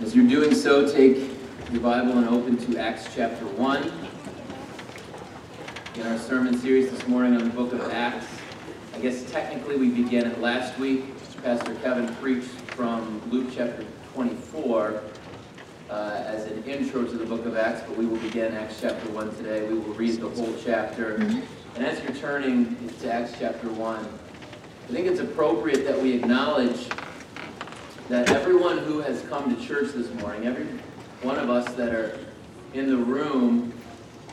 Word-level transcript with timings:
As 0.00 0.16
you're 0.16 0.26
doing 0.26 0.54
so, 0.54 0.90
take 0.90 1.18
your 1.70 1.82
Bible 1.82 2.16
and 2.16 2.26
open 2.30 2.56
to 2.56 2.78
Acts 2.78 3.14
chapter 3.14 3.44
1. 3.44 3.92
In 5.96 6.06
our 6.06 6.18
sermon 6.18 6.56
series 6.58 6.90
this 6.90 7.06
morning 7.06 7.36
on 7.36 7.44
the 7.44 7.50
book 7.50 7.74
of 7.74 7.82
Acts, 7.92 8.26
I 8.94 8.98
guess 9.00 9.30
technically 9.30 9.76
we 9.76 9.90
began 9.90 10.24
it 10.24 10.40
last 10.40 10.78
week. 10.78 11.04
Pastor 11.42 11.74
Kevin 11.82 12.14
preached 12.14 12.48
from 12.72 13.20
Luke 13.30 13.50
chapter 13.54 13.84
24 14.14 15.02
uh, 15.90 16.22
as 16.24 16.46
an 16.46 16.64
intro 16.64 17.04
to 17.04 17.18
the 17.18 17.26
book 17.26 17.44
of 17.44 17.58
Acts, 17.58 17.82
but 17.86 17.94
we 17.98 18.06
will 18.06 18.16
begin 18.20 18.54
Acts 18.54 18.80
chapter 18.80 19.06
1 19.10 19.36
today. 19.36 19.68
We 19.68 19.74
will 19.74 19.92
read 19.92 20.18
the 20.18 20.30
whole 20.30 20.54
chapter. 20.64 21.16
And 21.16 21.84
as 21.84 22.02
you're 22.02 22.14
turning 22.14 22.88
to 23.00 23.12
Acts 23.12 23.34
chapter 23.38 23.68
1, 23.68 23.98
I 23.98 24.92
think 24.92 25.08
it's 25.08 25.20
appropriate 25.20 25.84
that 25.84 26.00
we 26.00 26.14
acknowledge 26.14 26.88
that 28.10 28.28
everyone 28.30 28.78
who 28.78 28.98
has 28.98 29.22
come 29.28 29.54
to 29.54 29.64
church 29.64 29.92
this 29.92 30.12
morning, 30.20 30.44
every 30.44 30.66
one 31.22 31.38
of 31.38 31.48
us 31.48 31.72
that 31.74 31.94
are 31.94 32.18
in 32.74 32.88
the 32.88 32.96
room, 32.96 33.72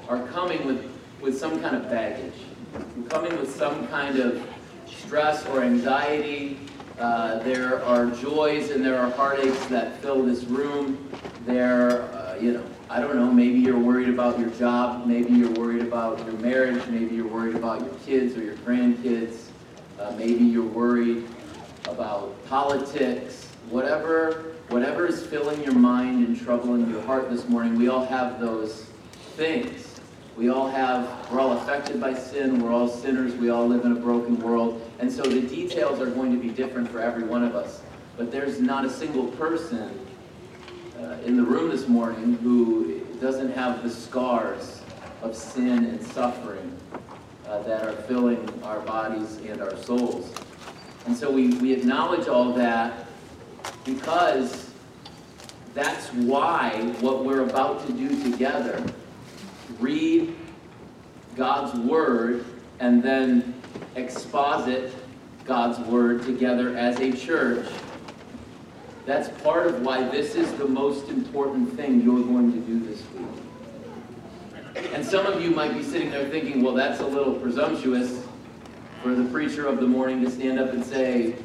are 0.09 0.25
coming 0.29 0.65
with, 0.65 0.89
with 1.21 1.37
some 1.37 1.61
kind 1.61 1.75
of 1.75 1.83
baggage. 1.83 2.33
We're 2.73 3.07
coming 3.07 3.37
with 3.37 3.55
some 3.55 3.87
kind 3.89 4.17
of 4.17 4.43
stress 4.87 5.45
or 5.49 5.61
anxiety. 5.61 6.57
Uh, 6.97 7.37
there 7.43 7.83
are 7.85 8.07
joys 8.07 8.71
and 8.71 8.83
there 8.83 8.97
are 8.97 9.11
heartaches 9.11 9.67
that 9.67 10.01
fill 10.01 10.23
this 10.23 10.45
room. 10.45 11.07
There, 11.45 12.01
uh, 12.01 12.39
you 12.41 12.53
know, 12.53 12.63
I 12.89 12.99
don't 12.99 13.15
know, 13.15 13.31
maybe 13.31 13.59
you're 13.59 13.77
worried 13.77 14.09
about 14.09 14.39
your 14.39 14.49
job, 14.51 15.05
maybe 15.05 15.33
you're 15.33 15.51
worried 15.51 15.83
about 15.83 16.17
your 16.25 16.33
marriage, 16.39 16.83
maybe 16.87 17.15
you're 17.15 17.27
worried 17.27 17.55
about 17.55 17.81
your 17.81 17.93
kids 18.07 18.35
or 18.35 18.41
your 18.41 18.55
grandkids, 18.55 19.49
uh, 19.99 20.15
maybe 20.17 20.43
you're 20.45 20.65
worried 20.65 21.27
about 21.85 22.33
politics, 22.47 23.46
whatever, 23.69 24.53
whatever 24.69 25.05
is 25.07 25.25
filling 25.25 25.61
your 25.63 25.73
mind 25.73 26.25
and 26.25 26.39
troubling 26.39 26.89
your 26.89 27.01
heart 27.01 27.29
this 27.29 27.47
morning, 27.49 27.75
we 27.75 27.89
all 27.89 28.05
have 28.05 28.39
those 28.39 28.85
things. 29.35 29.99
We 30.35 30.49
all 30.49 30.69
have, 30.69 31.31
we're 31.31 31.39
all 31.39 31.57
affected 31.57 31.99
by 31.99 32.13
sin, 32.13 32.61
we're 32.61 32.71
all 32.71 32.87
sinners, 32.87 33.33
we 33.35 33.49
all 33.49 33.67
live 33.67 33.85
in 33.85 33.91
a 33.93 33.99
broken 33.99 34.39
world, 34.39 34.87
and 34.99 35.11
so 35.11 35.23
the 35.23 35.41
details 35.41 35.99
are 35.99 36.11
going 36.11 36.31
to 36.31 36.37
be 36.39 36.49
different 36.49 36.89
for 36.89 36.99
every 36.99 37.23
one 37.23 37.43
of 37.43 37.55
us. 37.55 37.81
But 38.17 38.31
there's 38.31 38.61
not 38.61 38.85
a 38.85 38.89
single 38.89 39.27
person 39.31 39.99
uh, 40.99 41.17
in 41.25 41.37
the 41.37 41.43
room 41.43 41.69
this 41.69 41.87
morning 41.87 42.33
who 42.43 42.99
doesn't 43.19 43.51
have 43.53 43.81
the 43.81 43.89
scars 43.89 44.81
of 45.23 45.35
sin 45.35 45.85
and 45.85 46.01
suffering 46.01 46.77
uh, 47.47 47.63
that 47.63 47.83
are 47.83 47.93
filling 48.03 48.47
our 48.63 48.79
bodies 48.81 49.37
and 49.37 49.59
our 49.59 49.75
souls. 49.77 50.31
And 51.07 51.17
so 51.17 51.31
we, 51.31 51.49
we 51.55 51.73
acknowledge 51.73 52.27
all 52.27 52.53
that 52.53 53.06
because 53.85 54.71
that's 55.73 56.07
why 56.13 56.93
what 57.01 57.23
we're 57.23 57.43
about 57.43 57.85
to 57.87 57.93
do 57.93 58.31
together, 58.31 58.83
read 59.79 60.35
God's 61.35 61.77
Word 61.79 62.45
and 62.79 63.01
then 63.01 63.53
exposit 63.95 64.93
God's 65.45 65.79
Word 65.87 66.23
together 66.23 66.75
as 66.75 66.99
a 66.99 67.11
church, 67.11 67.67
that's 69.05 69.29
part 69.41 69.67
of 69.67 69.81
why 69.83 70.03
this 70.09 70.35
is 70.35 70.51
the 70.53 70.67
most 70.67 71.09
important 71.09 71.73
thing 71.77 72.01
you're 72.01 72.23
going 72.23 72.51
to 72.51 72.59
do 72.59 72.79
this 72.79 73.01
week. 73.13 74.85
And 74.93 75.05
some 75.05 75.25
of 75.25 75.41
you 75.41 75.51
might 75.51 75.73
be 75.73 75.81
sitting 75.81 76.11
there 76.11 76.27
thinking, 76.29 76.61
well, 76.61 76.73
that's 76.73 76.99
a 76.99 77.05
little 77.07 77.33
presumptuous 77.35 78.25
for 79.01 79.15
the 79.15 79.23
preacher 79.31 79.65
of 79.65 79.79
the 79.79 79.87
morning 79.87 80.21
to 80.23 80.29
stand 80.29 80.59
up 80.59 80.73
and 80.73 80.83
say, 80.83 81.35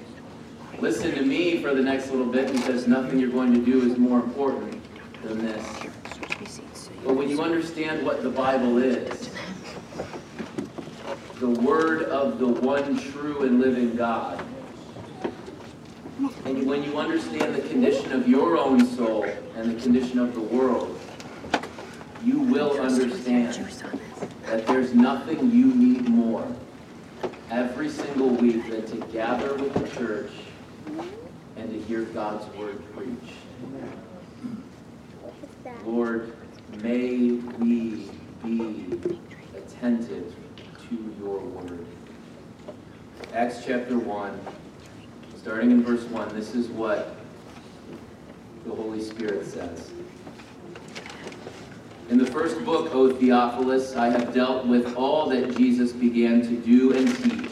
listen 0.80 1.14
to 1.14 1.22
me 1.22 1.62
for 1.62 1.74
the 1.74 1.82
next 1.82 2.10
little 2.10 2.26
bit 2.26 2.52
because 2.52 2.86
nothing 2.86 3.18
you're 3.18 3.30
going 3.30 3.52
to 3.52 3.64
do 3.64 3.90
is 3.90 3.98
more 3.98 4.18
important 4.18 4.80
than 5.22 5.44
this. 5.44 5.66
But 7.04 7.14
when 7.14 7.28
you 7.28 7.40
understand 7.40 8.04
what 8.04 8.22
the 8.22 8.30
Bible 8.30 8.78
is, 8.78 9.30
the 11.40 11.48
word 11.48 12.04
of 12.04 12.38
the 12.38 12.46
one 12.46 12.98
true 13.10 13.42
and 13.42 13.60
living 13.60 13.96
God, 13.96 14.44
and 16.44 16.66
when 16.66 16.84
you 16.84 16.98
understand 16.98 17.54
the 17.54 17.68
condition 17.68 18.12
of 18.12 18.28
your 18.28 18.56
own 18.56 18.86
soul 18.86 19.24
and 19.56 19.76
the 19.76 19.82
condition 19.82 20.18
of 20.18 20.34
the 20.34 20.40
world, 20.40 21.00
you 22.22 22.38
will 22.38 22.80
understand 22.80 23.54
that 24.46 24.66
there's 24.66 24.94
nothing 24.94 25.50
you 25.50 25.66
need 25.66 26.08
more 26.08 26.46
every 27.50 27.88
single 27.88 28.28
week 28.28 28.68
than 28.70 28.86
to 28.86 29.06
gather 29.12 29.54
with 29.54 29.74
the 29.74 29.88
church 29.96 30.30
and 31.56 31.70
to 31.70 31.80
hear 31.82 32.02
God's 32.02 32.44
word 32.56 32.82
preached. 32.94 33.36
Lord, 35.84 36.34
may 36.82 37.32
we 37.58 38.10
be 38.44 38.98
attentive 39.56 40.34
to 40.88 41.14
your 41.20 41.38
word. 41.38 41.86
Acts 43.34 43.64
chapter 43.64 43.98
1, 43.98 44.40
starting 45.36 45.70
in 45.70 45.82
verse 45.82 46.04
1, 46.04 46.34
this 46.34 46.54
is 46.54 46.68
what 46.68 47.16
the 48.64 48.74
Holy 48.74 49.00
Spirit 49.02 49.46
says. 49.46 49.90
In 52.10 52.18
the 52.18 52.26
first 52.26 52.62
book, 52.64 52.94
O 52.94 53.12
Theophilus, 53.12 53.96
I 53.96 54.10
have 54.10 54.34
dealt 54.34 54.66
with 54.66 54.96
all 54.96 55.28
that 55.30 55.56
Jesus 55.56 55.92
began 55.92 56.42
to 56.42 56.56
do 56.56 56.92
and 56.92 57.08
teach 57.22 57.51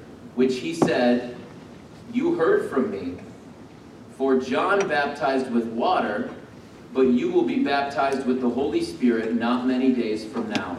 which 0.35 0.59
he 0.59 0.73
said, 0.73 1.35
You 2.13 2.35
heard 2.35 2.69
from 2.69 2.91
me. 2.91 3.17
For 4.17 4.39
John 4.39 4.87
baptized 4.87 5.51
with 5.51 5.67
water, 5.67 6.29
but 6.93 7.07
you 7.07 7.31
will 7.31 7.43
be 7.43 7.63
baptized 7.63 8.25
with 8.25 8.41
the 8.41 8.49
Holy 8.49 8.83
Spirit 8.83 9.33
not 9.33 9.65
many 9.65 9.91
days 9.91 10.25
from 10.25 10.49
now. 10.49 10.77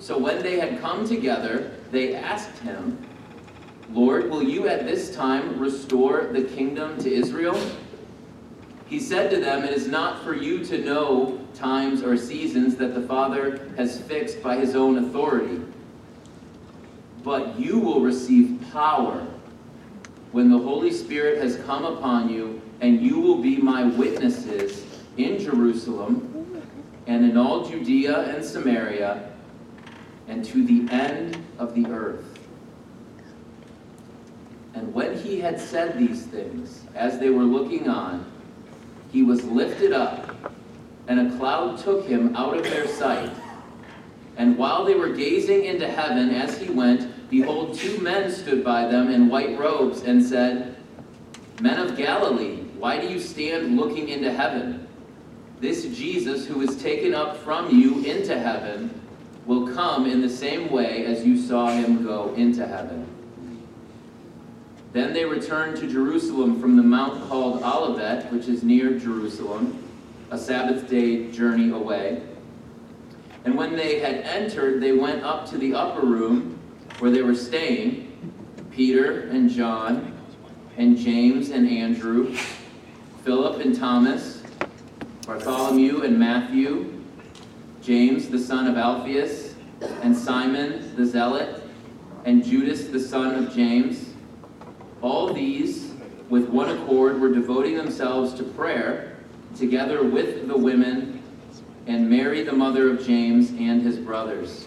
So 0.00 0.18
when 0.18 0.42
they 0.42 0.58
had 0.58 0.80
come 0.80 1.06
together, 1.06 1.70
they 1.90 2.14
asked 2.14 2.58
him, 2.60 2.98
Lord, 3.92 4.30
will 4.30 4.42
you 4.42 4.68
at 4.68 4.86
this 4.86 5.14
time 5.14 5.58
restore 5.58 6.30
the 6.32 6.42
kingdom 6.42 6.98
to 6.98 7.12
Israel? 7.12 7.60
He 8.86 8.98
said 8.98 9.30
to 9.30 9.40
them, 9.40 9.64
It 9.64 9.72
is 9.72 9.86
not 9.86 10.24
for 10.24 10.34
you 10.34 10.64
to 10.64 10.78
know 10.78 11.38
times 11.54 12.02
or 12.02 12.16
seasons 12.16 12.76
that 12.76 12.94
the 12.94 13.02
Father 13.02 13.68
has 13.76 14.00
fixed 14.00 14.42
by 14.42 14.56
his 14.56 14.74
own 14.74 14.98
authority, 14.98 15.60
but 17.22 17.58
you 17.58 17.78
will 17.78 18.00
receive 18.00 18.60
power 18.72 19.26
when 20.32 20.50
the 20.50 20.58
Holy 20.58 20.92
Spirit 20.92 21.42
has 21.42 21.56
come 21.64 21.84
upon 21.84 22.28
you, 22.28 22.60
and 22.80 23.00
you 23.00 23.20
will 23.20 23.42
be 23.42 23.56
my 23.56 23.84
witnesses 23.84 24.84
in 25.16 25.38
Jerusalem 25.38 26.64
and 27.06 27.24
in 27.24 27.36
all 27.36 27.68
Judea 27.68 28.34
and 28.34 28.44
Samaria 28.44 29.30
and 30.28 30.44
to 30.44 30.64
the 30.64 30.92
end 30.92 31.44
of 31.58 31.74
the 31.74 31.86
earth. 31.86 32.24
And 34.74 34.94
when 34.94 35.18
he 35.18 35.40
had 35.40 35.60
said 35.60 35.98
these 35.98 36.22
things, 36.26 36.84
as 36.94 37.18
they 37.18 37.30
were 37.30 37.42
looking 37.42 37.88
on, 37.88 38.24
he 39.10 39.24
was 39.24 39.42
lifted 39.44 39.92
up, 39.92 40.52
and 41.08 41.20
a 41.20 41.36
cloud 41.36 41.78
took 41.78 42.06
him 42.06 42.36
out 42.36 42.56
of 42.56 42.62
their 42.62 42.86
sight. 42.86 43.32
And 44.36 44.56
while 44.56 44.84
they 44.84 44.94
were 44.94 45.08
gazing 45.08 45.64
into 45.64 45.88
heaven 45.88 46.30
as 46.30 46.56
he 46.56 46.70
went, 46.70 47.09
behold, 47.30 47.78
two 47.78 47.98
men 48.00 48.30
stood 48.30 48.62
by 48.62 48.86
them 48.86 49.08
in 49.08 49.28
white 49.28 49.58
robes 49.58 50.02
and 50.02 50.22
said, 50.22 50.76
Men 51.60 51.78
of 51.78 51.96
Galilee, 51.96 52.56
why 52.78 53.00
do 53.00 53.08
you 53.08 53.20
stand 53.20 53.76
looking 53.76 54.08
into 54.08 54.32
heaven? 54.32 54.86
This 55.60 55.84
Jesus 55.96 56.46
who 56.46 56.58
was 56.58 56.80
taken 56.82 57.14
up 57.14 57.36
from 57.36 57.70
you 57.70 58.02
into 58.04 58.38
heaven 58.38 59.00
will 59.46 59.72
come 59.74 60.06
in 60.06 60.20
the 60.20 60.28
same 60.28 60.70
way 60.70 61.04
as 61.04 61.24
you 61.24 61.36
saw 61.36 61.70
him 61.70 62.04
go 62.04 62.32
into 62.34 62.66
heaven. 62.66 63.06
Then 64.92 65.12
they 65.12 65.24
returned 65.24 65.76
to 65.78 65.86
Jerusalem 65.86 66.60
from 66.60 66.76
the 66.76 66.82
mount 66.82 67.28
called 67.28 67.62
Olivet, 67.62 68.32
which 68.32 68.48
is 68.48 68.62
near 68.62 68.98
Jerusalem, 68.98 69.82
a 70.30 70.38
Sabbath 70.38 70.88
day 70.88 71.30
journey 71.30 71.70
away. 71.70 72.22
And 73.44 73.56
when 73.56 73.76
they 73.76 74.00
had 74.00 74.16
entered, 74.16 74.82
they 74.82 74.92
went 74.92 75.22
up 75.22 75.48
to 75.50 75.58
the 75.58 75.74
upper 75.74 76.04
room 76.04 76.59
where 77.00 77.10
they 77.10 77.22
were 77.22 77.34
staying 77.34 78.06
Peter 78.70 79.22
and 79.30 79.50
John 79.50 80.16
and 80.76 80.98
James 80.98 81.48
and 81.48 81.66
Andrew, 81.66 82.36
Philip 83.24 83.60
and 83.64 83.74
Thomas, 83.74 84.42
Bartholomew 85.26 86.02
and 86.02 86.18
Matthew, 86.18 87.02
James 87.82 88.28
the 88.28 88.38
son 88.38 88.66
of 88.66 88.76
Alphaeus, 88.76 89.54
and 90.02 90.14
Simon 90.14 90.94
the 90.94 91.06
Zealot, 91.06 91.62
and 92.26 92.44
Judas 92.44 92.88
the 92.88 93.00
son 93.00 93.34
of 93.34 93.54
James. 93.54 94.10
All 95.00 95.32
these, 95.32 95.92
with 96.28 96.50
one 96.50 96.68
accord, 96.68 97.18
were 97.18 97.32
devoting 97.32 97.78
themselves 97.78 98.34
to 98.34 98.42
prayer, 98.42 99.16
together 99.56 100.04
with 100.04 100.46
the 100.46 100.56
women, 100.56 101.22
and 101.86 102.10
Mary 102.10 102.42
the 102.42 102.52
mother 102.52 102.90
of 102.90 103.06
James 103.06 103.50
and 103.50 103.80
his 103.80 103.96
brothers. 103.96 104.66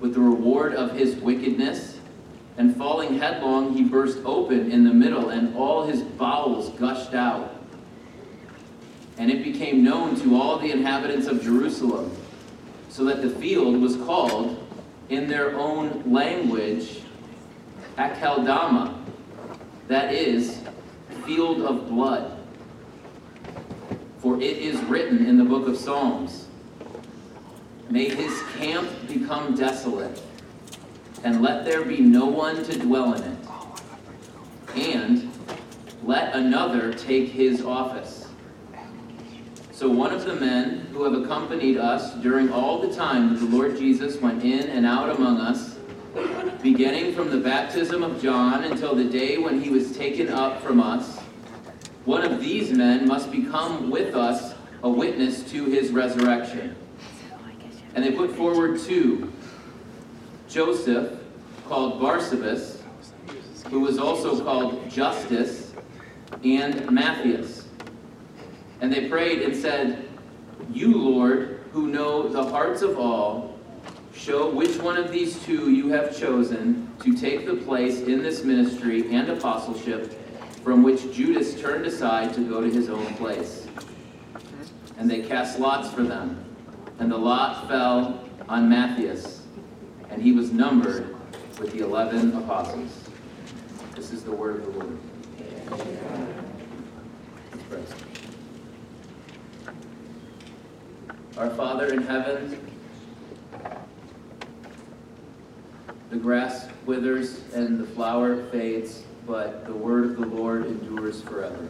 with 0.00 0.14
the 0.14 0.20
reward 0.20 0.74
of 0.74 0.92
his 0.92 1.16
wickedness, 1.16 1.98
and 2.56 2.76
falling 2.76 3.18
headlong, 3.18 3.74
he 3.74 3.82
burst 3.82 4.18
open 4.24 4.70
in 4.70 4.84
the 4.84 4.92
middle, 4.92 5.30
and 5.30 5.56
all 5.56 5.86
his 5.86 6.02
bowels 6.02 6.70
gushed 6.78 7.14
out. 7.14 7.56
And 9.18 9.30
it 9.30 9.42
became 9.42 9.82
known 9.82 10.16
to 10.20 10.40
all 10.40 10.58
the 10.58 10.70
inhabitants 10.70 11.26
of 11.26 11.42
Jerusalem, 11.42 12.16
so 12.88 13.04
that 13.04 13.22
the 13.22 13.30
field 13.30 13.80
was 13.80 13.96
called, 13.96 14.60
in 15.08 15.28
their 15.28 15.56
own 15.58 16.02
language, 16.10 17.02
Akeldama, 17.98 18.94
that 19.88 20.14
is, 20.14 20.60
field 21.26 21.62
of 21.62 21.88
blood. 21.88 22.38
For 24.18 24.36
it 24.36 24.58
is 24.58 24.80
written 24.84 25.26
in 25.26 25.36
the 25.36 25.44
book 25.44 25.68
of 25.68 25.76
Psalms, 25.76 26.43
May 27.90 28.08
his 28.08 28.42
camp 28.56 28.88
become 29.06 29.54
desolate, 29.54 30.20
and 31.22 31.42
let 31.42 31.64
there 31.64 31.84
be 31.84 32.00
no 32.00 32.26
one 32.26 32.64
to 32.64 32.78
dwell 32.78 33.14
in 33.14 33.22
it. 33.22 33.38
And 34.76 35.30
let 36.02 36.34
another 36.34 36.92
take 36.92 37.28
his 37.28 37.62
office. 37.62 38.28
So 39.72 39.88
one 39.88 40.12
of 40.12 40.24
the 40.24 40.34
men 40.34 40.86
who 40.92 41.04
have 41.04 41.14
accompanied 41.14 41.78
us 41.78 42.14
during 42.14 42.50
all 42.52 42.80
the 42.80 42.94
time 42.94 43.32
that 43.32 43.40
the 43.40 43.56
Lord 43.56 43.76
Jesus 43.76 44.20
went 44.20 44.44
in 44.44 44.68
and 44.70 44.86
out 44.86 45.10
among 45.16 45.38
us, 45.38 45.78
beginning 46.62 47.14
from 47.14 47.30
the 47.30 47.38
baptism 47.38 48.02
of 48.02 48.22
John 48.22 48.64
until 48.64 48.94
the 48.94 49.04
day 49.04 49.36
when 49.36 49.60
he 49.60 49.70
was 49.70 49.96
taken 49.96 50.28
up 50.28 50.62
from 50.62 50.80
us, 50.80 51.18
one 52.04 52.22
of 52.22 52.40
these 52.40 52.70
men 52.70 53.08
must 53.08 53.30
become 53.30 53.90
with 53.90 54.14
us 54.14 54.54
a 54.82 54.88
witness 54.88 55.42
to 55.50 55.64
his 55.64 55.90
resurrection. 55.90 56.76
And 57.94 58.04
they 58.04 58.12
put 58.12 58.30
forward 58.32 58.80
two 58.80 59.32
Joseph, 60.48 61.18
called 61.66 62.00
Barsabbas, 62.00 62.80
who 63.70 63.80
was 63.80 63.98
also 63.98 64.42
called 64.44 64.88
Justus, 64.90 65.72
and 66.44 66.90
Matthias. 66.90 67.66
And 68.80 68.92
they 68.92 69.08
prayed 69.08 69.42
and 69.42 69.56
said, 69.56 70.08
You, 70.70 70.96
Lord, 70.96 71.60
who 71.72 71.88
know 71.88 72.28
the 72.28 72.44
hearts 72.44 72.82
of 72.82 72.98
all, 72.98 73.58
show 74.14 74.50
which 74.50 74.76
one 74.78 74.96
of 74.96 75.10
these 75.10 75.42
two 75.44 75.70
you 75.70 75.88
have 75.88 76.16
chosen 76.16 76.90
to 77.00 77.16
take 77.16 77.46
the 77.46 77.56
place 77.56 78.00
in 78.00 78.22
this 78.22 78.44
ministry 78.44 79.12
and 79.12 79.30
apostleship 79.30 80.20
from 80.62 80.82
which 80.82 81.12
Judas 81.12 81.60
turned 81.60 81.84
aside 81.84 82.32
to 82.34 82.48
go 82.48 82.60
to 82.60 82.70
his 82.70 82.88
own 82.88 83.06
place. 83.14 83.66
And 84.98 85.10
they 85.10 85.22
cast 85.22 85.58
lots 85.58 85.90
for 85.90 86.02
them. 86.02 86.43
And 86.98 87.10
the 87.10 87.18
lot 87.18 87.68
fell 87.68 88.24
on 88.48 88.68
Matthias, 88.68 89.42
and 90.10 90.22
he 90.22 90.32
was 90.32 90.52
numbered 90.52 91.16
with 91.58 91.72
the 91.72 91.80
eleven 91.80 92.36
apostles. 92.36 93.08
This 93.94 94.12
is 94.12 94.22
the 94.24 94.32
word 94.32 94.60
of 94.60 94.72
the 94.72 94.78
Lord. 94.78 94.98
Our 101.36 101.50
Father 101.50 101.92
in 101.92 102.02
heaven, 102.02 102.60
the 106.10 106.16
grass 106.16 106.68
withers 106.86 107.40
and 107.54 107.78
the 107.78 107.86
flower 107.86 108.44
fades, 108.50 109.02
but 109.26 109.66
the 109.66 109.74
word 109.74 110.04
of 110.04 110.16
the 110.16 110.26
Lord 110.26 110.66
endures 110.66 111.20
forever. 111.22 111.68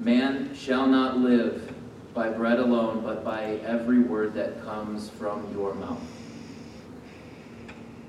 Man 0.00 0.54
shall 0.56 0.86
not 0.86 1.18
live 1.18 1.72
by 2.16 2.30
bread 2.30 2.58
alone, 2.58 3.02
but 3.04 3.22
by 3.22 3.60
every 3.66 3.98
word 3.98 4.32
that 4.32 4.64
comes 4.64 5.10
from 5.10 5.52
your 5.52 5.74
mouth. 5.74 6.00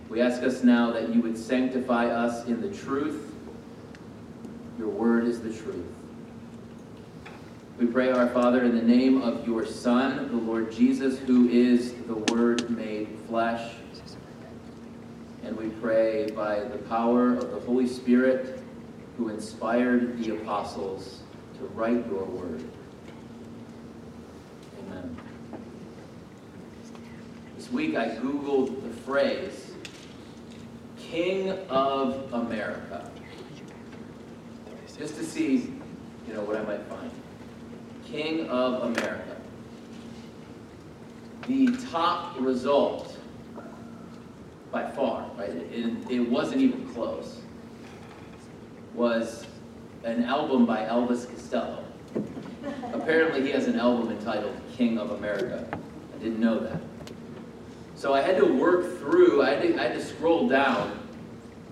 We 0.08 0.22
ask 0.22 0.42
us 0.44 0.64
now 0.64 0.94
that 0.94 1.14
you 1.14 1.22
would 1.22 1.38
sanctify 1.38 2.06
us 2.06 2.46
in 2.46 2.62
the 2.62 2.74
truth. 2.74 3.36
Your 4.80 4.88
word 4.88 5.26
is 5.26 5.42
the 5.42 5.52
truth. 5.52 5.86
We 7.78 7.86
pray, 7.86 8.10
our 8.10 8.30
Father, 8.30 8.64
in 8.64 8.78
the 8.78 8.82
name 8.82 9.22
of 9.22 9.46
your 9.46 9.66
Son, 9.66 10.30
the 10.30 10.38
Lord 10.38 10.72
Jesus, 10.72 11.20
who 11.20 11.50
is 11.50 11.94
the 12.08 12.16
Word 12.34 12.70
made 12.70 13.10
flesh. 13.28 13.74
And 15.44 15.58
we 15.58 15.68
pray 15.82 16.32
by 16.32 16.62
the 16.62 16.78
power 16.78 17.34
of 17.34 17.52
the 17.52 17.60
Holy 17.60 17.88
Spirit, 17.88 18.64
who 19.18 19.28
inspired 19.28 20.18
the 20.24 20.38
apostles 20.38 21.24
to 21.60 21.66
write 21.76 22.08
your 22.08 22.24
word. 22.24 22.64
Amen. 24.98 25.18
This 27.56 27.72
week 27.72 27.96
I 27.96 28.10
Googled 28.10 28.82
the 28.82 29.02
phrase, 29.02 29.72
King 30.98 31.52
of 31.70 32.34
America, 32.34 33.10
just 34.98 35.16
to 35.16 35.24
see, 35.24 35.74
you 36.28 36.34
know, 36.34 36.42
what 36.42 36.58
I 36.58 36.64
might 36.64 36.82
find. 36.84 37.12
King 38.06 38.50
of 38.50 38.84
America. 38.84 39.36
The 41.48 41.78
top 41.92 42.40
result, 42.40 43.18
by 44.72 44.90
far, 44.92 45.30
right, 45.38 45.50
it, 45.50 45.94
it 46.10 46.20
wasn't 46.20 46.62
even 46.62 46.88
close, 46.94 47.42
was 48.94 49.46
an 50.04 50.24
album 50.24 50.66
by 50.66 50.80
Elvis 50.80 51.30
Costello. 51.30 51.84
Apparently 52.94 53.44
he 53.44 53.52
has 53.52 53.68
an 53.68 53.80
album 53.80 54.12
entitled 54.12 54.56
King 54.78 55.00
of 55.00 55.12
America. 55.12 55.68
I 55.74 56.24
didn't 56.24 56.40
know 56.40 56.60
that. 56.60 56.80
So 57.96 58.14
I 58.14 58.22
had 58.22 58.38
to 58.38 58.46
work 58.46 59.00
through, 59.00 59.42
I 59.42 59.56
had 59.56 59.62
to, 59.64 59.80
I 59.80 59.88
had 59.88 59.94
to 59.94 60.06
scroll 60.06 60.48
down 60.48 61.00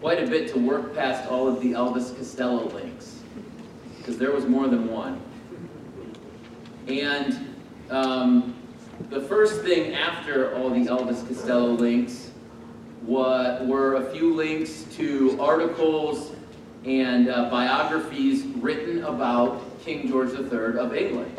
quite 0.02 0.24
a 0.24 0.28
bit 0.28 0.52
to 0.54 0.60
work 0.60 0.96
past 0.96 1.30
all 1.30 1.48
of 1.48 1.62
the 1.62 1.74
Elvis 1.74 2.16
Costello 2.18 2.68
links, 2.70 3.20
because 3.98 4.18
there 4.18 4.32
was 4.32 4.46
more 4.46 4.68
than 4.68 4.92
one. 4.92 5.22
And 6.88 7.56
um, 7.92 8.56
the 9.10 9.22
first 9.22 9.62
thing 9.62 9.94
after 9.94 10.56
all 10.56 10.72
the 10.72 10.86
Elvis 10.86 11.28
Costello 11.28 11.74
links 11.74 12.32
what 13.02 13.66
were 13.68 13.96
a 13.96 14.12
few 14.12 14.34
links 14.34 14.86
to 14.94 15.40
articles 15.40 16.32
and 16.86 17.30
uh, 17.30 17.50
biographies 17.52 18.46
written 18.58 19.04
about 19.04 19.62
King 19.82 20.08
George 20.08 20.32
III 20.32 20.80
of 20.80 20.96
England. 20.96 21.36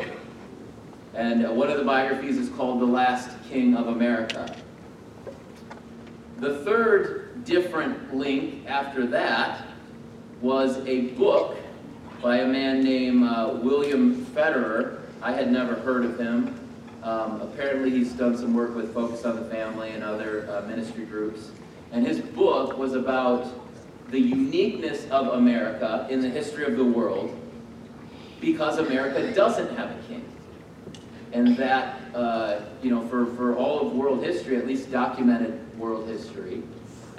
And 1.17 1.57
one 1.57 1.71
of 1.71 1.79
the 1.79 1.83
biographies 1.83 2.37
is 2.37 2.47
called 2.49 2.79
The 2.79 2.85
Last 2.85 3.31
King 3.49 3.75
of 3.75 3.87
America. 3.87 4.55
The 6.37 6.59
third 6.59 7.43
different 7.43 8.15
link 8.15 8.67
after 8.67 9.07
that 9.07 9.65
was 10.41 10.77
a 10.85 11.07
book 11.15 11.57
by 12.21 12.37
a 12.37 12.45
man 12.45 12.83
named 12.83 13.23
uh, 13.23 13.57
William 13.63 14.27
Federer. 14.27 14.99
I 15.23 15.31
had 15.31 15.51
never 15.51 15.73
heard 15.73 16.05
of 16.05 16.19
him. 16.19 16.53
Um, 17.01 17.41
apparently 17.41 17.89
he's 17.89 18.13
done 18.13 18.37
some 18.37 18.53
work 18.53 18.75
with 18.75 18.93
Focus 18.93 19.25
on 19.25 19.37
the 19.37 19.49
Family 19.49 19.89
and 19.89 20.03
other 20.03 20.47
uh, 20.51 20.67
ministry 20.67 21.05
groups. 21.05 21.49
And 21.91 22.05
his 22.05 22.19
book 22.19 22.77
was 22.77 22.93
about 22.93 23.51
the 24.11 24.19
uniqueness 24.19 25.09
of 25.09 25.29
America 25.29 26.05
in 26.11 26.21
the 26.21 26.29
history 26.29 26.65
of 26.65 26.77
the 26.77 26.85
world 26.85 27.35
because 28.39 28.77
America 28.77 29.33
doesn't 29.33 29.75
have 29.75 29.89
a 29.89 30.03
king. 30.07 30.36
And 31.37 31.55
that, 31.57 31.99
uh, 32.15 32.61
you 32.81 32.89
know, 32.89 33.07
for, 33.09 33.27
for 33.35 33.55
all 33.55 33.85
of 33.85 33.93
world 33.93 34.23
history, 34.23 34.57
at 34.57 34.65
least 34.65 34.91
documented 34.91 35.59
world 35.77 36.07
history, 36.07 36.63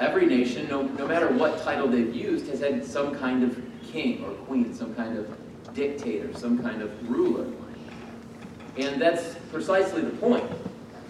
every 0.00 0.26
nation, 0.26 0.66
no, 0.68 0.82
no 0.82 1.06
matter 1.06 1.28
what 1.28 1.62
title 1.62 1.87
they've 1.87 2.12
used, 2.12 2.48
has 2.48 2.58
had 2.58 2.84
some 2.84 3.14
kind 3.14 3.44
of 3.44 3.56
king 3.92 4.25
or 4.25 4.32
queen, 4.32 4.75
some 4.75 4.92
kind 4.96 5.16
of 5.16 5.32
dictator, 5.72 6.37
some 6.37 6.58
kind 6.58 6.82
of 6.82 7.08
ruler. 7.08 7.46
And 8.76 9.00
that's 9.00 9.37
precisely 9.52 10.02
the 10.02 10.16
point, 10.16 10.50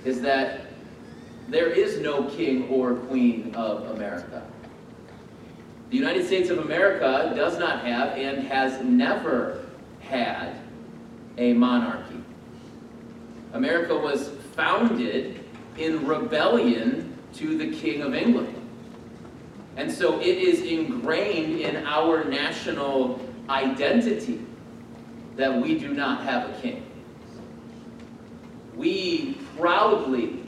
is 0.04 0.20
that 0.20 0.66
there 1.48 1.70
is 1.70 2.00
no 2.00 2.24
king 2.24 2.68
or 2.68 2.96
queen 2.96 3.54
of 3.54 3.96
America. 3.96 4.46
The 5.88 5.96
United 5.96 6.26
States 6.26 6.50
of 6.50 6.58
America 6.58 7.32
does 7.34 7.58
not 7.58 7.86
have 7.86 8.18
and 8.18 8.46
has 8.48 8.84
never 8.84 9.64
had 10.00 10.60
a 11.38 11.54
monarchy. 11.54 12.22
America 13.58 13.96
was 13.98 14.28
founded 14.54 15.44
in 15.76 16.06
rebellion 16.06 17.12
to 17.34 17.58
the 17.58 17.76
King 17.76 18.02
of 18.02 18.14
England. 18.14 18.54
And 19.76 19.90
so 19.90 20.20
it 20.20 20.38
is 20.38 20.60
ingrained 20.60 21.60
in 21.60 21.84
our 21.84 22.22
national 22.22 23.20
identity 23.48 24.44
that 25.36 25.60
we 25.60 25.76
do 25.76 25.92
not 25.92 26.22
have 26.22 26.50
a 26.50 26.60
king. 26.60 26.84
We 28.76 29.34
proudly 29.56 30.44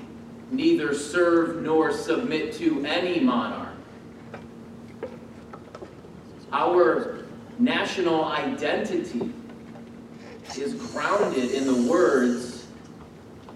neither 0.52 0.94
serve 0.94 1.62
nor 1.62 1.92
submit 1.92 2.54
to 2.54 2.84
any 2.84 3.18
monarch. 3.18 3.74
Our 6.52 7.24
national 7.58 8.24
identity 8.24 9.32
is 10.56 10.74
grounded 10.92 11.52
in 11.52 11.66
the 11.66 11.90
words, 11.90 12.49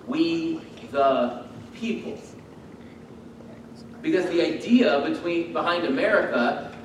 we 0.06 0.60
the 0.90 1.44
people. 1.74 2.18
Because 4.02 4.26
the 4.26 4.42
idea 4.42 5.00
between, 5.06 5.52
behind 5.52 5.86
America 5.86 6.76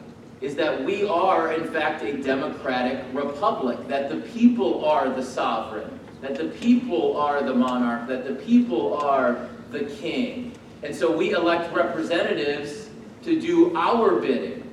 is 0.41 0.55
that 0.55 0.83
we 0.83 1.05
are, 1.05 1.51
in 1.51 1.65
fact, 1.71 2.01
a 2.01 2.21
democratic 2.23 3.03
republic, 3.13 3.77
that 3.87 4.09
the 4.09 4.17
people 4.31 4.85
are 4.85 5.09
the 5.09 5.23
sovereign, 5.23 5.99
that 6.21 6.35
the 6.35 6.45
people 6.45 7.17
are 7.17 7.43
the 7.43 7.53
monarch, 7.53 8.07
that 8.07 8.25
the 8.25 8.35
people 8.35 8.97
are 8.97 9.49
the 9.71 9.81
king. 9.81 10.53
And 10.81 10.95
so 10.95 11.15
we 11.15 11.31
elect 11.31 11.73
representatives 11.73 12.89
to 13.23 13.39
do 13.39 13.75
our 13.75 14.15
bidding. 14.15 14.63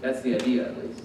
That's 0.00 0.20
the 0.22 0.34
idea, 0.34 0.68
at 0.68 0.84
least. 0.84 1.02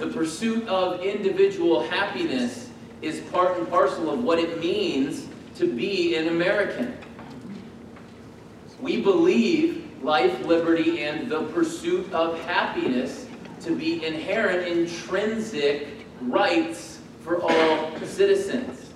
The 0.00 0.06
pursuit 0.06 0.66
of 0.66 1.00
individual 1.02 1.82
happiness 1.88 2.61
is 3.02 3.20
part 3.32 3.58
and 3.58 3.68
parcel 3.68 4.10
of 4.10 4.22
what 4.22 4.38
it 4.38 4.60
means 4.60 5.28
to 5.56 5.66
be 5.66 6.16
an 6.16 6.28
American. 6.28 6.96
We 8.80 9.02
believe 9.02 10.02
life, 10.02 10.44
liberty, 10.46 11.02
and 11.02 11.30
the 11.30 11.42
pursuit 11.48 12.10
of 12.12 12.40
happiness 12.44 13.26
to 13.60 13.76
be 13.76 14.04
inherent, 14.04 14.66
intrinsic 14.66 15.88
rights 16.22 17.00
for 17.22 17.42
all 17.42 17.98
citizens. 18.00 18.90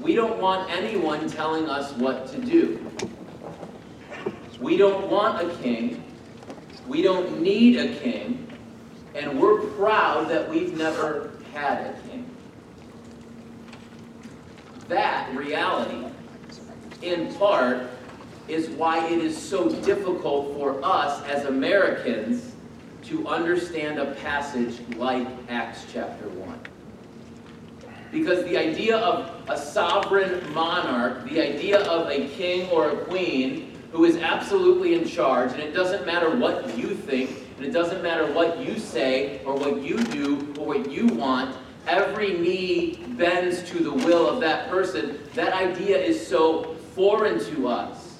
We 0.00 0.14
don't 0.14 0.40
want 0.40 0.70
anyone 0.70 1.28
telling 1.28 1.68
us 1.68 1.92
what 1.92 2.28
to 2.28 2.38
do. 2.38 2.84
We 4.60 4.76
don't 4.76 5.08
want 5.10 5.48
a 5.48 5.54
king. 5.56 6.02
We 6.86 7.02
don't 7.02 7.40
need 7.40 7.76
a 7.76 7.94
king. 7.96 8.46
And 9.14 9.40
we're 9.40 9.60
proud 9.70 10.28
that 10.28 10.48
we've 10.48 10.76
never 10.76 11.32
had 11.52 11.86
a 11.86 12.08
king. 12.08 12.15
That 14.88 15.34
reality, 15.34 16.06
in 17.02 17.34
part, 17.34 17.88
is 18.46 18.68
why 18.70 19.04
it 19.08 19.18
is 19.18 19.36
so 19.36 19.68
difficult 19.82 20.54
for 20.56 20.78
us 20.84 21.22
as 21.24 21.44
Americans 21.46 22.52
to 23.02 23.26
understand 23.26 23.98
a 23.98 24.14
passage 24.16 24.80
like 24.96 25.26
Acts 25.48 25.86
chapter 25.92 26.28
1. 26.28 26.58
Because 28.12 28.44
the 28.44 28.56
idea 28.56 28.96
of 28.96 29.30
a 29.48 29.58
sovereign 29.58 30.52
monarch, 30.52 31.28
the 31.28 31.40
idea 31.40 31.80
of 31.88 32.08
a 32.08 32.28
king 32.28 32.70
or 32.70 32.90
a 32.90 32.96
queen 33.06 33.76
who 33.90 34.04
is 34.04 34.16
absolutely 34.16 34.94
in 34.94 35.06
charge, 35.06 35.52
and 35.52 35.60
it 35.60 35.72
doesn't 35.72 36.06
matter 36.06 36.30
what 36.36 36.76
you 36.78 36.94
think, 36.94 37.30
and 37.56 37.66
it 37.66 37.72
doesn't 37.72 38.02
matter 38.02 38.32
what 38.32 38.58
you 38.58 38.78
say, 38.78 39.40
or 39.44 39.54
what 39.54 39.82
you 39.82 39.98
do, 40.04 40.54
or 40.58 40.66
what 40.66 40.90
you 40.90 41.06
want, 41.06 41.56
every 41.86 42.34
knee 42.34 42.96
bends 43.10 43.62
to 43.70 43.82
the 43.82 43.92
will 43.92 44.28
of 44.28 44.40
that 44.40 44.68
person. 44.70 45.18
That 45.34 45.52
idea 45.52 45.98
is 45.98 46.24
so 46.26 46.74
foreign 46.94 47.38
to 47.52 47.68
us. 47.68 48.18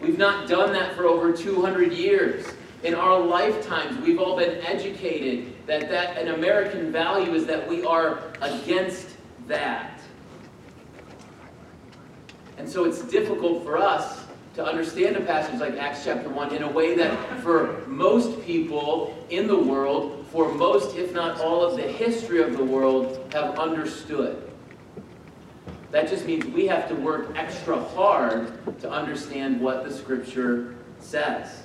We've 0.00 0.18
not 0.18 0.48
done 0.48 0.72
that 0.72 0.94
for 0.94 1.06
over 1.06 1.32
200 1.32 1.92
years. 1.92 2.46
In 2.84 2.94
our 2.94 3.18
lifetimes, 3.18 3.98
we've 4.04 4.20
all 4.20 4.36
been 4.36 4.64
educated 4.64 5.52
that, 5.66 5.88
that 5.88 6.16
an 6.16 6.34
American 6.34 6.92
value 6.92 7.34
is 7.34 7.46
that 7.46 7.68
we 7.68 7.84
are 7.84 8.32
against 8.40 9.08
that. 9.48 10.00
And 12.56 12.68
so 12.68 12.84
it's 12.84 13.02
difficult 13.02 13.64
for 13.64 13.76
us 13.76 14.24
to 14.54 14.64
understand 14.64 15.16
a 15.16 15.20
passage 15.20 15.60
like 15.60 15.74
Acts 15.74 16.04
chapter 16.04 16.28
1 16.28 16.54
in 16.54 16.62
a 16.62 16.70
way 16.70 16.96
that 16.96 17.40
for 17.40 17.84
most 17.86 18.40
people 18.42 19.16
in 19.30 19.46
the 19.46 19.58
world, 19.58 20.17
for 20.30 20.52
most, 20.52 20.96
if 20.96 21.12
not 21.12 21.40
all 21.40 21.64
of 21.64 21.76
the 21.76 21.82
history 21.82 22.42
of 22.42 22.56
the 22.56 22.64
world, 22.64 23.28
have 23.32 23.58
understood. 23.58 24.50
That 25.90 26.08
just 26.08 26.26
means 26.26 26.44
we 26.46 26.66
have 26.66 26.88
to 26.88 26.94
work 26.94 27.32
extra 27.34 27.82
hard 27.82 28.80
to 28.80 28.90
understand 28.90 29.60
what 29.60 29.84
the 29.84 29.92
scripture 29.92 30.76
says. 31.00 31.62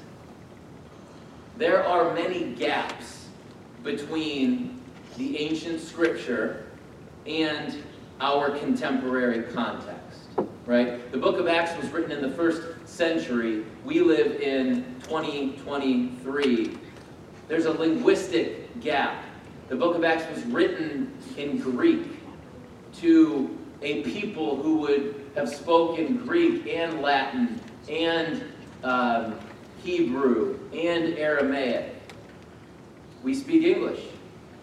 There 1.57 1.85
are 1.85 2.13
many 2.13 2.53
gaps 2.53 3.27
between 3.83 4.81
the 5.17 5.37
ancient 5.37 5.81
scripture 5.81 6.67
and 7.27 7.83
our 8.21 8.57
contemporary 8.57 9.43
context, 9.53 10.21
right? 10.65 11.11
The 11.11 11.17
book 11.17 11.37
of 11.37 11.47
Acts 11.47 11.79
was 11.81 11.91
written 11.91 12.11
in 12.11 12.21
the 12.21 12.31
first 12.31 12.61
century. 12.87 13.65
We 13.83 13.99
live 13.99 14.39
in 14.39 14.85
2023. 15.03 16.77
There's 17.47 17.65
a 17.65 17.71
linguistic 17.71 18.79
gap. 18.79 19.23
The 19.69 19.75
book 19.75 19.95
of 19.95 20.03
Acts 20.03 20.29
was 20.33 20.45
written 20.45 21.13
in 21.37 21.57
Greek 21.57 22.07
to 22.99 23.57
a 23.81 24.01
people 24.03 24.61
who 24.61 24.77
would 24.77 25.31
have 25.35 25.49
spoken 25.49 26.17
Greek 26.17 26.67
and 26.67 27.01
Latin 27.01 27.59
and 27.89 28.43
um, 28.83 29.39
Hebrew 29.83 30.57
and 30.73 31.17
Aramaic. 31.17 31.95
We 33.23 33.33
speak 33.33 33.63
English 33.63 34.01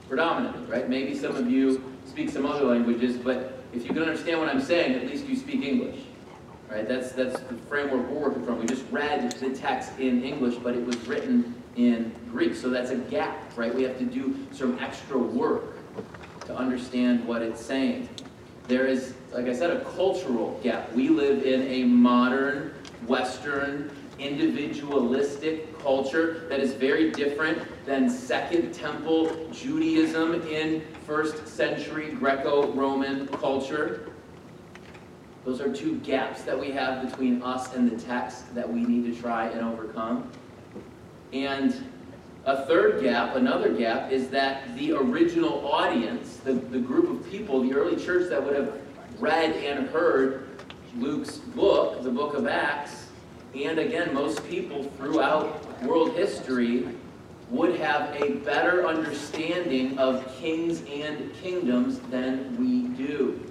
predominantly, 0.08 0.64
right? 0.64 0.88
Maybe 0.88 1.16
some 1.16 1.36
of 1.36 1.50
you 1.50 1.82
speak 2.06 2.30
some 2.30 2.46
other 2.46 2.64
languages, 2.64 3.16
but 3.16 3.62
if 3.72 3.84
you 3.84 3.92
can 3.92 4.02
understand 4.02 4.40
what 4.40 4.48
I'm 4.48 4.60
saying, 4.60 4.94
at 4.94 5.06
least 5.06 5.26
you 5.26 5.36
speak 5.36 5.62
English. 5.62 6.00
Right? 6.70 6.86
That's, 6.86 7.12
that's 7.12 7.38
the 7.40 7.56
framework 7.68 8.08
we're 8.08 8.28
working 8.28 8.44
from. 8.44 8.60
We 8.60 8.66
just 8.66 8.84
read 8.90 9.32
the 9.32 9.50
text 9.50 9.98
in 9.98 10.22
English, 10.22 10.56
but 10.56 10.74
it 10.74 10.84
was 10.84 10.96
written 11.06 11.59
in 11.76 12.12
Greek. 12.30 12.54
So 12.54 12.70
that's 12.70 12.90
a 12.90 12.96
gap, 12.96 13.56
right? 13.56 13.74
We 13.74 13.82
have 13.82 13.98
to 13.98 14.04
do 14.04 14.36
some 14.52 14.78
extra 14.78 15.18
work 15.18 15.76
to 16.46 16.56
understand 16.56 17.26
what 17.26 17.42
it's 17.42 17.64
saying. 17.64 18.08
There 18.68 18.86
is, 18.86 19.14
like 19.32 19.46
I 19.46 19.52
said, 19.52 19.70
a 19.70 19.84
cultural 19.96 20.58
gap. 20.62 20.92
We 20.92 21.08
live 21.08 21.44
in 21.44 21.62
a 21.62 21.84
modern, 21.84 22.74
Western, 23.06 23.90
individualistic 24.18 25.78
culture 25.80 26.46
that 26.48 26.60
is 26.60 26.74
very 26.74 27.10
different 27.10 27.66
than 27.86 28.10
Second 28.10 28.72
Temple 28.72 29.48
Judaism 29.50 30.42
in 30.42 30.82
first 31.06 31.48
century 31.48 32.12
Greco 32.12 32.70
Roman 32.72 33.26
culture. 33.28 34.10
Those 35.44 35.60
are 35.60 35.72
two 35.72 35.96
gaps 36.00 36.42
that 36.42 36.58
we 36.58 36.70
have 36.72 37.08
between 37.08 37.42
us 37.42 37.74
and 37.74 37.90
the 37.90 37.96
text 38.04 38.54
that 38.54 38.70
we 38.70 38.84
need 38.84 39.12
to 39.12 39.20
try 39.20 39.48
and 39.48 39.62
overcome. 39.62 40.30
And 41.32 41.90
a 42.44 42.64
third 42.66 43.02
gap, 43.02 43.36
another 43.36 43.72
gap, 43.72 44.10
is 44.10 44.28
that 44.28 44.76
the 44.76 44.92
original 44.92 45.66
audience, 45.70 46.36
the, 46.38 46.54
the 46.54 46.78
group 46.78 47.10
of 47.10 47.30
people, 47.30 47.60
the 47.60 47.74
early 47.74 48.02
church 48.02 48.28
that 48.30 48.44
would 48.44 48.56
have 48.56 48.80
read 49.18 49.52
and 49.56 49.88
heard 49.88 50.48
Luke's 50.96 51.36
book, 51.36 52.02
the 52.02 52.10
book 52.10 52.34
of 52.34 52.46
Acts, 52.46 53.06
and 53.54 53.78
again, 53.78 54.14
most 54.14 54.46
people 54.48 54.84
throughout 54.96 55.82
world 55.82 56.14
history 56.14 56.88
would 57.50 57.76
have 57.80 58.14
a 58.22 58.34
better 58.36 58.86
understanding 58.86 59.98
of 59.98 60.24
kings 60.36 60.82
and 60.88 61.34
kingdoms 61.34 61.98
than 62.10 62.56
we 62.56 62.88
do. 62.96 63.49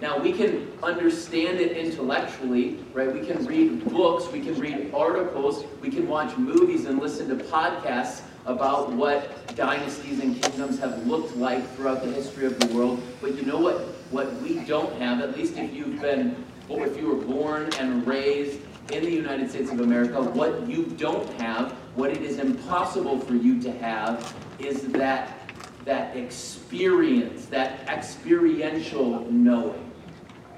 Now, 0.00 0.18
we 0.18 0.32
can 0.32 0.72
understand 0.82 1.60
it 1.60 1.76
intellectually, 1.76 2.78
right? 2.94 3.12
We 3.12 3.26
can 3.26 3.44
read 3.44 3.84
books, 3.84 4.32
we 4.32 4.40
can 4.40 4.58
read 4.58 4.94
articles, 4.94 5.64
we 5.82 5.90
can 5.90 6.08
watch 6.08 6.34
movies 6.38 6.86
and 6.86 6.98
listen 6.98 7.28
to 7.28 7.44
podcasts 7.44 8.22
about 8.46 8.90
what 8.92 9.54
dynasties 9.56 10.20
and 10.20 10.42
kingdoms 10.42 10.78
have 10.78 11.06
looked 11.06 11.36
like 11.36 11.68
throughout 11.74 12.02
the 12.02 12.10
history 12.10 12.46
of 12.46 12.58
the 12.58 12.74
world. 12.74 13.02
But 13.20 13.34
you 13.34 13.42
know 13.42 13.58
what? 13.58 13.76
What 14.10 14.32
we 14.40 14.60
don't 14.60 14.90
have, 15.00 15.20
at 15.20 15.36
least 15.36 15.58
if 15.58 15.74
you've 15.74 16.00
been, 16.00 16.46
or 16.70 16.86
if 16.86 16.96
you 16.96 17.06
were 17.06 17.22
born 17.22 17.70
and 17.78 18.06
raised 18.06 18.58
in 18.92 19.04
the 19.04 19.10
United 19.10 19.50
States 19.50 19.70
of 19.70 19.80
America. 19.80 20.20
What 20.22 20.66
you 20.66 20.86
don't 20.86 21.30
have, 21.40 21.72
what 21.94 22.10
it 22.10 22.22
is 22.22 22.38
impossible 22.38 23.20
for 23.20 23.34
you 23.34 23.60
to 23.62 23.70
have, 23.78 24.34
is 24.58 24.86
that, 24.92 25.52
that 25.84 26.16
experience, 26.16 27.44
that 27.46 27.86
experiential 27.88 29.30
knowing 29.30 29.89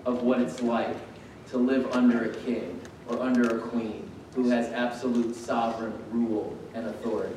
of 0.04 0.22
what 0.22 0.40
it's 0.40 0.62
like 0.62 0.96
to 1.50 1.58
live 1.58 1.90
under 1.92 2.30
a 2.30 2.34
king 2.44 2.80
or 3.08 3.20
under 3.20 3.56
a 3.56 3.60
queen 3.60 4.10
who 4.34 4.48
has 4.48 4.68
absolute 4.72 5.36
sovereign 5.36 5.92
rule 6.10 6.56
and 6.74 6.86
authority. 6.86 7.34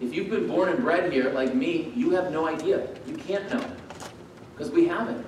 If 0.00 0.14
you've 0.14 0.30
been 0.30 0.48
born 0.48 0.70
and 0.70 0.82
bred 0.82 1.12
here, 1.12 1.30
like 1.30 1.54
me, 1.54 1.92
you 1.94 2.10
have 2.10 2.32
no 2.32 2.48
idea. 2.48 2.88
You 3.06 3.16
can't 3.16 3.48
know. 3.52 3.64
Because 4.52 4.72
we 4.72 4.86
haven't. 4.86 5.24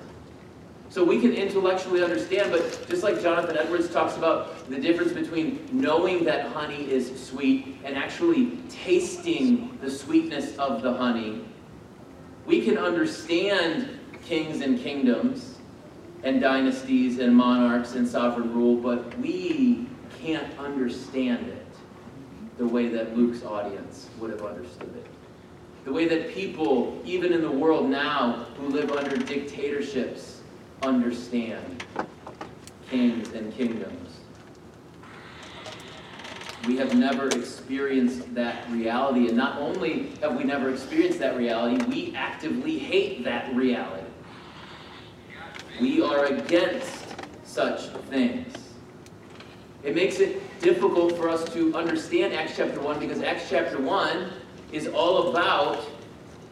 So 0.89 1.03
we 1.03 1.19
can 1.19 1.33
intellectually 1.33 2.03
understand, 2.03 2.51
but 2.51 2.61
just 2.87 3.03
like 3.03 3.21
Jonathan 3.21 3.57
Edwards 3.57 3.89
talks 3.89 4.15
about 4.17 4.69
the 4.69 4.79
difference 4.79 5.11
between 5.11 5.67
knowing 5.71 6.23
that 6.25 6.47
honey 6.47 6.89
is 6.89 7.27
sweet 7.27 7.77
and 7.83 7.97
actually 7.97 8.57
tasting 8.69 9.77
the 9.81 9.89
sweetness 9.89 10.57
of 10.57 10.81
the 10.81 10.93
honey, 10.93 11.43
we 12.45 12.61
can 12.61 12.77
understand 12.77 13.99
kings 14.23 14.61
and 14.61 14.79
kingdoms 14.79 15.54
and 16.25 16.41
dynasties 16.41 17.19
and 17.19 17.33
monarchs 17.33 17.93
and 17.93 18.07
sovereign 18.07 18.51
rule, 18.51 18.75
but 18.75 19.17
we 19.19 19.87
can't 20.19 20.57
understand 20.57 21.47
it 21.47 21.67
the 22.57 22.65
way 22.65 22.89
that 22.89 23.15
Luke's 23.15 23.43
audience 23.43 24.09
would 24.19 24.31
have 24.31 24.41
understood 24.41 24.93
it. 24.95 25.05
The 25.85 25.93
way 25.93 26.07
that 26.07 26.29
people, 26.33 26.99
even 27.05 27.31
in 27.31 27.41
the 27.41 27.51
world 27.51 27.87
now, 27.87 28.47
who 28.57 28.69
live 28.69 28.91
under 28.91 29.15
dictatorships, 29.17 30.41
understand 30.81 31.83
kings 32.89 33.31
and 33.33 33.53
kingdoms. 33.53 34.19
We 36.65 36.77
have 36.77 36.95
never 36.95 37.27
experienced 37.27 38.33
that 38.33 38.67
reality. 38.71 39.27
And 39.27 39.37
not 39.37 39.59
only 39.59 40.07
have 40.21 40.35
we 40.35 40.43
never 40.43 40.71
experienced 40.71 41.19
that 41.19 41.37
reality, 41.37 41.83
we 41.85 42.15
actively 42.15 42.79
hate 42.79 43.23
that 43.25 43.53
reality. 43.53 44.04
Are 46.15 46.27
against 46.27 47.05
such 47.43 47.87
things. 48.09 48.53
It 49.83 49.93
makes 49.93 50.21
it 50.21 50.41
difficult 50.61 51.17
for 51.17 51.27
us 51.27 51.43
to 51.53 51.75
understand 51.75 52.33
Acts 52.33 52.53
chapter 52.55 52.79
1 52.79 52.99
because 52.99 53.21
Acts 53.21 53.49
chapter 53.49 53.81
1 53.81 54.31
is 54.71 54.87
all 54.87 55.27
about 55.27 55.85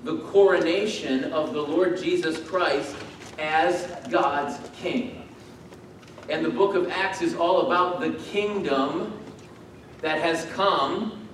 the 0.04 0.18
coronation 0.18 1.32
of 1.32 1.54
the 1.54 1.62
Lord 1.62 1.98
Jesus 1.98 2.46
Christ 2.46 2.94
as 3.40 3.88
God's 4.10 4.60
king. 4.76 5.30
And 6.28 6.44
the 6.44 6.50
book 6.50 6.76
of 6.76 6.90
Acts 6.90 7.22
is 7.22 7.34
all 7.34 7.68
about 7.68 8.02
the 8.02 8.12
kingdom 8.32 9.18
that 10.02 10.20
has 10.20 10.44
come 10.48 11.26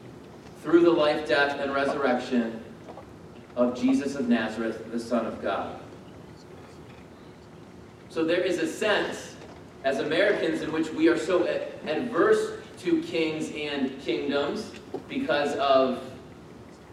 through 0.62 0.81
the 0.81 0.91
life, 0.91 1.27
death, 1.27 1.59
and 1.59 1.74
resurrection 1.74 2.63
of 3.55 3.75
Jesus 3.75 4.13
of 4.13 4.29
Nazareth, 4.29 4.91
the 4.91 5.00
Son 5.00 5.25
of 5.25 5.41
God. 5.41 5.78
So 8.10 8.25
there 8.25 8.42
is 8.42 8.58
a 8.58 8.68
sense, 8.68 9.36
as 9.84 10.00
Americans, 10.00 10.62
in 10.62 10.72
which 10.72 10.89
we 10.89 11.08
are 11.10 11.18
so 11.18 11.46
adverse 11.86 12.54
to 12.80 13.01
kings 13.04 13.51
and 13.56 14.00
kingdoms 14.01 14.72
because 15.08 15.56
of 15.58 16.04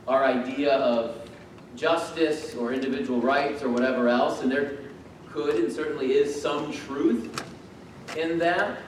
our 0.07 0.25
idea 0.25 0.75
of 0.75 1.29
justice 1.75 2.55
or 2.55 2.73
individual 2.73 3.21
rights 3.21 3.63
or 3.63 3.71
whatever 3.71 4.09
else, 4.09 4.43
and 4.43 4.53
there 4.53 4.79
could 5.31 5.57
and 5.57 5.73
certainly 5.73 6.13
is 6.13 6.41
some 6.41 6.73
truth 6.73 7.43
in 8.17 8.39
that. 8.39 8.79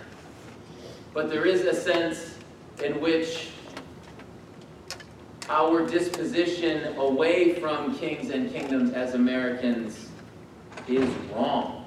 But 1.14 1.30
there 1.30 1.46
is 1.46 1.62
a 1.62 1.74
sense 1.74 2.36
in 2.84 3.00
which 3.00 3.50
our 5.48 5.86
disposition 5.86 6.94
away 6.98 7.54
from 7.54 7.96
kings 7.96 8.30
and 8.30 8.52
kingdoms 8.52 8.92
as 8.92 9.14
Americans 9.14 10.08
is 10.86 11.08
wrong. 11.32 11.77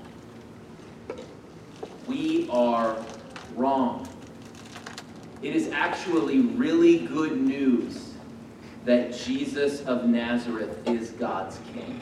We 2.11 2.49
are 2.49 2.97
wrong. 3.55 4.05
It 5.41 5.55
is 5.55 5.69
actually 5.69 6.41
really 6.41 7.07
good 7.07 7.39
news 7.39 8.11
that 8.83 9.15
Jesus 9.15 9.79
of 9.85 10.09
Nazareth 10.09 10.85
is 10.89 11.11
God's 11.11 11.57
King. 11.73 12.01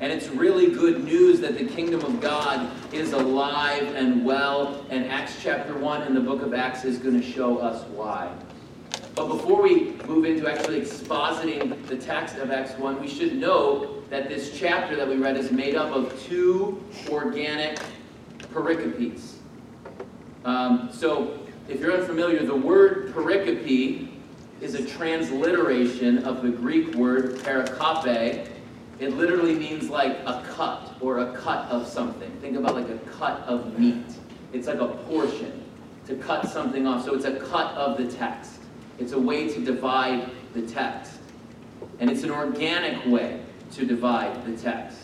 And 0.00 0.12
it's 0.12 0.26
really 0.30 0.66
good 0.66 1.04
news 1.04 1.38
that 1.38 1.56
the 1.56 1.66
kingdom 1.66 2.00
of 2.00 2.20
God 2.20 2.68
is 2.92 3.12
alive 3.12 3.94
and 3.94 4.24
well, 4.24 4.84
and 4.90 5.04
Acts 5.04 5.36
chapter 5.40 5.78
1 5.78 6.02
in 6.02 6.12
the 6.12 6.20
book 6.20 6.42
of 6.42 6.52
Acts 6.52 6.84
is 6.84 6.98
going 6.98 7.20
to 7.20 7.24
show 7.24 7.58
us 7.58 7.84
why. 7.90 8.34
But 9.14 9.28
before 9.28 9.62
we 9.62 9.92
move 10.08 10.24
into 10.24 10.50
actually 10.50 10.80
expositing 10.80 11.86
the 11.86 11.96
text 11.96 12.34
of 12.38 12.50
Acts 12.50 12.76
1, 12.78 13.00
we 13.00 13.06
should 13.06 13.36
note 13.36 14.10
that 14.10 14.28
this 14.28 14.58
chapter 14.58 14.96
that 14.96 15.06
we 15.06 15.18
read 15.18 15.36
is 15.36 15.52
made 15.52 15.76
up 15.76 15.92
of 15.92 16.20
two 16.24 16.82
organic 17.10 17.78
pericopes. 18.62 19.34
Um, 20.44 20.90
so, 20.92 21.38
if 21.68 21.80
you're 21.80 21.92
unfamiliar, 21.92 22.44
the 22.44 22.54
word 22.54 23.14
pericope 23.14 24.08
is 24.60 24.74
a 24.74 24.84
transliteration 24.84 26.24
of 26.24 26.42
the 26.42 26.48
Greek 26.48 26.94
word 26.94 27.36
perikope, 27.36 28.48
it 28.98 29.16
literally 29.16 29.54
means 29.54 29.88
like 29.88 30.18
a 30.26 30.44
cut 30.54 30.94
or 31.00 31.20
a 31.20 31.36
cut 31.36 31.68
of 31.70 31.86
something. 31.86 32.30
Think 32.40 32.56
about 32.56 32.74
like 32.74 32.88
a 32.88 32.98
cut 33.10 33.40
of 33.42 33.78
meat. 33.78 34.06
It's 34.52 34.66
like 34.66 34.80
a 34.80 34.88
portion 34.88 35.64
to 36.06 36.16
cut 36.16 36.48
something 36.48 36.86
off. 36.86 37.04
So 37.04 37.14
it's 37.14 37.24
a 37.24 37.38
cut 37.38 37.74
of 37.74 37.96
the 37.96 38.10
text. 38.10 38.60
It's 38.98 39.12
a 39.12 39.18
way 39.18 39.48
to 39.52 39.64
divide 39.64 40.30
the 40.54 40.62
text. 40.62 41.12
And 42.00 42.10
it's 42.10 42.24
an 42.24 42.30
organic 42.30 43.06
way 43.06 43.40
to 43.72 43.86
divide 43.86 44.44
the 44.44 44.60
text. 44.60 44.98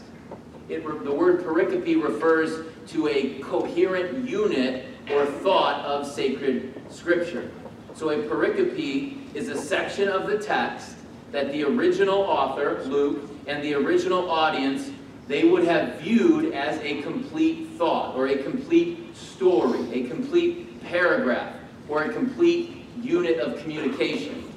It, 0.69 0.83
the 0.83 1.13
word 1.13 1.45
pericope 1.45 2.03
refers 2.03 2.67
to 2.89 3.09
a 3.09 3.41
coherent 3.41 4.29
unit 4.29 4.87
or 5.11 5.27
thought 5.27 5.85
of 5.85 6.07
sacred 6.07 6.81
scripture. 6.91 7.51
So 7.95 8.11
a 8.11 8.17
pericope 8.19 9.35
is 9.35 9.49
a 9.49 9.57
section 9.57 10.09
of 10.09 10.27
the 10.27 10.39
text 10.39 10.97
that 11.33 11.53
the 11.53 11.65
original 11.65 12.21
author, 12.21 12.83
Luke, 12.85 13.31
and 13.47 13.63
the 13.63 13.75
original 13.75 14.31
audience, 14.31 14.91
they 15.27 15.45
would 15.45 15.65
have 15.65 16.01
viewed 16.01 16.55
as 16.55 16.79
a 16.81 17.03
complete 17.03 17.71
thought 17.77 18.15
or 18.15 18.29
a 18.29 18.43
complete 18.43 19.17
story, 19.17 19.81
a 19.93 20.09
complete 20.09 20.83
paragraph, 20.83 21.57
or 21.89 22.05
a 22.05 22.13
complete 22.13 22.85
unit 23.01 23.39
of 23.39 23.61
communication. 23.61 24.53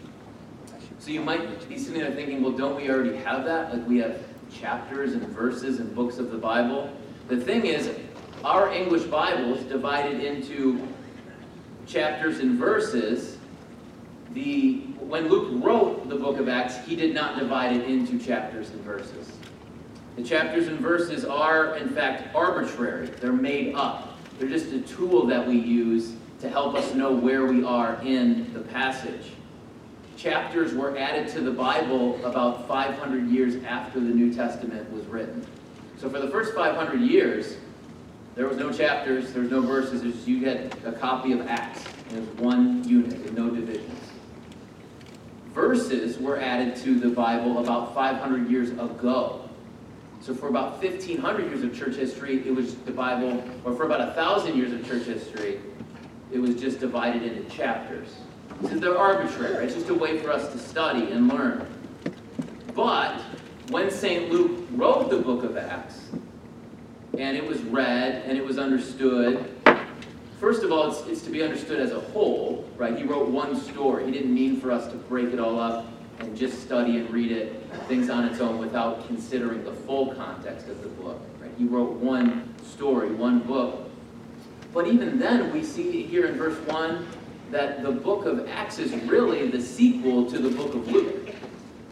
So 0.99 1.11
you 1.11 1.21
might 1.21 1.67
be 1.69 1.77
sitting 1.77 2.01
there 2.01 2.11
thinking, 2.11 2.43
well, 2.43 2.51
don't 2.51 2.75
we 2.75 2.89
already 2.89 3.15
have 3.17 3.45
that? 3.45 3.73
Like 3.73 3.87
we 3.87 3.97
have 3.99 4.21
chapters 4.51 5.13
and 5.13 5.25
verses 5.29 5.79
and 5.79 5.93
books 5.95 6.17
of 6.17 6.31
the 6.31 6.37
Bible. 6.37 6.91
The 7.27 7.37
thing 7.37 7.65
is, 7.65 7.91
our 8.43 8.71
English 8.71 9.03
Bible 9.03 9.55
is 9.55 9.63
divided 9.65 10.23
into 10.23 10.87
chapters 11.85 12.39
and 12.39 12.57
verses. 12.57 13.37
The 14.33 14.81
when 15.07 15.29
Luke 15.29 15.63
wrote 15.63 16.09
the 16.09 16.15
book 16.15 16.37
of 16.37 16.49
Acts, 16.49 16.85
he 16.85 16.95
did 16.95 17.13
not 17.13 17.39
divide 17.39 17.75
it 17.75 17.89
into 17.89 18.19
chapters 18.19 18.71
and 18.71 18.81
verses. 18.81 19.31
The 20.17 20.23
chapters 20.23 20.67
and 20.67 20.79
verses 20.79 21.23
are, 21.23 21.77
in 21.77 21.89
fact, 21.89 22.35
arbitrary. 22.35 23.07
They're 23.07 23.31
made 23.31 23.75
up. 23.75 24.17
They're 24.37 24.49
just 24.49 24.73
a 24.73 24.81
tool 24.81 25.25
that 25.27 25.47
we 25.47 25.55
use 25.55 26.13
to 26.41 26.49
help 26.49 26.75
us 26.75 26.93
know 26.93 27.13
where 27.13 27.45
we 27.45 27.63
are 27.63 28.01
in 28.03 28.51
the 28.53 28.59
passage. 28.59 29.31
Chapters 30.17 30.73
were 30.73 30.97
added 30.97 31.29
to 31.29 31.41
the 31.41 31.51
Bible 31.51 32.23
about 32.25 32.67
500 32.67 33.27
years 33.27 33.63
after 33.63 33.99
the 33.99 34.09
New 34.09 34.33
Testament 34.33 34.91
was 34.91 35.05
written. 35.05 35.45
So 35.97 36.09
for 36.09 36.19
the 36.19 36.29
first 36.29 36.53
500 36.53 36.99
years, 36.99 37.55
there 38.37 38.47
was 38.47 38.55
no 38.57 38.71
chapters, 38.71 39.33
there 39.33 39.41
was 39.41 39.51
no 39.51 39.59
verses, 39.59 40.01
just, 40.01 40.25
you 40.25 40.45
had 40.45 40.73
a 40.85 40.93
copy 40.93 41.33
of 41.33 41.45
Acts. 41.47 41.83
and 42.09 42.19
It 42.19 42.21
was 42.21 42.39
one 42.39 42.87
unit 42.87 43.13
and 43.13 43.35
no 43.35 43.49
divisions 43.49 43.97
verses 45.57 46.19
were 46.19 46.39
added 46.39 46.75
to 46.75 46.99
the 46.99 47.09
Bible 47.09 47.57
about 47.57 47.95
500 47.95 48.47
years 48.47 48.69
ago. 48.69 49.49
So 50.21 50.35
for 50.35 50.49
about 50.49 50.83
1,500 50.83 51.47
years 51.47 51.63
of 51.63 51.75
church 51.75 51.95
history, 51.95 52.47
it 52.47 52.53
was 52.53 52.75
the 52.75 52.91
Bible, 52.91 53.43
or 53.65 53.73
for 53.73 53.85
about 53.85 53.99
1,000 53.99 54.55
years 54.55 54.71
of 54.71 54.87
church 54.87 55.05
history, 55.05 55.59
it 56.31 56.37
was 56.37 56.61
just 56.61 56.79
divided 56.79 57.23
into 57.23 57.49
chapters. 57.49 58.17
So 58.61 58.77
they're 58.77 58.99
arbitrary. 58.99 59.65
It's 59.65 59.73
just 59.73 59.89
a 59.89 59.95
way 59.95 60.19
for 60.19 60.31
us 60.31 60.51
to 60.51 60.59
study 60.59 61.11
and 61.11 61.27
learn. 61.27 61.65
But 62.75 63.19
when 63.69 63.89
St. 63.89 64.31
Luke 64.31 64.67
wrote 64.73 65.09
the 65.09 65.17
book 65.17 65.43
of 65.43 65.57
Acts, 65.57 66.01
and 67.17 67.37
it 67.37 67.45
was 67.45 67.61
read 67.61 68.23
and 68.25 68.37
it 68.37 68.45
was 68.45 68.57
understood 68.57 69.53
First 70.39 70.61
of 70.61 70.71
all, 70.71 70.91
it's, 70.91 71.07
it's 71.07 71.21
to 71.23 71.31
be 71.31 71.41
understood 71.41 71.79
as 71.79 71.91
a 71.91 71.99
whole, 71.99 72.69
right? 72.77 72.95
He 72.95 73.03
wrote 73.03 73.27
one 73.27 73.59
story. 73.59 74.05
He 74.05 74.11
didn't 74.11 74.33
mean 74.33 74.61
for 74.61 74.71
us 74.71 74.87
to 74.91 74.95
break 74.95 75.33
it 75.33 75.39
all 75.39 75.59
up 75.59 75.87
and 76.19 76.37
just 76.37 76.61
study 76.61 76.97
and 76.97 77.09
read 77.09 77.31
it, 77.31 77.63
things 77.87 78.09
on 78.09 78.25
its 78.25 78.39
own, 78.39 78.59
without 78.59 79.07
considering 79.07 79.63
the 79.63 79.73
full 79.73 80.13
context 80.13 80.67
of 80.67 80.81
the 80.83 80.89
book, 80.89 81.19
right? 81.39 81.51
He 81.57 81.65
wrote 81.65 81.93
one 81.93 82.53
story, 82.63 83.09
one 83.11 83.39
book. 83.39 83.89
But 84.73 84.87
even 84.87 85.17
then, 85.17 85.51
we 85.51 85.63
see 85.63 86.03
here 86.03 86.27
in 86.27 86.37
verse 86.37 86.57
1 86.67 87.07
that 87.49 87.81
the 87.81 87.91
book 87.91 88.25
of 88.25 88.47
Acts 88.47 88.77
is 88.77 88.93
really 89.05 89.47
the 89.49 89.61
sequel 89.61 90.29
to 90.29 90.37
the 90.37 90.49
book 90.49 90.75
of 90.75 90.87
Luke. 90.91 91.29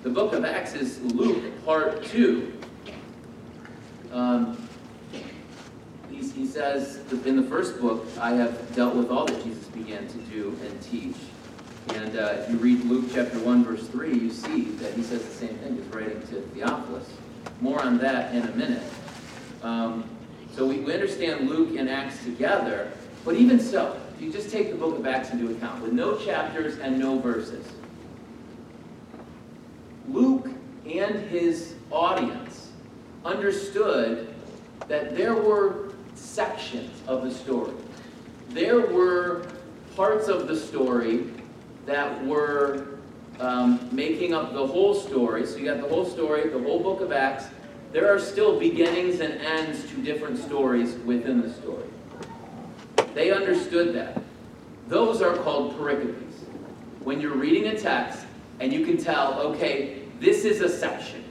The 0.03 0.09
book 0.11 0.33
of 0.33 0.45
Acts 0.45 0.75
is 0.75 1.01
Luke 1.01 1.43
part 1.65 2.03
2. 2.05 2.53
Um, 4.11 4.64
he 6.35 6.45
says 6.45 6.99
in 7.25 7.37
the 7.37 7.43
first 7.43 7.79
book, 7.79 8.05
I 8.19 8.31
have 8.33 8.75
dealt 8.75 8.95
with 8.95 9.09
all 9.09 9.25
that 9.25 9.43
Jesus 9.43 9.65
began 9.67 10.05
to 10.07 10.17
do 10.17 10.57
and 10.65 10.81
teach. 10.81 11.15
And 11.93 12.17
uh, 12.17 12.35
if 12.39 12.49
you 12.49 12.57
read 12.57 12.83
Luke 12.83 13.05
chapter 13.13 13.39
1, 13.39 13.63
verse 13.63 13.87
3, 13.87 14.13
you 14.13 14.29
see 14.29 14.63
that 14.63 14.93
he 14.93 15.03
says 15.03 15.23
the 15.23 15.33
same 15.33 15.55
thing. 15.57 15.77
He's 15.77 15.85
writing 15.85 16.19
to 16.27 16.41
Theophilus. 16.53 17.09
More 17.61 17.81
on 17.81 17.97
that 17.99 18.35
in 18.35 18.43
a 18.43 18.51
minute. 18.51 18.83
Um, 19.63 20.03
so 20.53 20.65
we, 20.65 20.79
we 20.79 20.93
understand 20.93 21.49
Luke 21.49 21.77
and 21.77 21.89
Acts 21.89 22.23
together, 22.23 22.91
but 23.23 23.35
even 23.35 23.59
so, 23.59 23.99
if 24.15 24.21
you 24.21 24.31
just 24.31 24.49
take 24.49 24.71
the 24.71 24.77
book 24.77 24.97
of 24.97 25.05
Acts 25.05 25.31
into 25.31 25.51
account, 25.51 25.81
with 25.81 25.93
no 25.93 26.17
chapters 26.17 26.79
and 26.79 26.99
no 26.99 27.19
verses, 27.19 27.65
Luke 30.09 30.49
and 30.85 31.15
his 31.29 31.75
audience 31.91 32.71
understood 33.23 34.33
that 34.87 35.15
there 35.15 35.33
were 35.33 35.84
sections 36.35 37.01
of 37.07 37.23
the 37.23 37.31
story. 37.31 37.73
There 38.49 38.81
were 38.81 39.47
parts 39.95 40.27
of 40.27 40.47
the 40.47 40.55
story 40.55 41.29
that 41.85 42.25
were 42.25 42.99
um, 43.39 43.87
making 43.91 44.33
up 44.33 44.53
the 44.53 44.67
whole 44.67 44.93
story. 44.93 45.45
So 45.45 45.57
you 45.57 45.65
got 45.65 45.81
the 45.81 45.87
whole 45.87 46.05
story, 46.05 46.49
the 46.49 46.59
whole 46.59 46.81
book 46.81 46.99
of 46.99 47.11
Acts. 47.11 47.45
There 47.93 48.13
are 48.13 48.19
still 48.19 48.59
beginnings 48.59 49.21
and 49.21 49.33
ends 49.41 49.89
to 49.89 50.01
different 50.03 50.37
stories 50.37 50.95
within 51.05 51.41
the 51.41 51.53
story. 51.53 51.87
They 53.13 53.31
understood 53.31 53.95
that. 53.95 54.21
Those 54.89 55.21
are 55.21 55.35
called 55.37 55.77
pericopes. 55.77 56.33
When 57.03 57.21
you're 57.21 57.35
reading 57.35 57.67
a 57.67 57.79
text 57.79 58.25
and 58.59 58.73
you 58.73 58.85
can 58.85 58.97
tell, 58.97 59.39
okay, 59.39 60.01
this 60.19 60.43
is 60.43 60.59
a 60.61 60.69
section. 60.69 61.24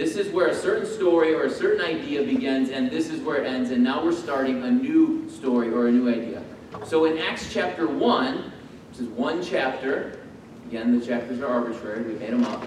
This 0.00 0.16
is 0.16 0.32
where 0.32 0.46
a 0.46 0.54
certain 0.54 0.86
story 0.86 1.34
or 1.34 1.42
a 1.42 1.50
certain 1.50 1.84
idea 1.84 2.22
begins, 2.22 2.70
and 2.70 2.90
this 2.90 3.10
is 3.10 3.20
where 3.20 3.36
it 3.36 3.46
ends, 3.46 3.70
and 3.70 3.84
now 3.84 4.02
we're 4.02 4.12
starting 4.12 4.62
a 4.62 4.70
new 4.70 5.28
story 5.28 5.70
or 5.70 5.88
a 5.88 5.92
new 5.92 6.08
idea. 6.08 6.42
So 6.86 7.04
in 7.04 7.18
Acts 7.18 7.52
chapter 7.52 7.86
1, 7.86 8.50
which 8.88 9.00
is 9.00 9.08
one 9.08 9.42
chapter, 9.44 10.18
again, 10.66 10.98
the 10.98 11.04
chapters 11.04 11.42
are 11.42 11.48
arbitrary, 11.48 12.02
we 12.02 12.14
made 12.14 12.32
them 12.32 12.46
up, 12.46 12.64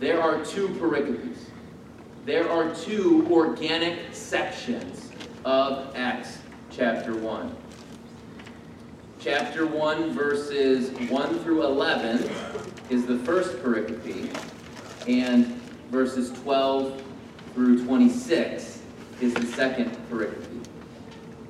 there 0.00 0.20
are 0.20 0.44
two 0.44 0.66
pericopes. 0.70 1.38
There 2.26 2.50
are 2.50 2.74
two 2.74 3.28
organic 3.30 4.12
sections 4.12 5.12
of 5.44 5.94
Acts 5.94 6.38
chapter 6.72 7.14
1. 7.14 7.56
Chapter 9.20 9.64
1, 9.64 10.10
verses 10.10 10.90
1 11.08 11.38
through 11.38 11.62
11 11.62 12.28
is 12.90 13.06
the 13.06 13.20
first 13.20 13.58
pericope, 13.58 14.36
and 15.06 15.57
verses 15.90 16.30
12 16.42 17.02
through 17.54 17.84
26 17.84 18.82
is 19.20 19.34
the 19.34 19.46
second 19.46 19.90
pericope. 20.10 20.64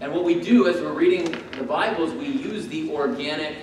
And 0.01 0.13
what 0.13 0.25
we 0.25 0.41
do 0.41 0.69
as 0.69 0.81
we're 0.81 0.93
reading 0.93 1.33
the 1.59 1.65
Bibles, 1.65 2.13
we 2.13 2.27
use 2.27 2.69
the 2.69 2.91
organic 2.91 3.57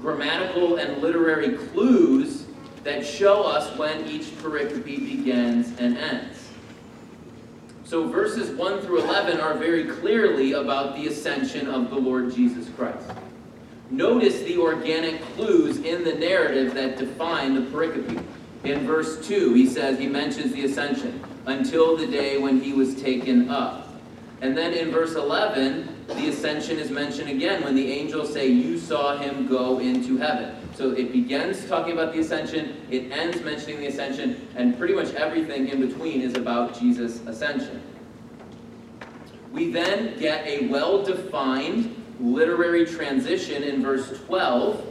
grammatical 0.00 0.76
and 0.76 1.02
literary 1.02 1.56
clues 1.68 2.46
that 2.82 3.04
show 3.04 3.42
us 3.42 3.76
when 3.78 4.06
each 4.06 4.26
pericope 4.38 4.84
begins 4.84 5.78
and 5.78 5.98
ends. 5.98 6.48
So 7.84 8.08
verses 8.08 8.50
1 8.56 8.80
through 8.80 9.02
11 9.02 9.38
are 9.38 9.54
very 9.54 9.84
clearly 9.84 10.52
about 10.52 10.96
the 10.96 11.08
ascension 11.08 11.68
of 11.68 11.90
the 11.90 11.96
Lord 11.96 12.34
Jesus 12.34 12.68
Christ. 12.76 13.10
Notice 13.90 14.42
the 14.42 14.56
organic 14.58 15.20
clues 15.34 15.78
in 15.78 16.02
the 16.02 16.14
narrative 16.14 16.74
that 16.74 16.96
define 16.96 17.54
the 17.54 17.60
pericope. 17.70 18.24
In 18.64 18.86
verse 18.86 19.26
2, 19.26 19.54
he 19.54 19.66
says, 19.66 19.98
he 19.98 20.06
mentions 20.06 20.52
the 20.52 20.64
ascension, 20.64 21.22
until 21.46 21.96
the 21.96 22.06
day 22.06 22.38
when 22.38 22.60
he 22.60 22.72
was 22.72 23.00
taken 23.00 23.48
up. 23.48 23.88
And 24.40 24.56
then 24.56 24.74
in 24.74 24.90
verse 24.90 25.14
11, 25.14 25.88
the 26.08 26.28
ascension 26.28 26.78
is 26.78 26.90
mentioned 26.90 27.30
again 27.30 27.64
when 27.64 27.74
the 27.74 27.90
angels 27.90 28.32
say, 28.32 28.48
You 28.48 28.78
saw 28.78 29.16
him 29.16 29.46
go 29.46 29.78
into 29.78 30.18
heaven. 30.18 30.54
So 30.74 30.90
it 30.90 31.10
begins 31.10 31.66
talking 31.66 31.92
about 31.92 32.12
the 32.12 32.20
ascension, 32.20 32.80
it 32.90 33.10
ends 33.10 33.42
mentioning 33.42 33.80
the 33.80 33.86
ascension, 33.86 34.46
and 34.56 34.76
pretty 34.78 34.94
much 34.94 35.14
everything 35.14 35.68
in 35.68 35.80
between 35.80 36.20
is 36.20 36.34
about 36.34 36.78
Jesus' 36.78 37.20
ascension. 37.26 37.82
We 39.52 39.70
then 39.70 40.18
get 40.18 40.46
a 40.46 40.68
well 40.68 41.02
defined 41.02 42.02
literary 42.20 42.84
transition 42.84 43.62
in 43.62 43.82
verse 43.82 44.20
12 44.26 44.84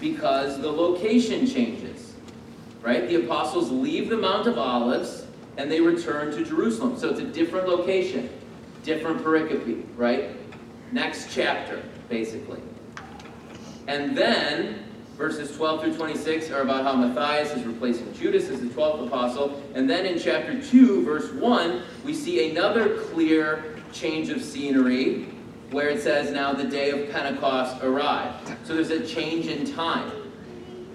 because 0.00 0.60
the 0.60 0.70
location 0.70 1.46
changes 1.46 1.95
right? 2.86 3.08
The 3.08 3.16
apostles 3.16 3.72
leave 3.72 4.08
the 4.08 4.16
Mount 4.16 4.46
of 4.46 4.58
Olives 4.58 5.26
and 5.56 5.70
they 5.70 5.80
return 5.80 6.30
to 6.30 6.44
Jerusalem. 6.44 6.96
So 6.96 7.10
it's 7.10 7.18
a 7.18 7.24
different 7.24 7.68
location, 7.68 8.30
different 8.84 9.24
pericope, 9.24 9.84
right? 9.96 10.30
Next 10.92 11.34
chapter, 11.34 11.82
basically. 12.08 12.60
And 13.88 14.16
then 14.16 14.84
verses 15.16 15.56
12 15.56 15.82
through 15.82 15.96
26 15.96 16.52
are 16.52 16.60
about 16.60 16.84
how 16.84 16.94
Matthias 16.94 17.52
is 17.54 17.64
replacing 17.64 18.12
Judas 18.14 18.48
as 18.50 18.60
the 18.60 18.68
12th 18.68 19.08
apostle. 19.08 19.60
And 19.74 19.90
then 19.90 20.06
in 20.06 20.16
chapter 20.16 20.62
2, 20.62 21.04
verse 21.04 21.32
1, 21.32 21.82
we 22.04 22.14
see 22.14 22.52
another 22.52 22.98
clear 22.98 23.74
change 23.92 24.28
of 24.28 24.40
scenery 24.40 25.26
where 25.72 25.88
it 25.88 26.00
says, 26.00 26.30
Now 26.30 26.52
the 26.52 26.62
day 26.62 26.90
of 26.90 27.10
Pentecost 27.10 27.82
arrived. 27.82 28.54
So 28.64 28.74
there's 28.74 28.90
a 28.90 29.04
change 29.04 29.46
in 29.46 29.74
time. 29.74 30.25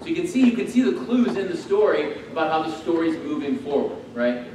So 0.02 0.08
you 0.08 0.16
can 0.16 0.26
see 0.26 0.44
you 0.44 0.56
can 0.56 0.66
see 0.66 0.82
the 0.82 1.04
clues 1.04 1.36
in 1.36 1.48
the 1.48 1.56
story 1.56 2.24
about 2.32 2.50
how 2.50 2.68
the 2.68 2.76
story 2.78 3.10
is 3.10 3.16
moving 3.18 3.56
forward, 3.58 3.96
right? 4.14 4.48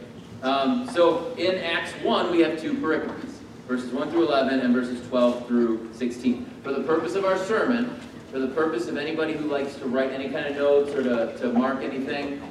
Um, 0.43 0.89
so 0.89 1.33
in 1.37 1.55
Acts 1.55 1.93
1, 2.03 2.31
we 2.31 2.41
have 2.41 2.59
two 2.59 2.73
pericopes, 2.73 3.39
verses 3.65 3.93
1 3.93 4.11
through 4.11 4.27
11 4.27 4.59
and 4.59 4.73
verses 4.73 5.07
12 5.07 5.47
through 5.47 5.89
16. 5.93 6.45
For 6.63 6.73
the 6.73 6.83
purpose 6.83 7.15
of 7.15 7.23
our 7.23 7.37
sermon, 7.37 7.97
for 8.29 8.39
the 8.39 8.49
purpose 8.49 8.89
of 8.89 8.97
anybody 8.97 9.33
who 9.33 9.47
likes 9.47 9.75
to 9.77 9.85
write 9.85 10.11
any 10.11 10.27
kind 10.29 10.47
of 10.47 10.57
notes 10.57 10.93
or 10.93 11.01
to, 11.01 11.37
to 11.37 11.53
mark 11.53 11.81
anything, 11.81 12.41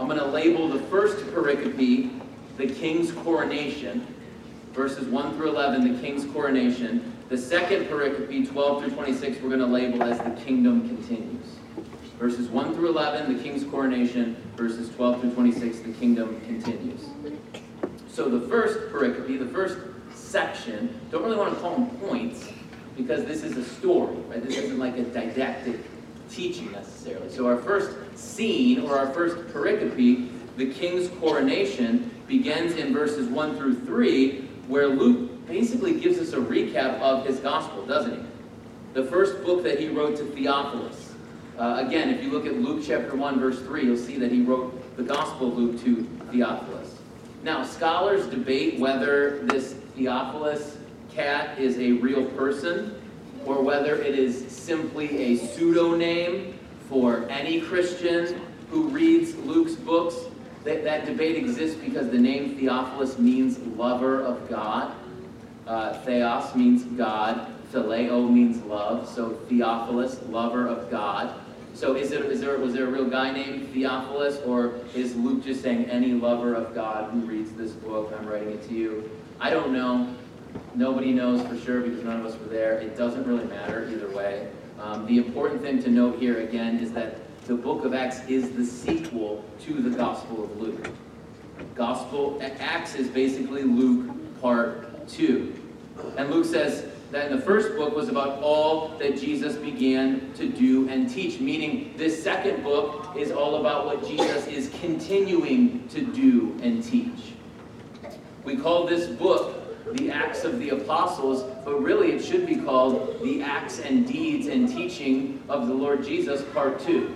I'm 0.00 0.06
going 0.06 0.18
to 0.18 0.24
label 0.24 0.68
the 0.68 0.80
first 0.84 1.18
pericope 1.26 2.18
the 2.56 2.66
king's 2.66 3.12
coronation, 3.12 4.06
verses 4.72 5.06
1 5.06 5.36
through 5.36 5.50
11, 5.50 5.92
the 5.92 6.00
king's 6.00 6.24
coronation. 6.32 7.12
The 7.28 7.36
second 7.36 7.84
pericope, 7.88 8.50
12 8.50 8.82
through 8.82 8.90
26, 8.92 9.42
we're 9.42 9.50
going 9.50 9.60
to 9.60 9.66
label 9.66 10.02
as 10.02 10.18
the 10.18 10.30
kingdom 10.42 10.88
continues. 10.88 11.57
Verses 12.18 12.48
1 12.48 12.74
through 12.74 12.88
11, 12.88 13.36
the 13.36 13.42
king's 13.42 13.62
coronation. 13.64 14.36
Verses 14.56 14.88
12 14.96 15.20
through 15.20 15.34
26, 15.34 15.78
the 15.80 15.92
kingdom 15.92 16.40
continues. 16.40 17.06
So 18.08 18.28
the 18.28 18.48
first 18.48 18.92
pericope, 18.92 19.38
the 19.38 19.46
first 19.46 19.78
section, 20.12 21.00
don't 21.12 21.22
really 21.22 21.36
want 21.36 21.54
to 21.54 21.60
call 21.60 21.74
them 21.76 21.86
points 21.98 22.48
because 22.96 23.24
this 23.24 23.44
is 23.44 23.56
a 23.56 23.64
story, 23.64 24.16
right? 24.28 24.44
This 24.44 24.56
isn't 24.56 24.80
like 24.80 24.96
a 24.98 25.04
didactic 25.04 25.76
teaching 26.28 26.72
necessarily. 26.72 27.30
So 27.30 27.46
our 27.46 27.58
first 27.58 27.96
scene 28.18 28.80
or 28.80 28.98
our 28.98 29.12
first 29.12 29.36
pericope, 29.54 30.28
the 30.56 30.72
king's 30.72 31.08
coronation, 31.20 32.10
begins 32.26 32.74
in 32.74 32.92
verses 32.92 33.28
1 33.28 33.56
through 33.56 33.76
3, 33.86 34.40
where 34.66 34.88
Luke 34.88 35.46
basically 35.46 36.00
gives 36.00 36.18
us 36.18 36.32
a 36.32 36.38
recap 36.38 37.00
of 37.00 37.24
his 37.24 37.38
gospel, 37.38 37.86
doesn't 37.86 38.20
he? 38.20 38.26
The 38.94 39.04
first 39.04 39.44
book 39.44 39.62
that 39.62 39.78
he 39.78 39.88
wrote 39.88 40.16
to 40.16 40.24
Theophilus. 40.24 41.07
Uh, 41.58 41.84
again, 41.84 42.08
if 42.08 42.22
you 42.22 42.30
look 42.30 42.46
at 42.46 42.54
Luke 42.54 42.84
chapter 42.86 43.16
1, 43.16 43.40
verse 43.40 43.60
3, 43.62 43.82
you'll 43.82 43.96
see 43.96 44.16
that 44.16 44.30
he 44.30 44.42
wrote 44.42 44.96
the 44.96 45.02
Gospel 45.02 45.48
of 45.48 45.58
Luke 45.58 45.82
to 45.82 46.04
Theophilus. 46.30 46.94
Now, 47.42 47.64
scholars 47.64 48.28
debate 48.28 48.78
whether 48.78 49.40
this 49.40 49.72
Theophilus 49.96 50.78
cat 51.12 51.58
is 51.58 51.76
a 51.78 51.92
real 51.92 52.26
person 52.26 53.00
or 53.44 53.60
whether 53.60 53.96
it 53.96 54.16
is 54.16 54.46
simply 54.46 55.34
a 55.34 55.36
pseudonym 55.36 56.56
for 56.88 57.28
any 57.28 57.60
Christian 57.60 58.40
who 58.70 58.88
reads 58.90 59.34
Luke's 59.34 59.74
books. 59.74 60.14
That, 60.62 60.84
that 60.84 61.06
debate 61.06 61.36
exists 61.36 61.76
because 61.80 62.08
the 62.08 62.18
name 62.18 62.56
Theophilus 62.56 63.18
means 63.18 63.58
lover 63.76 64.22
of 64.22 64.48
God. 64.48 64.94
Uh, 65.66 65.94
theos 66.02 66.54
means 66.54 66.84
God. 66.84 67.52
Phileo 67.72 68.30
means 68.30 68.62
love. 68.62 69.08
So 69.08 69.30
Theophilus, 69.48 70.22
lover 70.28 70.68
of 70.68 70.88
God. 70.88 71.34
So 71.78 71.94
is, 71.94 72.10
it, 72.10 72.24
is 72.24 72.40
there, 72.40 72.58
was 72.58 72.74
there 72.74 72.88
a 72.88 72.90
real 72.90 73.08
guy 73.08 73.30
named 73.30 73.72
Theophilus, 73.72 74.38
or 74.44 74.80
is 74.96 75.14
Luke 75.14 75.44
just 75.44 75.62
saying 75.62 75.84
any 75.84 76.10
lover 76.10 76.52
of 76.54 76.74
God 76.74 77.12
who 77.12 77.20
reads 77.20 77.52
this 77.52 77.70
book, 77.70 78.12
I'm 78.18 78.26
writing 78.26 78.50
it 78.50 78.66
to 78.66 78.74
you? 78.74 79.08
I 79.38 79.50
don't 79.50 79.72
know. 79.72 80.12
Nobody 80.74 81.12
knows 81.12 81.40
for 81.46 81.56
sure 81.56 81.80
because 81.82 82.02
none 82.02 82.18
of 82.18 82.26
us 82.26 82.36
were 82.36 82.48
there. 82.48 82.80
It 82.80 82.96
doesn't 82.96 83.24
really 83.24 83.44
matter 83.44 83.88
either 83.92 84.10
way. 84.10 84.48
Um, 84.80 85.06
the 85.06 85.18
important 85.18 85.62
thing 85.62 85.80
to 85.84 85.88
note 85.88 86.18
here 86.18 86.40
again 86.40 86.80
is 86.80 86.90
that 86.94 87.18
the 87.46 87.54
book 87.54 87.84
of 87.84 87.94
Acts 87.94 88.26
is 88.26 88.50
the 88.50 88.64
sequel 88.64 89.44
to 89.60 89.74
the 89.74 89.90
Gospel 89.90 90.42
of 90.42 90.60
Luke. 90.60 90.90
Gospel 91.76 92.40
Acts 92.42 92.96
is 92.96 93.06
basically 93.06 93.62
Luke 93.62 94.40
part 94.40 95.06
2. 95.06 95.54
And 96.16 96.28
Luke 96.28 96.44
says, 96.44 96.87
that 97.10 97.30
in 97.30 97.36
the 97.36 97.42
first 97.42 97.74
book 97.76 97.94
was 97.94 98.08
about 98.08 98.42
all 98.42 98.88
that 98.98 99.18
Jesus 99.18 99.56
began 99.56 100.32
to 100.34 100.48
do 100.48 100.88
and 100.88 101.08
teach, 101.08 101.40
meaning 101.40 101.94
this 101.96 102.22
second 102.22 102.62
book 102.62 103.16
is 103.16 103.30
all 103.30 103.56
about 103.56 103.86
what 103.86 104.06
Jesus 104.06 104.46
is 104.46 104.70
continuing 104.80 105.88
to 105.88 106.02
do 106.02 106.54
and 106.62 106.84
teach. 106.84 107.32
We 108.44 108.56
call 108.56 108.86
this 108.86 109.06
book 109.06 109.54
the 109.96 110.10
Acts 110.10 110.44
of 110.44 110.58
the 110.58 110.70
Apostles, 110.70 111.44
but 111.64 111.82
really 111.82 112.12
it 112.12 112.22
should 112.22 112.46
be 112.46 112.56
called 112.56 113.22
the 113.22 113.42
Acts 113.42 113.80
and 113.80 114.06
Deeds 114.06 114.46
and 114.46 114.68
Teaching 114.68 115.42
of 115.48 115.66
the 115.66 115.72
Lord 115.74 116.04
Jesus, 116.04 116.42
Part 116.52 116.78
2, 116.80 117.14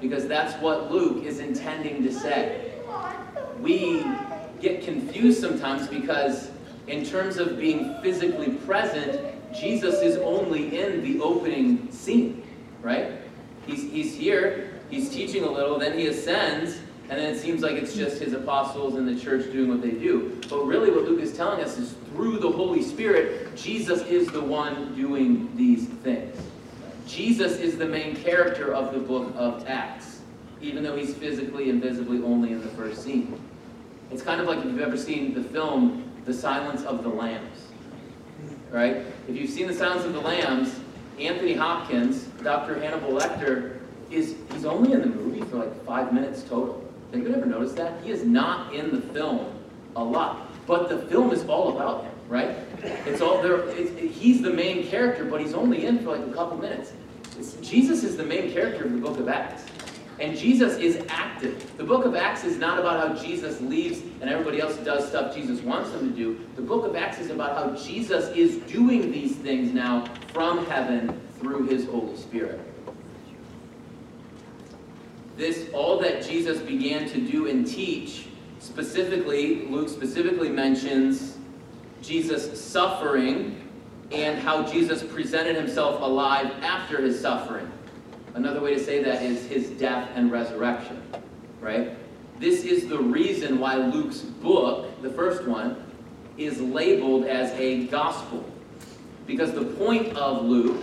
because 0.00 0.28
that's 0.28 0.60
what 0.60 0.92
Luke 0.92 1.24
is 1.24 1.38
intending 1.38 2.02
to 2.02 2.12
say. 2.12 2.72
We 3.60 4.04
get 4.60 4.84
confused 4.84 5.40
sometimes 5.40 5.88
because 5.88 6.51
in 6.86 7.04
terms 7.04 7.36
of 7.36 7.58
being 7.58 7.96
physically 8.02 8.50
present, 8.50 9.20
Jesus 9.54 10.00
is 10.00 10.16
only 10.18 10.78
in 10.78 11.02
the 11.02 11.20
opening 11.20 11.90
scene, 11.92 12.42
right? 12.80 13.12
He's, 13.66 13.82
he's 13.90 14.14
here, 14.14 14.80
he's 14.90 15.10
teaching 15.10 15.44
a 15.44 15.50
little, 15.50 15.78
then 15.78 15.96
he 15.98 16.06
ascends, 16.06 16.78
and 17.08 17.20
then 17.20 17.34
it 17.34 17.38
seems 17.38 17.62
like 17.62 17.72
it's 17.72 17.94
just 17.94 18.20
his 18.20 18.32
apostles 18.32 18.94
and 18.94 19.06
the 19.06 19.20
church 19.20 19.52
doing 19.52 19.68
what 19.68 19.82
they 19.82 19.90
do. 19.90 20.40
But 20.48 20.64
really, 20.64 20.90
what 20.90 21.04
Luke 21.04 21.20
is 21.20 21.36
telling 21.36 21.62
us 21.62 21.78
is 21.78 21.94
through 22.12 22.38
the 22.38 22.50
Holy 22.50 22.82
Spirit, 22.82 23.54
Jesus 23.56 24.02
is 24.02 24.28
the 24.28 24.40
one 24.40 24.94
doing 24.94 25.54
these 25.56 25.86
things. 25.86 26.40
Jesus 27.06 27.58
is 27.58 27.76
the 27.76 27.86
main 27.86 28.16
character 28.16 28.72
of 28.72 28.94
the 28.94 29.00
book 29.00 29.32
of 29.36 29.66
Acts, 29.68 30.20
even 30.60 30.82
though 30.82 30.96
he's 30.96 31.14
physically 31.14 31.68
and 31.70 31.82
visibly 31.82 32.22
only 32.22 32.52
in 32.52 32.62
the 32.62 32.68
first 32.68 33.02
scene. 33.02 33.38
It's 34.10 34.22
kind 34.22 34.40
of 34.40 34.46
like 34.46 34.58
if 34.58 34.64
you've 34.64 34.80
ever 34.80 34.96
seen 34.96 35.34
the 35.34 35.42
film 35.42 36.11
The 36.24 36.34
Silence 36.34 36.82
of 36.84 37.02
the 37.02 37.08
Lambs, 37.08 37.66
right? 38.70 38.98
If 39.28 39.36
you've 39.36 39.50
seen 39.50 39.66
The 39.66 39.74
Silence 39.74 40.04
of 40.04 40.12
the 40.12 40.20
Lambs, 40.20 40.78
Anthony 41.18 41.54
Hopkins, 41.54 42.24
Dr. 42.42 42.78
Hannibal 42.80 43.12
Lecter, 43.12 43.78
is 44.10 44.36
he's 44.52 44.64
only 44.64 44.92
in 44.92 45.00
the 45.00 45.06
movie 45.06 45.42
for 45.42 45.56
like 45.56 45.84
five 45.84 46.12
minutes 46.12 46.42
total. 46.42 46.82
Anybody 47.12 47.34
ever 47.34 47.46
noticed 47.46 47.76
that? 47.76 48.02
He 48.02 48.10
is 48.10 48.24
not 48.24 48.74
in 48.74 48.90
the 48.90 49.00
film 49.12 49.52
a 49.96 50.02
lot, 50.02 50.50
but 50.66 50.88
the 50.88 50.98
film 50.98 51.32
is 51.32 51.44
all 51.44 51.76
about 51.76 52.04
him, 52.04 52.12
right? 52.28 52.56
It's 53.06 53.20
all 53.20 53.42
there. 53.42 53.68
It's, 53.70 53.90
it, 53.92 54.10
he's 54.10 54.42
the 54.42 54.52
main 54.52 54.86
character, 54.86 55.24
but 55.24 55.40
he's 55.40 55.54
only 55.54 55.86
in 55.86 55.98
for 55.98 56.16
like 56.16 56.26
a 56.26 56.32
couple 56.32 56.56
minutes. 56.56 56.92
It's, 57.38 57.54
Jesus 57.54 58.04
is 58.04 58.16
the 58.16 58.24
main 58.24 58.52
character 58.52 58.84
of 58.84 58.92
the 58.92 58.98
Book 58.98 59.18
of 59.18 59.28
Acts. 59.28 59.64
And 60.22 60.38
Jesus 60.38 60.76
is 60.76 61.04
active. 61.08 61.76
The 61.76 61.82
book 61.82 62.04
of 62.04 62.14
Acts 62.14 62.44
is 62.44 62.56
not 62.56 62.78
about 62.78 63.08
how 63.08 63.20
Jesus 63.20 63.60
leaves 63.60 64.02
and 64.20 64.30
everybody 64.30 64.60
else 64.60 64.76
does 64.76 65.08
stuff 65.08 65.34
Jesus 65.34 65.60
wants 65.62 65.90
them 65.90 66.12
to 66.12 66.16
do. 66.16 66.46
The 66.54 66.62
book 66.62 66.86
of 66.86 66.94
Acts 66.94 67.18
is 67.18 67.30
about 67.30 67.56
how 67.56 67.74
Jesus 67.84 68.28
is 68.36 68.58
doing 68.72 69.10
these 69.10 69.34
things 69.34 69.74
now 69.74 70.04
from 70.32 70.64
heaven 70.66 71.20
through 71.40 71.66
his 71.66 71.86
Holy 71.86 72.16
Spirit. 72.16 72.60
This, 75.36 75.68
all 75.74 75.98
that 76.02 76.22
Jesus 76.24 76.60
began 76.60 77.08
to 77.08 77.20
do 77.20 77.48
and 77.48 77.66
teach, 77.66 78.28
specifically, 78.60 79.66
Luke 79.66 79.88
specifically 79.88 80.50
mentions 80.50 81.36
Jesus' 82.00 82.64
suffering 82.64 83.60
and 84.12 84.38
how 84.38 84.62
Jesus 84.62 85.02
presented 85.02 85.56
himself 85.56 86.00
alive 86.00 86.46
after 86.62 87.02
his 87.02 87.20
suffering. 87.20 87.68
Another 88.34 88.60
way 88.60 88.74
to 88.74 88.82
say 88.82 89.02
that 89.02 89.22
is 89.22 89.46
his 89.46 89.70
death 89.70 90.08
and 90.14 90.32
resurrection, 90.32 91.02
right? 91.60 91.96
This 92.38 92.64
is 92.64 92.88
the 92.88 92.98
reason 92.98 93.58
why 93.58 93.76
Luke's 93.76 94.20
book, 94.20 95.02
the 95.02 95.10
first 95.10 95.44
one, 95.44 95.84
is 96.38 96.60
labeled 96.60 97.26
as 97.26 97.52
a 97.52 97.86
gospel. 97.88 98.44
Because 99.26 99.52
the 99.52 99.64
point 99.64 100.16
of 100.16 100.44
Luke, 100.44 100.82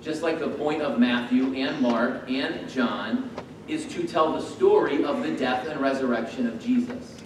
just 0.00 0.22
like 0.22 0.38
the 0.38 0.48
point 0.48 0.80
of 0.80 0.98
Matthew 0.98 1.54
and 1.54 1.78
Mark 1.80 2.28
and 2.28 2.68
John, 2.68 3.30
is 3.68 3.84
to 3.92 4.06
tell 4.06 4.32
the 4.32 4.40
story 4.40 5.04
of 5.04 5.22
the 5.22 5.32
death 5.36 5.68
and 5.68 5.78
resurrection 5.80 6.46
of 6.46 6.58
Jesus. 6.58 7.16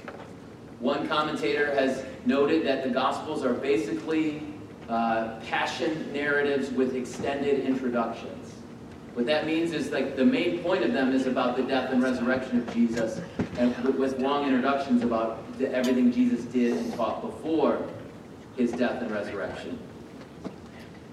One 0.81 1.07
commentator 1.07 1.72
has 1.72 2.05
noted 2.27 2.66
that 2.66 2.83
the 2.83 2.90
Gospels 2.90 3.44
are 3.44 3.55
basically 3.55 4.42
uh, 4.88 5.38
passion 5.48 6.12
narratives 6.12 6.70
with 6.70 6.96
extended 6.96 7.61
introductions. 7.61 8.55
What 9.14 9.27
that 9.27 9.46
means 9.46 9.72
is 9.72 9.90
like 9.90 10.16
the 10.16 10.25
main 10.25 10.61
point 10.61 10.85
of 10.85 10.94
them 10.94 11.12
is 11.12 11.27
about 11.27 11.57
the 11.57 11.62
death 11.62 11.92
and 11.92 12.03
resurrection 12.03 12.59
of 12.59 12.72
Jesus, 12.72 13.20
and 13.59 13.77
with 13.98 14.18
long 14.18 14.46
introductions 14.46 15.03
about 15.03 15.59
the, 15.59 15.70
everything 15.70 16.11
Jesus 16.11 16.44
did 16.46 16.79
and 16.79 16.94
taught 16.94 17.20
before 17.20 17.87
his 18.57 18.72
death 18.72 19.03
and 19.03 19.11
resurrection. 19.11 19.79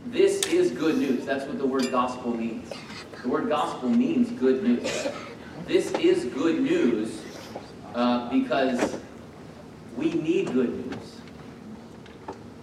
This 0.08 0.42
is 0.48 0.72
good 0.72 0.98
news. 0.98 1.26
That's 1.26 1.46
what 1.46 1.58
the 1.58 1.68
word 1.68 1.92
gospel 1.92 2.36
means. 2.36 2.72
The 3.22 3.28
word 3.28 3.50
gospel 3.50 3.90
means 3.90 4.32
good 4.40 4.64
news. 4.64 5.10
This 5.68 5.92
is 5.94 6.26
good 6.34 6.62
news 6.62 7.22
uh, 7.94 8.30
because 8.30 8.98
we 9.98 10.14
need 10.14 10.54
good 10.54 10.88
news. 10.88 11.18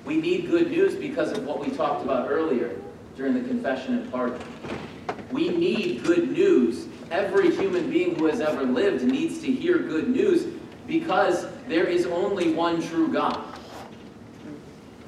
We 0.07 0.16
need 0.16 0.49
good 0.49 0.70
news 0.70 0.94
because 0.94 1.33
of 1.33 1.44
what 1.44 1.61
we 1.61 1.70
talked 1.77 2.03
about 2.03 2.31
earlier 2.31 2.75
during 3.16 3.35
the 3.35 3.46
confession 3.46 3.99
and 3.99 4.11
pardon. 4.11 4.40
We 5.32 5.48
need 5.48 6.04
good 6.04 6.30
news. 6.30 6.86
Every 7.10 7.54
human 7.54 7.90
being 7.90 8.16
who 8.16 8.26
has 8.26 8.40
ever 8.40 8.62
lived 8.62 9.04
needs 9.04 9.40
to 9.40 9.46
hear 9.50 9.78
good 9.78 10.08
news 10.08 10.46
because 10.86 11.46
there 11.68 11.84
is 11.84 12.06
only 12.06 12.52
one 12.52 12.80
true 12.80 13.08
God 13.08 13.42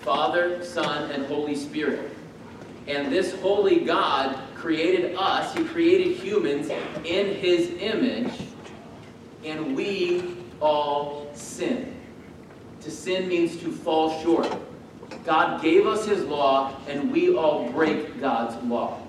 Father, 0.01 0.65
Son, 0.65 1.11
and 1.11 1.27
Holy 1.27 1.55
Spirit. 1.55 2.11
And 2.87 3.13
this 3.13 3.39
holy 3.41 3.81
God 3.81 4.39
created 4.55 5.15
us, 5.17 5.55
He 5.55 5.65
created 5.65 6.17
humans 6.17 6.71
in 7.05 7.35
His 7.35 7.71
image, 7.79 8.33
and 9.45 9.77
we 9.77 10.37
all 10.61 11.31
sin. 11.35 11.95
To 12.81 12.91
sin 12.91 13.29
means 13.29 13.59
to 13.59 13.71
fall 13.71 14.23
short. 14.23 14.51
God 15.25 15.61
gave 15.61 15.87
us 15.87 16.07
His 16.07 16.25
law, 16.25 16.75
and 16.89 17.13
we 17.13 17.37
all 17.37 17.71
break 17.71 18.19
God's 18.21 18.57
law. 18.65 19.03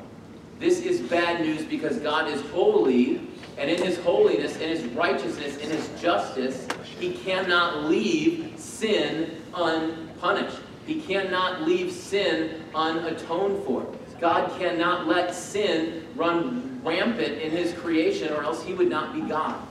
This 0.59 0.81
is 0.81 0.99
bad 0.99 1.39
news 1.39 1.63
because 1.63 1.99
God 1.99 2.29
is 2.29 2.41
holy, 2.51 3.21
and 3.57 3.69
in 3.69 3.81
his 3.81 3.97
holiness, 3.99 4.57
in 4.57 4.69
his 4.69 4.83
righteousness, 4.87 5.55
in 5.57 5.69
his 5.69 5.89
justice, 6.01 6.67
he 6.99 7.13
cannot 7.13 7.85
leave 7.85 8.59
sin 8.59 9.41
unpunished. 9.55 10.59
He 10.85 10.99
cannot 11.01 11.61
leave 11.61 11.93
sin 11.93 12.61
unatoned 12.75 13.63
for. 13.63 13.87
God 14.19 14.51
cannot 14.59 15.07
let 15.07 15.33
sin 15.33 16.05
run 16.15 16.81
rampant 16.83 17.39
in 17.41 17.51
his 17.51 17.73
creation, 17.73 18.33
or 18.33 18.43
else 18.43 18.61
he 18.61 18.73
would 18.73 18.89
not 18.89 19.13
be 19.13 19.21
God. 19.21 19.65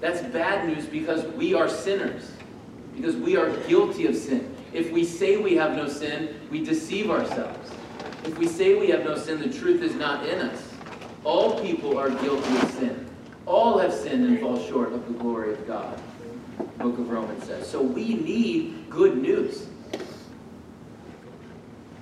That's 0.00 0.20
bad 0.32 0.68
news 0.68 0.84
because 0.84 1.24
we 1.32 1.54
are 1.54 1.68
sinners, 1.68 2.30
because 2.94 3.16
we 3.16 3.36
are 3.36 3.50
guilty 3.68 4.06
of 4.06 4.16
sin. 4.16 4.54
If 4.74 4.92
we 4.92 5.04
say 5.04 5.38
we 5.38 5.56
have 5.56 5.76
no 5.76 5.88
sin, 5.88 6.38
we 6.50 6.62
deceive 6.62 7.10
ourselves. 7.10 7.70
If 8.24 8.38
we 8.38 8.46
say 8.46 8.74
we 8.78 8.88
have 8.88 9.04
no 9.04 9.16
sin, 9.16 9.40
the 9.40 9.48
truth 9.48 9.82
is 9.82 9.94
not 9.94 10.28
in 10.28 10.40
us. 10.40 10.68
All 11.24 11.60
people 11.60 11.98
are 11.98 12.10
guilty 12.10 12.56
of 12.56 12.70
sin. 12.72 13.10
All 13.46 13.78
have 13.78 13.92
sinned 13.92 14.26
and 14.26 14.40
fall 14.40 14.62
short 14.66 14.92
of 14.92 15.06
the 15.06 15.14
glory 15.14 15.52
of 15.52 15.66
God. 15.66 16.00
The 16.58 16.64
book 16.84 16.98
of 16.98 17.10
Romans 17.10 17.44
says. 17.44 17.66
So 17.68 17.80
we 17.80 18.14
need 18.14 18.88
good 18.90 19.16
news. 19.16 19.66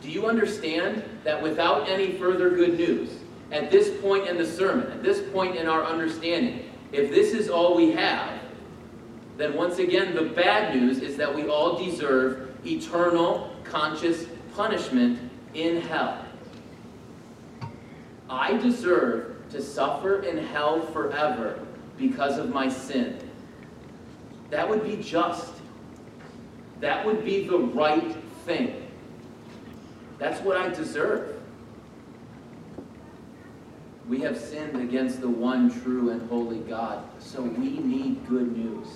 Do 0.01 0.11
you 0.11 0.27
understand 0.27 1.05
that 1.25 1.43
without 1.43 1.89
any 1.89 2.13
further 2.13 2.51
good 2.51 2.77
news, 2.77 3.11
at 3.53 3.71
this 3.71 4.01
point 4.01 4.27
in 4.27 4.37
the 4.37 4.47
sermon, 4.47 4.91
at 4.91 5.03
this 5.03 5.21
point 5.33 5.57
in 5.57 5.69
our 5.69 5.85
understanding, 5.85 6.69
if 6.93 7.11
this 7.11 7.33
is 7.33 7.49
all 7.49 7.77
we 7.77 7.93
have, 7.93 8.41
then 9.37 9.55
once 9.55 9.79
again, 9.79 10.15
the 10.15 10.23
bad 10.23 10.75
news 10.75 10.99
is 10.99 11.17
that 11.17 11.33
we 11.33 11.49
all 11.49 11.79
deserve 11.79 12.51
eternal, 12.67 13.55
conscious 13.65 14.27
punishment 14.55 15.28
in 15.59 15.81
hell. 15.83 16.25
I 18.31 18.57
deserve 18.59 19.37
to 19.51 19.63
suffer 19.63 20.23
in 20.23 20.39
hell 20.39 20.81
forever 20.87 21.67
because 21.97 22.39
of 22.39 22.51
my 22.51 22.69
sin. 22.69 23.19
That 24.51 24.69
would 24.69 24.85
be 24.85 24.97
just. 24.97 25.55
That 26.81 27.05
would 27.05 27.25
be 27.25 27.47
the 27.47 27.59
right 27.59 28.17
thing. 28.45 28.87
That's 30.19 30.41
what 30.43 30.57
I 30.57 30.69
deserve. 30.69 31.41
We 34.09 34.21
have 34.21 34.39
sinned 34.39 34.81
against 34.81 35.21
the 35.21 35.29
one 35.29 35.71
true 35.83 36.11
and 36.11 36.29
holy 36.31 36.61
God, 36.61 37.05
so 37.19 37.43
we 37.43 37.79
need 37.81 38.27
good 38.29 38.57
news. 38.57 38.87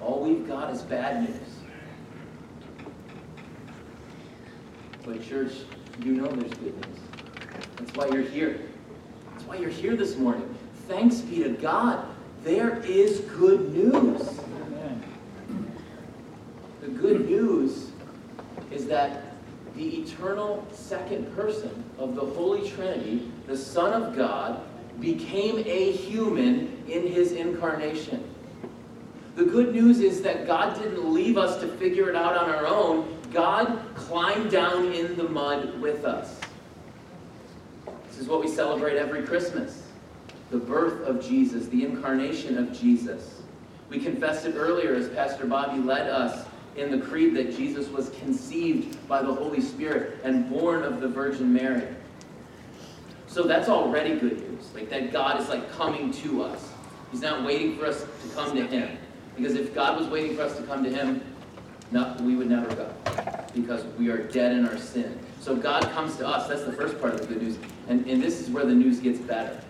All 0.00 0.20
we've 0.20 0.48
got 0.48 0.70
is 0.72 0.82
bad 0.82 1.28
news. 1.28 1.49
But 5.04 5.22
church, 5.26 5.52
you 6.02 6.12
know 6.12 6.26
there's 6.26 6.52
good 6.54 6.74
news. 6.74 7.00
That's 7.76 7.94
why 7.94 8.08
you're 8.08 8.22
here. 8.22 8.60
That's 9.32 9.44
why 9.44 9.56
you're 9.56 9.70
here 9.70 9.96
this 9.96 10.16
morning. 10.16 10.54
Thanks 10.88 11.20
be 11.20 11.42
to 11.42 11.50
God. 11.50 12.06
There 12.44 12.80
is 12.80 13.20
good 13.20 13.74
news. 13.74 14.40
The 16.80 16.88
good 16.88 17.28
news 17.28 17.90
is 18.70 18.86
that 18.86 19.34
the 19.74 20.00
eternal 20.00 20.66
second 20.72 21.34
person 21.34 21.84
of 21.98 22.14
the 22.14 22.24
Holy 22.24 22.68
Trinity, 22.70 23.30
the 23.46 23.56
Son 23.56 24.02
of 24.02 24.16
God, 24.16 24.60
became 25.00 25.58
a 25.66 25.92
human 25.92 26.82
in 26.88 27.06
his 27.06 27.32
incarnation. 27.32 28.24
The 29.36 29.44
good 29.44 29.72
news 29.72 30.00
is 30.00 30.20
that 30.22 30.46
God 30.46 30.78
didn't 30.78 31.12
leave 31.14 31.38
us 31.38 31.60
to 31.60 31.68
figure 31.68 32.10
it 32.10 32.16
out 32.16 32.36
on 32.36 32.50
our 32.50 32.66
own. 32.66 33.16
God 33.32 33.80
climbed 34.10 34.50
down 34.50 34.90
in 34.92 35.16
the 35.16 35.22
mud 35.22 35.80
with 35.80 36.04
us. 36.04 36.40
This 38.08 38.18
is 38.18 38.26
what 38.26 38.40
we 38.40 38.48
celebrate 38.48 38.96
every 38.96 39.22
Christmas 39.22 39.84
the 40.50 40.58
birth 40.58 41.06
of 41.06 41.24
Jesus, 41.24 41.68
the 41.68 41.84
incarnation 41.84 42.58
of 42.58 42.76
Jesus. 42.76 43.40
We 43.88 44.00
confessed 44.00 44.46
it 44.46 44.56
earlier 44.56 44.96
as 44.96 45.08
Pastor 45.10 45.46
Bobby 45.46 45.80
led 45.80 46.10
us 46.10 46.44
in 46.74 46.90
the 46.90 46.98
creed 46.98 47.36
that 47.36 47.56
Jesus 47.56 47.86
was 47.86 48.10
conceived 48.18 49.06
by 49.06 49.22
the 49.22 49.32
Holy 49.32 49.60
Spirit 49.60 50.18
and 50.24 50.50
born 50.50 50.82
of 50.82 51.00
the 51.00 51.06
Virgin 51.06 51.52
Mary. 51.52 51.86
So 53.28 53.44
that's 53.44 53.68
already 53.68 54.18
good 54.18 54.40
news. 54.40 54.74
Like 54.74 54.90
that 54.90 55.12
God 55.12 55.40
is 55.40 55.48
like 55.48 55.70
coming 55.74 56.10
to 56.14 56.42
us. 56.42 56.72
He's 57.12 57.20
not 57.20 57.44
waiting 57.44 57.78
for 57.78 57.86
us 57.86 58.02
to 58.02 58.34
come 58.34 58.56
to 58.56 58.66
him. 58.66 58.98
Because 59.36 59.54
if 59.54 59.72
God 59.72 60.00
was 60.00 60.08
waiting 60.08 60.34
for 60.34 60.42
us 60.42 60.56
to 60.56 60.64
come 60.64 60.82
to 60.82 60.90
him, 60.90 61.22
no, 61.92 62.16
we 62.22 62.34
would 62.34 62.50
never 62.50 62.74
go. 62.74 62.92
Because 63.54 63.84
we 63.98 64.10
are 64.10 64.18
dead 64.28 64.52
in 64.52 64.66
our 64.66 64.78
sin. 64.78 65.18
So 65.40 65.56
God 65.56 65.82
comes 65.90 66.16
to 66.16 66.26
us. 66.28 66.48
That's 66.48 66.64
the 66.64 66.72
first 66.72 67.00
part 67.00 67.14
of 67.14 67.20
the 67.20 67.26
good 67.26 67.42
news. 67.42 67.58
And, 67.88 68.06
and 68.06 68.22
this 68.22 68.40
is 68.40 68.48
where 68.50 68.64
the 68.64 68.74
news 68.74 69.00
gets 69.00 69.18
better. 69.18 69.60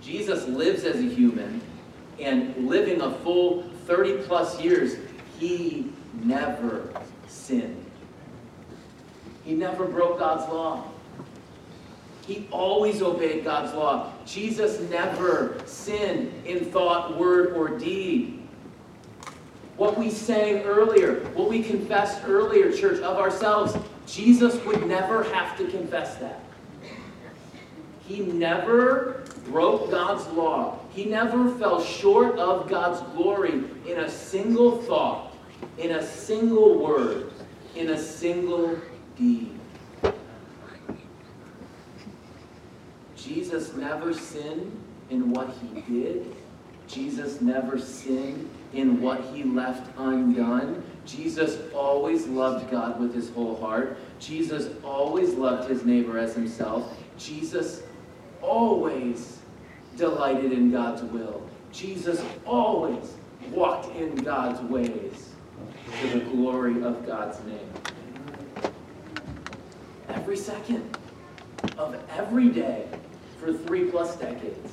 Jesus 0.00 0.46
lives 0.48 0.84
as 0.84 0.96
a 0.96 1.02
human, 1.02 1.60
and 2.20 2.68
living 2.68 3.00
a 3.00 3.10
full 3.18 3.62
30 3.86 4.22
plus 4.24 4.60
years, 4.60 4.96
he 5.38 5.92
never 6.22 6.92
sinned. 7.28 7.84
He 9.44 9.54
never 9.54 9.86
broke 9.86 10.18
God's 10.18 10.50
law. 10.52 10.84
He 12.26 12.46
always 12.52 13.02
obeyed 13.02 13.44
God's 13.44 13.74
law. 13.74 14.12
Jesus 14.24 14.80
never 14.90 15.60
sinned 15.66 16.32
in 16.46 16.64
thought, 16.66 17.18
word, 17.18 17.54
or 17.54 17.76
deed. 17.76 18.41
What 19.76 19.98
we 19.98 20.10
sang 20.10 20.62
earlier, 20.62 21.20
what 21.34 21.48
we 21.48 21.62
confessed 21.62 22.22
earlier, 22.26 22.72
church, 22.72 23.00
of 23.00 23.16
ourselves, 23.16 23.76
Jesus 24.06 24.62
would 24.64 24.86
never 24.86 25.24
have 25.24 25.56
to 25.58 25.66
confess 25.68 26.16
that. 26.16 26.40
He 28.06 28.20
never 28.20 29.24
broke 29.46 29.90
God's 29.90 30.26
law. 30.34 30.78
He 30.92 31.06
never 31.06 31.50
fell 31.56 31.82
short 31.82 32.38
of 32.38 32.68
God's 32.68 33.00
glory 33.14 33.64
in 33.86 34.00
a 34.00 34.10
single 34.10 34.82
thought, 34.82 35.34
in 35.78 35.92
a 35.92 36.06
single 36.06 36.78
word, 36.78 37.32
in 37.74 37.90
a 37.90 37.98
single 37.98 38.78
deed. 39.16 39.58
Jesus 43.16 43.72
never 43.74 44.12
sinned 44.12 44.78
in 45.10 45.30
what 45.30 45.54
he 45.60 45.80
did. 45.82 46.34
Jesus 46.88 47.40
never 47.40 47.78
sinned 47.78 48.50
in 48.74 49.00
what 49.00 49.20
he 49.32 49.42
left 49.42 49.90
undone. 49.98 50.82
Jesus 51.04 51.58
always 51.74 52.26
loved 52.26 52.70
God 52.70 53.00
with 53.00 53.14
his 53.14 53.30
whole 53.30 53.56
heart. 53.56 53.98
Jesus 54.18 54.70
always 54.84 55.34
loved 55.34 55.68
his 55.68 55.84
neighbor 55.84 56.18
as 56.18 56.34
himself. 56.34 56.96
Jesus 57.18 57.82
always 58.40 59.38
delighted 59.96 60.52
in 60.52 60.70
God's 60.70 61.02
will. 61.02 61.46
Jesus 61.72 62.22
always 62.46 63.14
walked 63.50 63.94
in 63.96 64.14
God's 64.16 64.60
ways 64.62 65.30
to 66.00 66.18
the 66.18 66.24
glory 66.26 66.82
of 66.82 67.06
God's 67.06 67.42
name. 67.44 67.68
Every 70.08 70.36
second 70.36 70.96
of 71.78 71.96
every 72.16 72.48
day 72.48 72.86
for 73.38 73.52
three 73.52 73.90
plus 73.90 74.16
decades. 74.16 74.72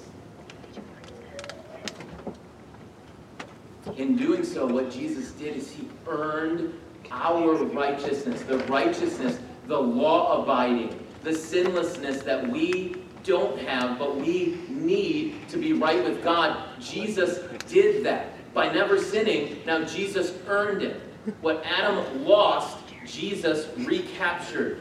In 4.00 4.16
doing 4.16 4.46
so, 4.46 4.66
what 4.66 4.90
Jesus 4.90 5.32
did 5.32 5.58
is 5.58 5.70
he 5.70 5.86
earned 6.08 6.74
our 7.12 7.54
righteousness, 7.66 8.42
the 8.44 8.60
righteousness, 8.60 9.38
the 9.68 9.78
law 9.78 10.42
abiding, 10.42 11.06
the 11.22 11.36
sinlessness 11.36 12.24
that 12.24 12.48
we 12.50 12.96
don't 13.26 13.60
have, 13.60 14.00
but 14.00 14.16
we 14.16 14.58
need 14.70 15.50
to 15.50 15.58
be 15.58 15.74
right 15.74 16.02
with 16.02 16.24
God. 16.24 16.80
Jesus 16.80 17.40
did 17.68 18.06
that 18.06 18.54
by 18.54 18.72
never 18.72 18.98
sinning. 18.98 19.58
Now, 19.66 19.84
Jesus 19.84 20.32
earned 20.48 20.82
it. 20.82 21.02
What 21.42 21.62
Adam 21.66 22.24
lost, 22.24 22.78
Jesus 23.06 23.68
recaptured 23.80 24.80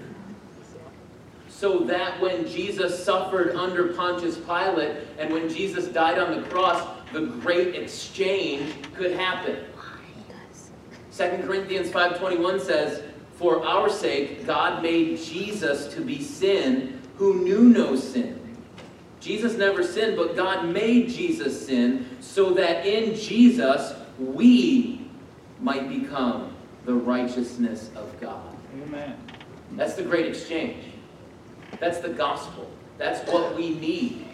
so 1.59 1.81
that 1.81 2.21
when 2.21 2.47
Jesus 2.47 3.05
suffered 3.05 3.57
under 3.57 3.93
Pontius 3.95 4.37
Pilate 4.37 4.97
and 5.19 5.33
when 5.33 5.49
Jesus 5.49 5.89
died 5.89 6.17
on 6.17 6.41
the 6.41 6.49
cross, 6.49 6.87
the 7.13 7.21
great 7.21 7.75
exchange 7.75 8.75
could 8.95 9.13
happen. 9.13 9.57
2 11.17 11.43
Corinthians 11.45 11.91
5.21 11.91 12.61
says, 12.61 13.03
For 13.35 13.65
our 13.65 13.89
sake 13.89 14.47
God 14.47 14.83
made 14.83 15.19
Jesus 15.19 15.93
to 15.95 16.01
be 16.01 16.23
sin 16.23 17.01
who 17.17 17.43
knew 17.43 17.63
no 17.63 17.97
sin. 17.97 18.39
Jesus 19.21 19.55
never 19.55 19.83
sinned, 19.83 20.17
but 20.17 20.37
God 20.37 20.69
made 20.69 21.09
Jesus 21.09 21.67
sin 21.67 22.09
so 22.21 22.55
that 22.55 22.87
in 22.87 23.17
Jesus 23.17 23.95
we 24.19 25.09
might 25.61 25.89
become 25.89 26.55
the 26.85 26.95
righteousness 26.95 27.91
of 27.97 28.19
God. 28.21 28.57
Amen. 28.83 29.17
That's 29.73 29.95
the 29.95 30.05
great 30.05 30.27
exchange. 30.27 30.85
That's 31.81 31.99
the 31.99 32.11
gospel. 32.11 32.71
That's 32.97 33.29
what 33.31 33.57
we 33.57 33.71
need. 33.71 34.28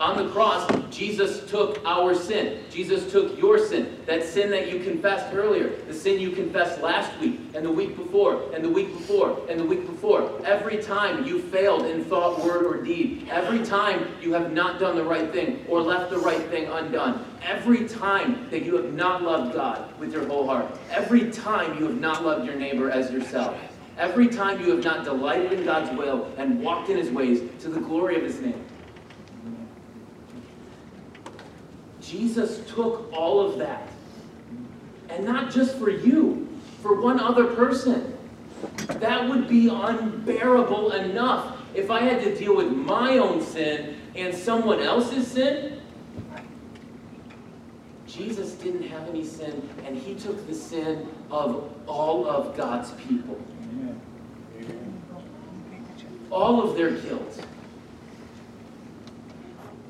On 0.00 0.16
the 0.16 0.30
cross, 0.30 0.70
Jesus 0.90 1.44
took 1.50 1.84
our 1.84 2.14
sin. 2.14 2.62
Jesus 2.70 3.10
took 3.10 3.36
your 3.36 3.58
sin. 3.58 3.98
That 4.06 4.22
sin 4.22 4.48
that 4.52 4.70
you 4.70 4.78
confessed 4.78 5.34
earlier. 5.34 5.70
The 5.88 5.94
sin 5.94 6.20
you 6.20 6.30
confessed 6.30 6.80
last 6.80 7.18
week, 7.18 7.40
and 7.52 7.66
the 7.66 7.72
week 7.72 7.96
before, 7.96 8.44
and 8.54 8.62
the 8.62 8.68
week 8.68 8.96
before, 8.96 9.36
and 9.50 9.58
the 9.58 9.64
week 9.64 9.84
before. 9.86 10.40
Every 10.44 10.80
time 10.80 11.24
you 11.24 11.42
failed 11.42 11.84
in 11.86 12.04
thought, 12.04 12.44
word, 12.44 12.64
or 12.64 12.80
deed. 12.80 13.28
Every 13.28 13.64
time 13.64 14.06
you 14.22 14.32
have 14.34 14.52
not 14.52 14.78
done 14.78 14.94
the 14.94 15.02
right 15.02 15.32
thing 15.32 15.66
or 15.68 15.80
left 15.80 16.10
the 16.10 16.18
right 16.18 16.46
thing 16.48 16.68
undone. 16.68 17.24
Every 17.42 17.88
time 17.88 18.48
that 18.50 18.62
you 18.62 18.76
have 18.76 18.92
not 18.94 19.24
loved 19.24 19.54
God 19.54 19.98
with 19.98 20.12
your 20.12 20.28
whole 20.28 20.46
heart. 20.46 20.66
Every 20.92 21.28
time 21.32 21.76
you 21.76 21.86
have 21.86 22.00
not 22.00 22.24
loved 22.24 22.46
your 22.46 22.54
neighbor 22.54 22.88
as 22.88 23.10
yourself. 23.10 23.58
Every 23.98 24.28
time 24.28 24.60
you 24.60 24.70
have 24.70 24.84
not 24.84 25.04
delighted 25.04 25.54
in 25.54 25.64
God's 25.64 25.90
will 25.98 26.32
and 26.38 26.62
walked 26.62 26.88
in 26.88 26.96
his 26.96 27.10
ways 27.10 27.42
to 27.62 27.68
the 27.68 27.80
glory 27.80 28.14
of 28.14 28.22
his 28.22 28.40
name. 28.40 28.64
Jesus 32.08 32.60
took 32.68 33.12
all 33.12 33.40
of 33.40 33.58
that. 33.58 33.86
And 35.10 35.24
not 35.24 35.52
just 35.52 35.76
for 35.78 35.90
you, 35.90 36.48
for 36.82 37.00
one 37.00 37.20
other 37.20 37.46
person. 37.54 38.16
That 38.86 39.28
would 39.28 39.48
be 39.48 39.68
unbearable 39.68 40.92
enough. 40.92 41.58
If 41.74 41.90
I 41.90 42.00
had 42.00 42.24
to 42.24 42.34
deal 42.34 42.56
with 42.56 42.72
my 42.72 43.18
own 43.18 43.42
sin 43.44 43.96
and 44.16 44.34
someone 44.34 44.80
else's 44.80 45.26
sin, 45.26 45.80
Jesus 48.06 48.54
didn't 48.54 48.84
have 48.84 49.06
any 49.08 49.24
sin, 49.24 49.68
and 49.84 49.96
he 49.96 50.14
took 50.14 50.46
the 50.48 50.54
sin 50.54 51.06
of 51.30 51.70
all 51.86 52.26
of 52.26 52.56
God's 52.56 52.90
people. 52.92 53.38
All 56.30 56.62
of 56.62 56.74
their 56.74 56.92
guilt. 56.92 57.44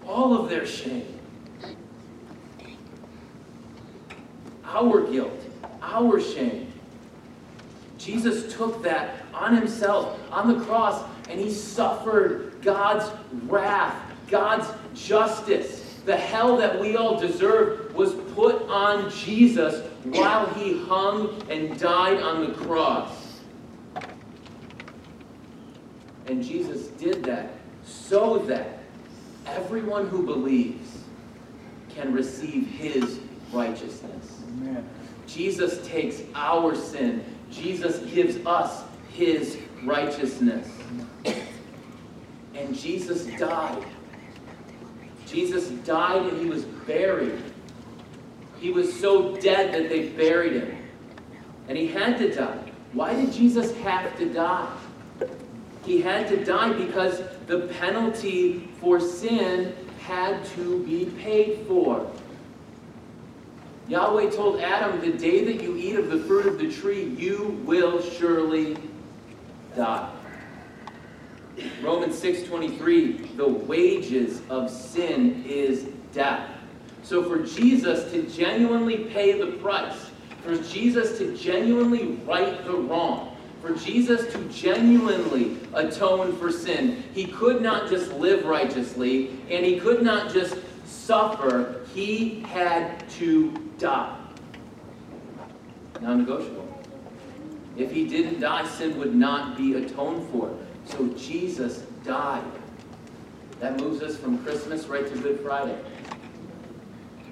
All 0.05 0.35
of 0.35 0.51
their 0.51 0.67
shame. 0.67 1.18
Our 4.69 5.11
guilt, 5.11 5.43
our 5.83 6.21
shame. 6.21 6.73
Jesus 7.99 8.55
took 8.55 8.83
that 8.83 9.17
on 9.35 9.57
himself, 9.57 10.19
on 10.31 10.57
the 10.57 10.65
cross, 10.65 11.05
and 11.29 11.41
he 11.41 11.51
suffered 11.51 12.61
God's 12.63 13.11
wrath, 13.45 14.01
God's 14.29 14.69
justice. 14.95 15.85
The 16.05 16.17
hell 16.17 16.57
that 16.57 16.81
we 16.81 16.97
all 16.97 17.19
deserve 17.19 17.95
was 17.95 18.15
put 18.35 18.63
on 18.69 19.11
Jesus 19.11 19.85
while 20.05 20.47
he 20.55 20.83
hung 20.85 21.43
and 21.51 21.79
died 21.79 22.23
on 22.23 22.47
the 22.47 22.55
cross. 22.55 23.41
And 26.27 26.43
Jesus 26.43 26.89
did 26.89 27.25
that 27.25 27.51
so 27.85 28.39
that 28.41 28.79
everyone 29.47 30.09
who 30.09 30.25
believes 30.25 30.99
can 31.89 32.13
receive 32.13 32.67
his 32.67 33.21
righteousness. 33.53 34.38
Amen. 34.69 34.89
Jesus 35.27 35.87
takes 35.87 36.23
our 36.35 36.75
sin. 36.75 37.25
Jesus 37.51 37.99
gives 38.13 38.37
us 38.47 38.85
his 39.13 39.59
righteousness. 39.85 40.69
And 42.55 42.75
Jesus 42.75 43.27
died. 43.39 43.85
Jesus 45.27 45.69
died 45.69 46.23
and 46.27 46.41
he 46.41 46.47
was 46.47 46.65
buried. 46.65 47.43
He 48.61 48.71
was 48.71 48.99
so 48.99 49.37
dead 49.37 49.73
that 49.75 49.89
they 49.89 50.09
buried 50.09 50.55
him. 50.55 50.77
And 51.69 51.77
he 51.77 51.87
had 51.87 52.19
to 52.19 52.35
die 52.35 52.73
Why 52.93 53.15
did 53.15 53.33
Jesus 53.33 53.77
have 53.79 54.17
to 54.19 54.33
die? 54.33 54.75
He 55.85 56.01
had 56.01 56.29
to 56.29 56.45
die 56.45 56.73
because 56.73 57.23
the 57.47 57.61
penalty 57.79 58.69
for 58.81 59.01
sin 59.01 59.75
had 60.01 60.45
to 60.47 60.83
be 60.85 61.07
paid 61.23 61.67
for. 61.67 62.11
Yahweh 63.89 64.31
told 64.31 64.61
Adam, 64.61 65.01
The 65.01 65.17
day 65.17 65.45
that 65.45 65.63
you 65.63 65.77
eat 65.77 65.97
of 65.97 66.11
the 66.11 66.19
fruit 66.21 66.47
of 66.47 66.59
the 66.59 66.71
tree, 66.71 67.05
you 67.05 67.61
will 67.65 68.03
surely 68.03 68.77
die. 69.75 70.11
Romans 71.83 72.17
6:23, 72.17 73.37
the 73.37 73.49
wages 73.49 74.43
of 74.51 74.71
sin 74.71 75.45
is 75.49 75.87
death. 76.13 76.49
So 77.03 77.23
for 77.23 77.39
Jesus 77.39 78.11
to 78.13 78.23
genuinely 78.25 78.99
pay 78.99 79.39
the 79.41 79.53
price, 79.59 80.11
for 80.45 80.57
Jesus 80.57 81.19
to 81.19 81.37
genuinely 81.37 82.19
right 82.27 82.65
the 82.65 82.75
wrong, 82.75 83.37
for 83.63 83.75
Jesus 83.75 84.31
to 84.33 84.45
genuinely 84.51 85.57
atone 85.73 86.37
for 86.37 86.53
sin, 86.53 87.03
he 87.15 87.25
could 87.25 87.63
not 87.63 87.89
just 87.89 88.13
live 88.13 88.45
righteously 88.45 89.31
and 89.51 89.65
he 89.65 89.81
could 89.81 90.03
not 90.03 90.33
just 90.33 90.57
suffer, 90.89 91.85
he 91.95 92.41
had 92.41 93.09
to 93.11 93.53
die. 93.79 94.17
Non 96.01 96.19
negotiable. 96.19 96.67
If 97.77 97.93
he 97.93 98.09
didn't 98.09 98.41
die, 98.41 98.67
sin 98.67 98.99
would 98.99 99.15
not 99.15 99.57
be 99.57 99.75
atoned 99.75 100.29
for. 100.31 100.57
So 100.85 101.09
Jesus 101.09 101.79
died. 102.05 102.45
That 103.61 103.79
moves 103.81 104.03
us 104.03 104.17
from 104.17 104.43
Christmas 104.43 104.87
right 104.87 105.07
to 105.07 105.19
Good 105.19 105.41
Friday. 105.41 105.79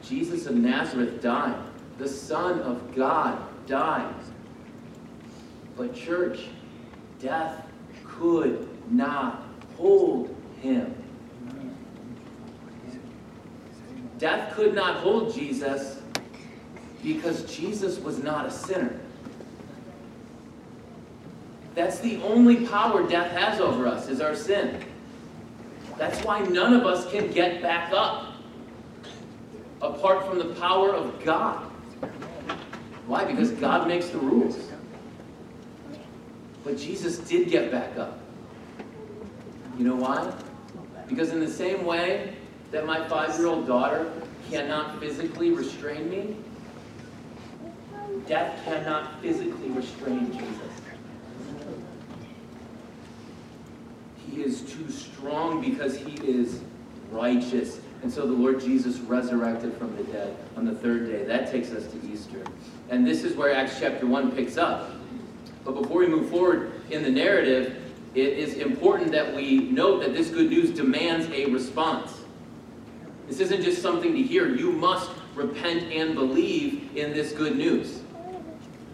Jesus 0.03 0.47
of 0.47 0.55
Nazareth 0.57 1.23
died. 1.23 1.57
The 1.99 2.09
Son 2.09 2.61
of 2.61 2.95
God 2.95 3.39
died. 3.67 4.15
But, 5.77 5.95
church, 5.95 6.47
death 7.21 7.67
could 8.05 8.69
not 8.91 9.47
hold 9.77 10.35
him. 10.61 10.95
Death 14.19 14.55
could 14.55 14.75
not 14.75 14.97
hold 14.97 15.35
Jesus 15.35 16.01
because 17.03 17.45
Jesus 17.55 17.99
was 17.99 18.23
not 18.23 18.47
a 18.47 18.51
sinner. 18.51 18.99
That's 21.75 21.99
the 21.99 22.21
only 22.23 22.67
power 22.67 23.07
death 23.07 23.31
has 23.33 23.61
over 23.61 23.87
us, 23.87 24.09
is 24.09 24.21
our 24.21 24.35
sin. 24.35 24.83
That's 25.99 26.19
why 26.25 26.41
none 26.41 26.73
of 26.73 26.87
us 26.87 27.11
can 27.11 27.31
get 27.31 27.63
back 27.63 27.93
up 27.93 28.33
apart 29.83 30.27
from 30.27 30.39
the 30.39 30.55
power 30.55 30.95
of 30.95 31.23
God. 31.23 31.71
Why? 33.07 33.25
Because 33.25 33.51
God 33.53 33.87
makes 33.87 34.09
the 34.09 34.19
rules. 34.19 34.59
But 36.65 36.79
Jesus 36.79 37.19
did 37.19 37.51
get 37.51 37.71
back 37.71 37.97
up. 37.97 38.19
You 39.79 39.85
know 39.85 39.97
why? 39.97 40.35
Because 41.07 41.31
in 41.31 41.41
the 41.41 41.51
same 41.51 41.85
way 41.85 42.35
that 42.77 42.85
my 42.85 43.09
five-year-old 43.09 43.67
daughter 43.67 44.13
cannot 44.51 45.01
physically 45.01 45.51
restrain 45.51 46.11
me, 46.11 46.37
death 48.27 48.63
cannot 48.67 49.19
physically 49.23 49.71
restrain 49.71 50.31
Jesus. 50.31 50.51
He 54.31 54.43
is 54.43 54.61
too 54.71 54.91
strong 54.91 55.63
because 55.63 55.97
he 55.97 56.17
is 56.17 56.61
righteous. 57.11 57.81
And 58.03 58.13
so 58.13 58.27
the 58.27 58.35
Lord 58.35 58.61
Jesus 58.61 58.99
resurrected 58.99 59.75
from 59.79 59.97
the 59.97 60.05
dead 60.13 60.37
on 60.55 60.67
the 60.67 60.75
third 60.75 61.11
day. 61.11 61.25
That 61.25 61.51
takes 61.51 61.71
us 61.71 61.91
to 61.91 62.07
Easter. 62.07 62.45
And 62.91 63.07
this 63.07 63.25
is 63.25 63.37
where 63.37 63.55
Acts 63.55 63.81
chapter 63.81 64.07
1 64.07 64.33
picks 64.33 64.59
up. 64.59 64.91
But 65.65 65.81
before 65.81 66.01
we 66.01 66.09
move 66.09 66.29
forward 66.29 66.73
in 66.91 67.03
the 67.03 67.11
narrative, 67.11 67.83
it 68.15 68.37
is 68.37 68.57
important 68.57 69.13
that 69.13 69.35
we 69.35 69.61
note 69.61 70.03
that 70.03 70.13
this 70.13 70.29
good 70.29 70.51
news 70.51 70.73
demands 70.73 71.27
a 71.31 71.47
response. 71.47 72.13
This 73.29 73.41
isn't 73.41 73.63
just 73.63 73.83
something 73.83 74.15
to 74.15 74.23
hear. 74.23 74.55
You 74.55 74.73
must 74.73 75.11
repent 75.35 75.93
and 75.93 76.15
believe 76.15 76.97
in 76.97 77.13
this 77.13 77.33
good 77.33 77.57
news. 77.57 78.01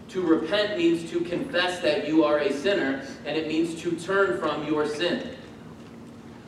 To 0.09 0.21
repent 0.21 0.77
means 0.77 1.09
to 1.11 1.21
confess 1.21 1.79
that 1.81 2.07
you 2.07 2.23
are 2.23 2.39
a 2.39 2.53
sinner, 2.53 3.05
and 3.25 3.37
it 3.37 3.47
means 3.47 3.81
to 3.81 3.91
turn 3.91 4.39
from 4.39 4.67
your 4.67 4.87
sin. 4.87 5.35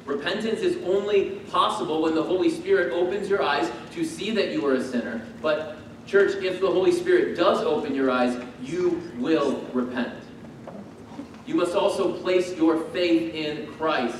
Repentance 0.05 0.59
is 0.59 0.77
only 0.83 1.31
possible 1.51 2.03
when 2.03 2.13
the 2.13 2.21
Holy 2.21 2.49
Spirit 2.49 2.93
opens 2.93 3.27
your 3.27 3.41
eyes 3.41 3.71
to 3.93 4.05
see 4.05 4.29
that 4.31 4.51
you 4.51 4.65
are 4.67 4.75
a 4.75 4.83
sinner. 4.83 5.25
But, 5.41 5.77
church, 6.05 6.43
if 6.43 6.61
the 6.61 6.67
Holy 6.67 6.91
Spirit 6.91 7.36
does 7.36 7.61
open 7.61 7.95
your 7.95 8.11
eyes, 8.11 8.39
you 8.61 9.01
will 9.17 9.61
repent. 9.73 10.13
You 11.47 11.55
must 11.55 11.75
also 11.75 12.13
place 12.21 12.55
your 12.55 12.81
faith 12.86 13.33
in 13.33 13.73
Christ. 13.73 14.17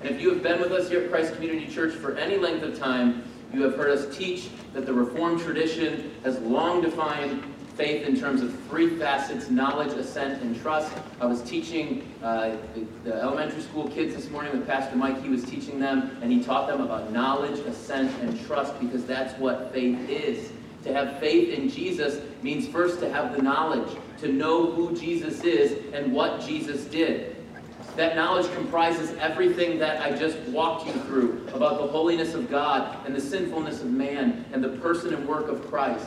And 0.00 0.10
if 0.10 0.20
you 0.20 0.30
have 0.30 0.42
been 0.42 0.60
with 0.60 0.72
us 0.72 0.88
here 0.88 1.02
at 1.02 1.10
Christ 1.10 1.34
Community 1.34 1.66
Church 1.66 1.94
for 1.94 2.16
any 2.16 2.36
length 2.36 2.62
of 2.62 2.78
time, 2.78 3.24
you 3.52 3.62
have 3.62 3.74
heard 3.74 3.90
us 3.90 4.16
teach 4.16 4.48
that 4.72 4.86
the 4.86 4.92
Reformed 4.92 5.40
tradition 5.40 6.12
has 6.22 6.38
long 6.40 6.80
defined 6.80 7.42
faith 7.74 8.06
in 8.06 8.18
terms 8.18 8.42
of 8.42 8.58
three 8.64 8.98
facets 8.98 9.50
knowledge, 9.50 9.92
assent, 9.92 10.42
and 10.42 10.60
trust. 10.60 10.92
I 11.20 11.26
was 11.26 11.42
teaching 11.42 12.06
uh, 12.22 12.56
the, 12.74 12.86
the, 13.04 13.14
elementary 13.14 13.62
school 13.62 13.88
kids 13.88 14.14
this 14.14 14.28
morning 14.30 14.52
with 14.52 14.66
Pastor 14.66 14.96
Mike. 14.96 15.22
He 15.22 15.28
was 15.28 15.44
teaching 15.44 15.78
them, 15.78 16.18
and 16.20 16.30
he 16.30 16.42
taught 16.42 16.68
them 16.68 16.80
about 16.80 17.12
knowledge, 17.12 17.60
assent, 17.60 18.12
and 18.20 18.44
trust 18.46 18.78
because 18.80 19.04
that's 19.04 19.38
what 19.38 19.72
faith 19.72 20.08
is. 20.08 20.50
To 20.84 20.92
have 20.92 21.18
faith 21.18 21.56
in 21.56 21.68
Jesus 21.68 22.20
means 22.42 22.68
first 22.68 22.98
to 23.00 23.10
have 23.12 23.34
the 23.36 23.42
knowledge, 23.42 23.96
to 24.20 24.32
know 24.32 24.70
who 24.70 24.96
Jesus 24.96 25.42
is 25.44 25.92
and 25.92 26.12
what 26.12 26.40
Jesus 26.40 26.84
did. 26.84 27.36
That 27.98 28.14
knowledge 28.14 28.48
comprises 28.54 29.12
everything 29.18 29.76
that 29.80 30.00
I 30.00 30.16
just 30.16 30.38
walked 30.50 30.86
you 30.86 30.92
through 30.92 31.44
about 31.52 31.80
the 31.80 31.88
holiness 31.88 32.32
of 32.32 32.48
God 32.48 33.04
and 33.04 33.12
the 33.12 33.20
sinfulness 33.20 33.80
of 33.80 33.90
man 33.90 34.44
and 34.52 34.62
the 34.62 34.68
person 34.68 35.12
and 35.12 35.26
work 35.26 35.48
of 35.48 35.68
Christ. 35.68 36.06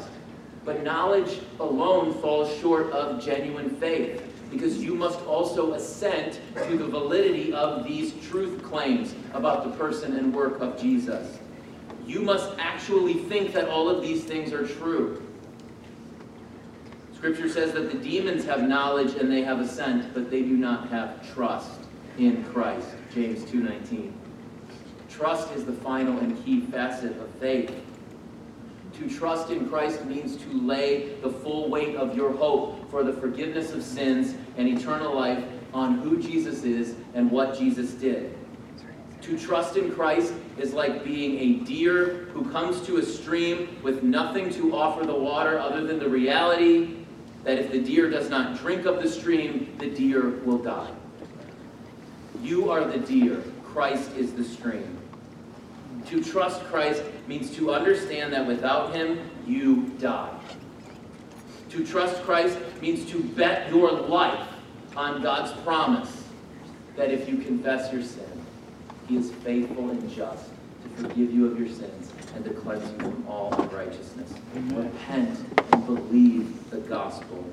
But 0.64 0.86
knowledge 0.86 1.42
alone 1.60 2.14
falls 2.22 2.58
short 2.62 2.90
of 2.94 3.22
genuine 3.22 3.72
faith 3.72 4.24
because 4.50 4.82
you 4.82 4.96
must 4.96 5.20
also 5.26 5.74
assent 5.74 6.40
to 6.66 6.78
the 6.78 6.88
validity 6.88 7.52
of 7.52 7.84
these 7.84 8.14
truth 8.30 8.64
claims 8.64 9.14
about 9.34 9.66
the 9.66 9.72
person 9.72 10.16
and 10.16 10.34
work 10.34 10.62
of 10.62 10.80
Jesus. 10.80 11.40
You 12.08 12.22
must 12.22 12.58
actually 12.58 13.16
think 13.16 13.52
that 13.52 13.68
all 13.68 13.90
of 13.90 14.02
these 14.02 14.24
things 14.24 14.54
are 14.54 14.66
true. 14.66 15.22
Scripture 17.14 17.50
says 17.50 17.74
that 17.74 17.92
the 17.92 17.98
demons 17.98 18.46
have 18.46 18.64
knowledge 18.64 19.16
and 19.16 19.30
they 19.30 19.44
have 19.44 19.60
assent, 19.60 20.14
but 20.14 20.32
they 20.32 20.42
do 20.42 20.56
not 20.56 20.88
have 20.88 21.34
trust 21.34 21.81
in 22.22 22.44
Christ. 22.46 22.88
James 23.14 23.44
2:19. 23.46 24.14
Trust 25.10 25.52
is 25.56 25.66
the 25.66 25.74
final 25.74 26.20
and 26.20 26.44
key 26.46 26.62
facet 26.62 27.12
of 27.20 27.30
faith. 27.40 27.74
To 28.94 29.10
trust 29.10 29.50
in 29.50 29.68
Christ 29.68 30.06
means 30.06 30.36
to 30.38 30.54
lay 30.62 31.16
the 31.22 31.30
full 31.30 31.70
weight 31.70 31.96
of 31.96 32.16
your 32.16 32.32
hope 32.32 32.90
for 32.92 33.04
the 33.04 33.14
forgiveness 33.14 33.74
of 33.74 33.82
sins 33.82 34.36
and 34.58 34.68
eternal 34.68 35.16
life 35.16 35.44
on 35.74 35.98
who 36.00 36.22
Jesus 36.22 36.64
is 36.64 36.96
and 37.16 37.32
what 37.32 37.58
Jesus 37.58 37.92
did. 37.94 38.36
To 39.22 39.38
trust 39.38 39.78
in 39.78 39.92
Christ 39.92 40.34
is 40.60 40.74
like 40.74 41.04
being 41.04 41.40
a 41.40 41.66
deer 41.66 42.28
who 42.34 42.50
comes 42.52 42.82
to 42.82 42.98
a 42.98 43.04
stream 43.04 43.78
with 43.82 44.04
nothing 44.04 44.50
to 44.52 44.76
offer 44.76 45.06
the 45.06 45.16
water 45.16 45.58
other 45.58 45.86
than 45.86 46.00
the 46.00 46.10
reality 46.10 46.98
that 47.44 47.58
if 47.58 47.72
the 47.72 47.80
deer 47.80 48.10
does 48.10 48.30
not 48.30 48.58
drink 48.58 48.86
of 48.86 49.02
the 49.02 49.10
stream, 49.10 49.76
the 49.80 49.90
deer 49.90 50.42
will 50.46 50.58
die. 50.60 50.92
You 52.42 52.72
are 52.72 52.84
the 52.84 52.98
deer, 52.98 53.44
Christ 53.64 54.16
is 54.18 54.34
the 54.34 54.44
stream. 54.44 54.98
To 56.08 56.24
trust 56.24 56.62
Christ 56.66 57.04
means 57.28 57.56
to 57.56 57.74
understand 57.74 58.34
that 58.34 58.46
without 58.46 58.96
him, 58.96 59.30
you 59.46 59.92
die. 60.00 60.38
To 61.70 61.86
trust 61.86 62.22
Christ 62.24 62.58
means 62.82 63.10
to 63.12 63.24
bet 63.24 63.70
your 63.70 63.92
life 63.92 64.48
on 64.96 65.22
God's 65.22 65.54
promise 65.62 66.24
that 66.96 67.12
if 67.12 67.30
you 67.30 67.38
confess 67.38 67.94
your 67.94 68.04
sin, 68.04 68.26
he 69.08 69.18
is 69.18 69.32
faithful 69.32 69.90
and 69.90 70.10
just 70.14 70.50
to 70.84 71.04
forgive 71.04 71.32
you 71.32 71.46
of 71.46 71.60
your 71.60 71.70
sins 71.70 72.12
and 72.36 72.44
to 72.44 72.52
cleanse 72.52 72.92
you 72.92 72.98
from 72.98 73.26
all 73.28 73.54
unrighteousness. 73.54 74.34
Repent 74.54 75.40
and 75.72 75.86
believe 75.86 76.70
the 76.72 76.78
gospel. 76.78 77.46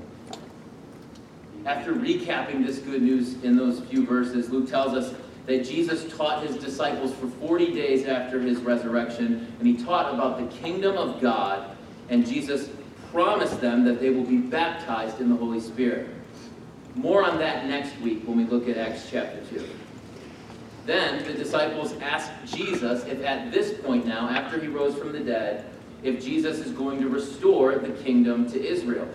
After 1.67 1.93
recapping 1.93 2.65
this 2.65 2.79
good 2.79 3.03
news 3.03 3.43
in 3.43 3.57
those 3.57 3.81
few 3.81 4.07
verses, 4.07 4.49
Luke 4.51 4.71
tells 4.71 4.95
us 4.95 5.15
that 5.47 5.65
Jesus 5.65 6.11
taught 6.17 6.47
his 6.47 6.57
disciples 6.57 7.15
for 7.15 7.27
40 7.27 7.73
days 7.73 8.07
after 8.07 8.41
his 8.41 8.61
resurrection, 8.61 9.53
and 9.59 9.67
he 9.67 9.83
taught 9.83 10.13
about 10.13 10.39
the 10.39 10.57
kingdom 10.59 10.97
of 10.97 11.21
God, 11.21 11.77
and 12.11 12.27
Jesus 12.27 12.71
promised 13.11 13.61
them 13.61 13.85
that 13.85 14.01
they 14.01 14.11
will 14.11 14.25
be 14.25 14.37
baptized 14.37 15.21
in 15.21 15.31
the 15.31 15.37
Holy 15.37 15.61
Spirit. 15.61 16.11
More 16.95 17.25
on 17.25 17.39
that 17.39 17.67
next 17.67 17.99
week 18.01 18.23
when 18.27 18.37
we 18.37 18.45
look 18.45 18.69
at 18.69 18.77
Acts 18.77 19.09
chapter 19.11 19.41
2. 19.51 19.69
Then 20.85 21.23
the 21.25 21.35
disciples 21.35 21.95
asked 22.01 22.33
Jesus 22.47 23.05
if 23.05 23.23
at 23.25 23.53
this 23.53 23.79
point 23.81 24.07
now, 24.07 24.29
after 24.29 24.59
he 24.59 24.69
rose 24.69 24.97
from 24.97 25.13
the 25.13 25.21
dead, 25.21 25.67
if 26.03 26.23
Jesus 26.23 26.59
is 26.59 26.73
going 26.73 27.01
to 27.01 27.09
restore 27.09 27.77
the 27.77 27.91
kingdom 28.03 28.51
to 28.51 28.63
Israel. 28.63 29.09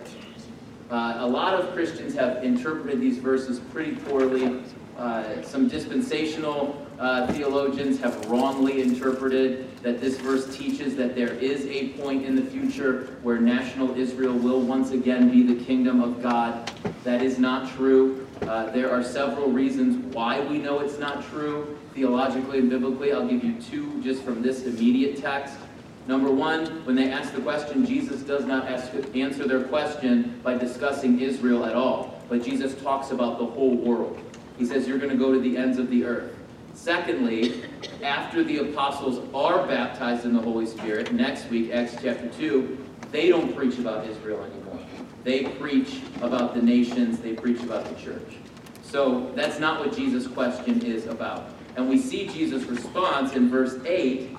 Uh, 0.93 1.15
a 1.21 1.27
lot 1.27 1.55
of 1.55 1.73
Christians 1.73 2.13
have 2.13 2.43
interpreted 2.43 3.01
these 3.01 3.17
verses 3.17 3.59
pretty 3.59 3.95
poorly. 3.95 4.61
Uh, 4.95 5.41
some 5.41 5.67
dispensational 5.67 6.85
uh, 6.99 7.25
theologians 7.33 7.99
have 7.99 8.29
wrongly 8.29 8.83
interpreted 8.83 9.75
that 9.81 9.99
this 9.99 10.19
verse 10.19 10.55
teaches 10.55 10.95
that 10.95 11.15
there 11.15 11.33
is 11.33 11.65
a 11.65 11.89
point 11.93 12.23
in 12.23 12.35
the 12.35 12.43
future 12.43 13.17
where 13.23 13.39
national 13.41 13.97
Israel 13.97 14.35
will 14.35 14.61
once 14.61 14.91
again 14.91 15.31
be 15.31 15.41
the 15.41 15.65
kingdom 15.65 15.99
of 15.99 16.21
God. 16.21 16.71
That 17.03 17.23
is 17.23 17.39
not 17.39 17.75
true. 17.75 18.27
Uh, 18.43 18.69
there 18.69 18.91
are 18.91 19.01
several 19.01 19.49
reasons 19.49 20.13
why 20.13 20.41
we 20.41 20.59
know 20.59 20.81
it's 20.81 20.99
not 20.99 21.27
true, 21.31 21.75
theologically 21.95 22.59
and 22.59 22.69
biblically. 22.69 23.13
I'll 23.13 23.27
give 23.27 23.43
you 23.43 23.59
two 23.59 23.99
just 24.03 24.21
from 24.21 24.43
this 24.43 24.65
immediate 24.65 25.19
text. 25.19 25.57
Number 26.05 26.29
one, 26.29 26.85
when 26.85 26.95
they 26.95 27.11
ask 27.11 27.33
the 27.33 27.41
question, 27.41 27.85
Jesus 27.85 28.21
does 28.21 28.45
not 28.45 28.67
ask, 28.67 28.91
answer 29.15 29.47
their 29.47 29.63
question 29.63 30.39
by 30.43 30.57
discussing 30.57 31.21
Israel 31.21 31.65
at 31.65 31.75
all, 31.75 32.21
but 32.27 32.43
Jesus 32.43 32.79
talks 32.81 33.11
about 33.11 33.39
the 33.39 33.45
whole 33.45 33.75
world. 33.75 34.19
He 34.57 34.65
says, 34.65 34.87
You're 34.87 34.97
going 34.97 35.11
to 35.11 35.17
go 35.17 35.31
to 35.31 35.39
the 35.39 35.57
ends 35.57 35.77
of 35.77 35.89
the 35.89 36.03
earth. 36.03 36.35
Secondly, 36.73 37.63
after 38.01 38.43
the 38.43 38.57
apostles 38.57 39.25
are 39.33 39.65
baptized 39.65 40.25
in 40.25 40.33
the 40.33 40.41
Holy 40.41 40.65
Spirit, 40.65 41.13
next 41.13 41.49
week, 41.49 41.71
Acts 41.71 41.95
chapter 42.01 42.27
2, 42.29 42.85
they 43.11 43.29
don't 43.29 43.55
preach 43.55 43.77
about 43.77 44.05
Israel 44.07 44.43
anymore. 44.43 44.79
They 45.23 45.45
preach 45.45 46.01
about 46.21 46.53
the 46.53 46.61
nations, 46.61 47.19
they 47.19 47.33
preach 47.33 47.61
about 47.61 47.85
the 47.85 47.95
church. 48.01 48.35
So 48.81 49.31
that's 49.35 49.59
not 49.59 49.79
what 49.79 49.95
Jesus' 49.95 50.27
question 50.27 50.81
is 50.81 51.07
about. 51.07 51.49
And 51.75 51.87
we 51.87 51.97
see 51.97 52.27
Jesus' 52.27 52.63
response 52.65 53.33
in 53.33 53.49
verse 53.49 53.79
8, 53.85 54.35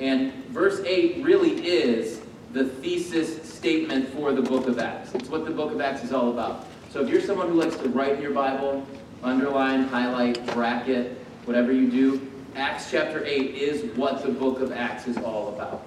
and 0.00 0.32
verse 0.46 0.80
8 0.80 1.24
really 1.24 1.66
is 1.66 2.20
the 2.52 2.64
thesis 2.64 3.42
statement 3.52 4.08
for 4.08 4.32
the 4.32 4.42
book 4.42 4.66
of 4.66 4.78
Acts. 4.78 5.14
It's 5.14 5.28
what 5.28 5.44
the 5.44 5.50
book 5.50 5.72
of 5.72 5.80
Acts 5.80 6.04
is 6.04 6.12
all 6.12 6.30
about. 6.30 6.66
So 6.90 7.02
if 7.02 7.08
you're 7.08 7.20
someone 7.20 7.48
who 7.48 7.60
likes 7.60 7.76
to 7.76 7.88
write 7.88 8.14
in 8.14 8.22
your 8.22 8.32
Bible, 8.32 8.86
underline, 9.22 9.84
highlight, 9.84 10.44
bracket, 10.46 11.18
whatever 11.44 11.72
you 11.72 11.90
do, 11.90 12.30
Acts 12.56 12.90
chapter 12.90 13.24
8 13.24 13.54
is 13.54 13.96
what 13.96 14.22
the 14.22 14.30
book 14.30 14.60
of 14.60 14.72
Acts 14.72 15.06
is 15.06 15.16
all 15.18 15.54
about. 15.54 15.86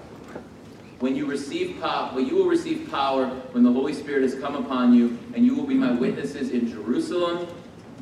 When 0.99 1.15
you 1.15 1.25
receive 1.25 1.79
power, 1.81 2.11
well, 2.13 2.23
you 2.23 2.35
will 2.35 2.47
receive 2.47 2.89
power 2.91 3.25
when 3.53 3.63
the 3.63 3.71
Holy 3.71 3.93
Spirit 3.93 4.21
has 4.21 4.35
come 4.35 4.55
upon 4.55 4.93
you, 4.93 5.17
and 5.33 5.43
you 5.43 5.55
will 5.55 5.65
be 5.65 5.73
my 5.73 5.91
witnesses 5.91 6.51
in 6.51 6.69
Jerusalem 6.69 7.47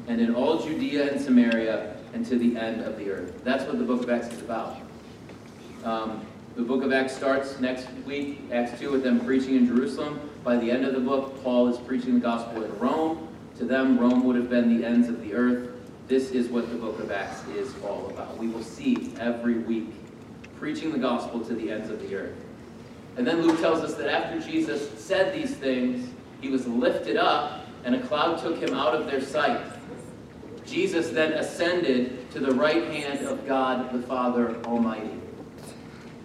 and 0.08 0.20
in 0.20 0.36
all 0.36 0.62
Judea 0.62 1.14
and 1.14 1.22
Samaria 1.22 1.96
and 2.14 2.26
to 2.26 2.38
the 2.38 2.58
end 2.58 2.82
of 2.82 2.98
the 2.98 3.10
earth. 3.10 3.42
That's 3.46 3.64
what 3.64 3.78
the 3.78 3.86
book 3.86 4.04
of 4.04 4.10
Acts 4.10 4.28
is 4.34 4.42
about. 4.42 4.78
Um, 5.84 6.26
the 6.58 6.64
book 6.64 6.84
of 6.84 6.92
Acts 6.92 7.16
starts 7.16 7.60
next 7.60 7.88
week, 8.06 8.42
Acts 8.52 8.78
2, 8.80 8.92
with 8.92 9.04
them 9.04 9.22
preaching 9.22 9.56
in 9.56 9.66
Jerusalem. 9.66 10.30
By 10.44 10.58
the 10.58 10.70
end 10.70 10.86
of 10.86 10.94
the 10.94 11.00
book, 11.00 11.42
Paul 11.42 11.70
is 11.70 11.78
preaching 11.78 12.16
the 12.16 12.20
gospel 12.20 12.64
in 12.64 12.80
Rome. 12.80 13.30
To 13.60 13.66
them, 13.66 13.98
Rome 13.98 14.26
would 14.26 14.36
have 14.36 14.50
been 14.50 14.78
the 14.78 14.86
ends 14.86 15.08
of 15.08 15.22
the 15.22 15.34
earth. 15.34 15.70
This 16.08 16.32
is 16.32 16.50
what 16.50 16.70
the 16.70 16.76
book 16.76 17.00
of 17.00 17.12
Acts 17.12 17.48
is 17.50 17.74
all 17.84 18.10
about. 18.10 18.38
We 18.38 18.48
will 18.48 18.64
see 18.64 19.14
every 19.20 19.60
week 19.60 19.94
preaching 20.58 20.92
the 20.92 20.98
gospel 20.98 21.40
to 21.46 21.54
the 21.54 21.72
ends 21.72 21.90
of 21.90 22.02
the 22.02 22.14
earth. 22.16 22.36
And 23.16 23.26
then 23.26 23.42
Luke 23.42 23.60
tells 23.62 23.80
us 23.80 23.96
that 23.96 24.10
after 24.10 24.40
Jesus 24.40 24.90
said 25.00 25.34
these 25.34 25.56
things, 25.56 26.10
he 26.42 26.50
was 26.50 26.68
lifted 26.68 27.16
up, 27.16 27.66
and 27.86 27.96
a 27.96 28.02
cloud 28.02 28.40
took 28.40 28.58
him 28.58 28.74
out 28.74 28.96
of 28.96 29.06
their 29.06 29.22
sight. 29.22 29.62
Jesus 30.66 31.10
then 31.10 31.34
ascended 31.34 32.30
to 32.32 32.40
the 32.40 32.52
right 32.52 32.84
hand 32.92 33.26
of 33.26 33.48
God 33.48 33.94
the 33.94 34.02
Father 34.06 34.56
Almighty. 34.66 35.19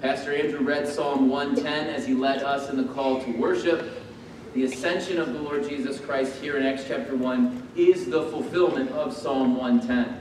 Pastor 0.04 0.34
Andrew 0.34 0.60
read 0.60 0.86
Psalm 0.86 1.30
110 1.30 1.88
as 1.88 2.06
he 2.06 2.12
led 2.12 2.42
us 2.42 2.68
in 2.68 2.76
the 2.76 2.92
call 2.92 3.22
to 3.22 3.30
worship. 3.38 4.04
The 4.52 4.64
ascension 4.64 5.18
of 5.18 5.32
the 5.32 5.40
Lord 5.40 5.66
Jesus 5.66 5.98
Christ 5.98 6.42
here 6.42 6.58
in 6.58 6.66
Acts 6.66 6.84
chapter 6.86 7.16
1 7.16 7.70
is 7.74 8.04
the 8.10 8.24
fulfillment 8.24 8.90
of 8.90 9.14
Psalm 9.14 9.56
110. 9.56 10.20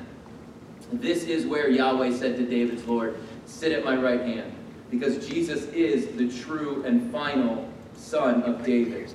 This 0.93 1.25
is 1.25 1.45
where 1.45 1.69
Yahweh 1.69 2.13
said 2.13 2.37
to 2.37 2.45
David's 2.45 2.85
Lord, 2.85 3.17
Sit 3.45 3.73
at 3.73 3.83
my 3.83 3.97
right 3.97 4.21
hand, 4.21 4.53
because 4.89 5.27
Jesus 5.27 5.65
is 5.73 6.15
the 6.15 6.31
true 6.41 6.81
and 6.85 7.11
final 7.11 7.69
Son 7.97 8.41
of 8.43 8.63
David. 8.63 9.13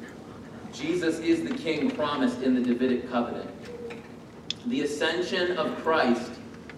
Jesus 0.75 1.19
is 1.21 1.49
the 1.49 1.55
King 1.57 1.91
promised 1.91 2.43
in 2.43 2.55
the 2.55 2.61
Davidic 2.61 3.11
covenant. 3.11 3.49
The 4.67 4.83
ascension 4.83 5.57
of 5.57 5.83
Christ 5.83 6.31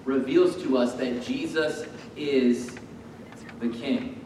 reveals 0.04 0.62
to 0.62 0.78
us 0.78 0.94
that 0.94 1.24
Jesus 1.24 1.86
is 2.16 2.76
the 3.60 3.68
King. 3.68 4.24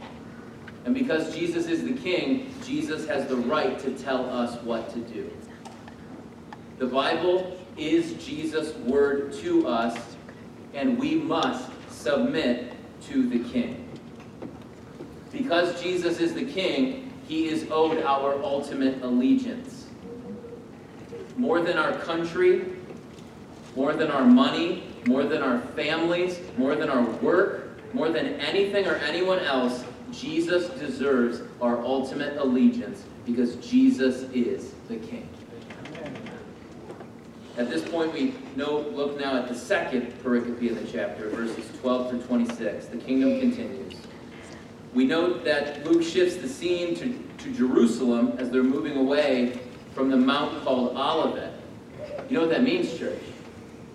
And 0.84 0.94
because 0.94 1.34
Jesus 1.34 1.66
is 1.66 1.82
the 1.82 1.94
king, 1.94 2.52
Jesus 2.64 3.06
has 3.08 3.26
the 3.26 3.36
right 3.36 3.78
to 3.78 3.90
tell 3.92 4.28
us 4.28 4.60
what 4.62 4.92
to 4.92 4.98
do. 4.98 5.30
The 6.78 6.86
Bible 6.86 7.58
is 7.78 8.12
Jesus' 8.24 8.74
word 8.78 9.32
to 9.34 9.66
us, 9.66 9.98
and 10.74 10.98
we 10.98 11.14
must 11.14 11.70
submit 11.90 12.74
to 13.02 13.26
the 13.28 13.38
king. 13.50 13.88
Because 15.32 15.80
Jesus 15.82 16.20
is 16.20 16.34
the 16.34 16.44
king, 16.44 17.10
he 17.26 17.48
is 17.48 17.66
owed 17.70 18.02
our 18.02 18.40
ultimate 18.42 19.02
allegiance. 19.02 19.86
More 21.36 21.60
than 21.60 21.78
our 21.78 21.92
country, 22.00 22.66
more 23.74 23.94
than 23.94 24.10
our 24.10 24.24
money, 24.24 24.84
more 25.06 25.24
than 25.24 25.42
our 25.42 25.58
families, 25.58 26.38
more 26.58 26.76
than 26.76 26.90
our 26.90 27.02
work, 27.02 27.63
more 27.94 28.10
than 28.10 28.40
anything 28.40 28.86
or 28.86 28.96
anyone 28.96 29.38
else, 29.38 29.84
Jesus 30.10 30.68
deserves 30.80 31.42
our 31.62 31.78
ultimate 31.78 32.36
allegiance 32.36 33.04
because 33.24 33.56
Jesus 33.56 34.22
is 34.34 34.74
the 34.88 34.96
King. 34.96 35.28
At 37.56 37.70
this 37.70 37.88
point, 37.88 38.12
we 38.12 38.34
know, 38.56 38.80
look 38.80 39.18
now 39.18 39.36
at 39.36 39.48
the 39.48 39.54
second 39.54 40.12
pericope 40.24 40.72
of 40.72 40.84
the 40.84 40.90
chapter, 40.90 41.28
verses 41.28 41.64
12 41.80 42.10
through 42.10 42.22
26. 42.22 42.86
The 42.86 42.96
kingdom 42.96 43.38
continues. 43.38 43.94
We 44.92 45.04
note 45.04 45.44
that 45.44 45.84
Luke 45.86 46.02
shifts 46.02 46.36
the 46.36 46.48
scene 46.48 46.96
to, 46.96 47.16
to 47.44 47.54
Jerusalem 47.54 48.34
as 48.38 48.50
they're 48.50 48.64
moving 48.64 48.96
away 48.96 49.60
from 49.94 50.10
the 50.10 50.16
mount 50.16 50.64
called 50.64 50.96
Olivet. 50.96 51.52
You 52.28 52.36
know 52.38 52.40
what 52.40 52.50
that 52.50 52.64
means, 52.64 52.98
church? 52.98 53.22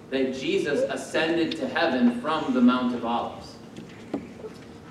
That 0.09 0.33
Jesus 0.33 0.81
ascended 0.89 1.57
to 1.57 1.67
heaven 1.67 2.21
from 2.21 2.53
the 2.53 2.61
Mount 2.61 2.95
of 2.95 3.05
Olives. 3.05 3.48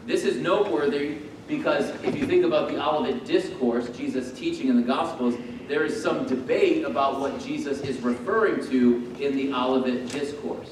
This 0.09 0.25
is 0.25 0.39
noteworthy 0.39 1.19
because 1.47 1.91
if 2.03 2.17
you 2.17 2.27
think 2.27 2.47
about 2.47 2.71
the 2.71 2.83
Olivet 2.83 3.27
Discourse, 3.27 3.91
Jesus' 3.91 4.33
teaching 4.33 4.69
in 4.69 4.77
the 4.77 4.83
Gospels, 4.83 5.35
there 5.69 5.85
is 5.85 6.03
some 6.03 6.27
debate 6.27 6.87
about 6.87 7.21
what 7.21 7.39
Jesus 7.39 7.81
is 7.83 8.01
referring 8.01 8.67
to 8.71 9.15
in 9.21 9.37
the 9.37 9.53
Olivet 9.53 10.09
Discourse. 10.09 10.71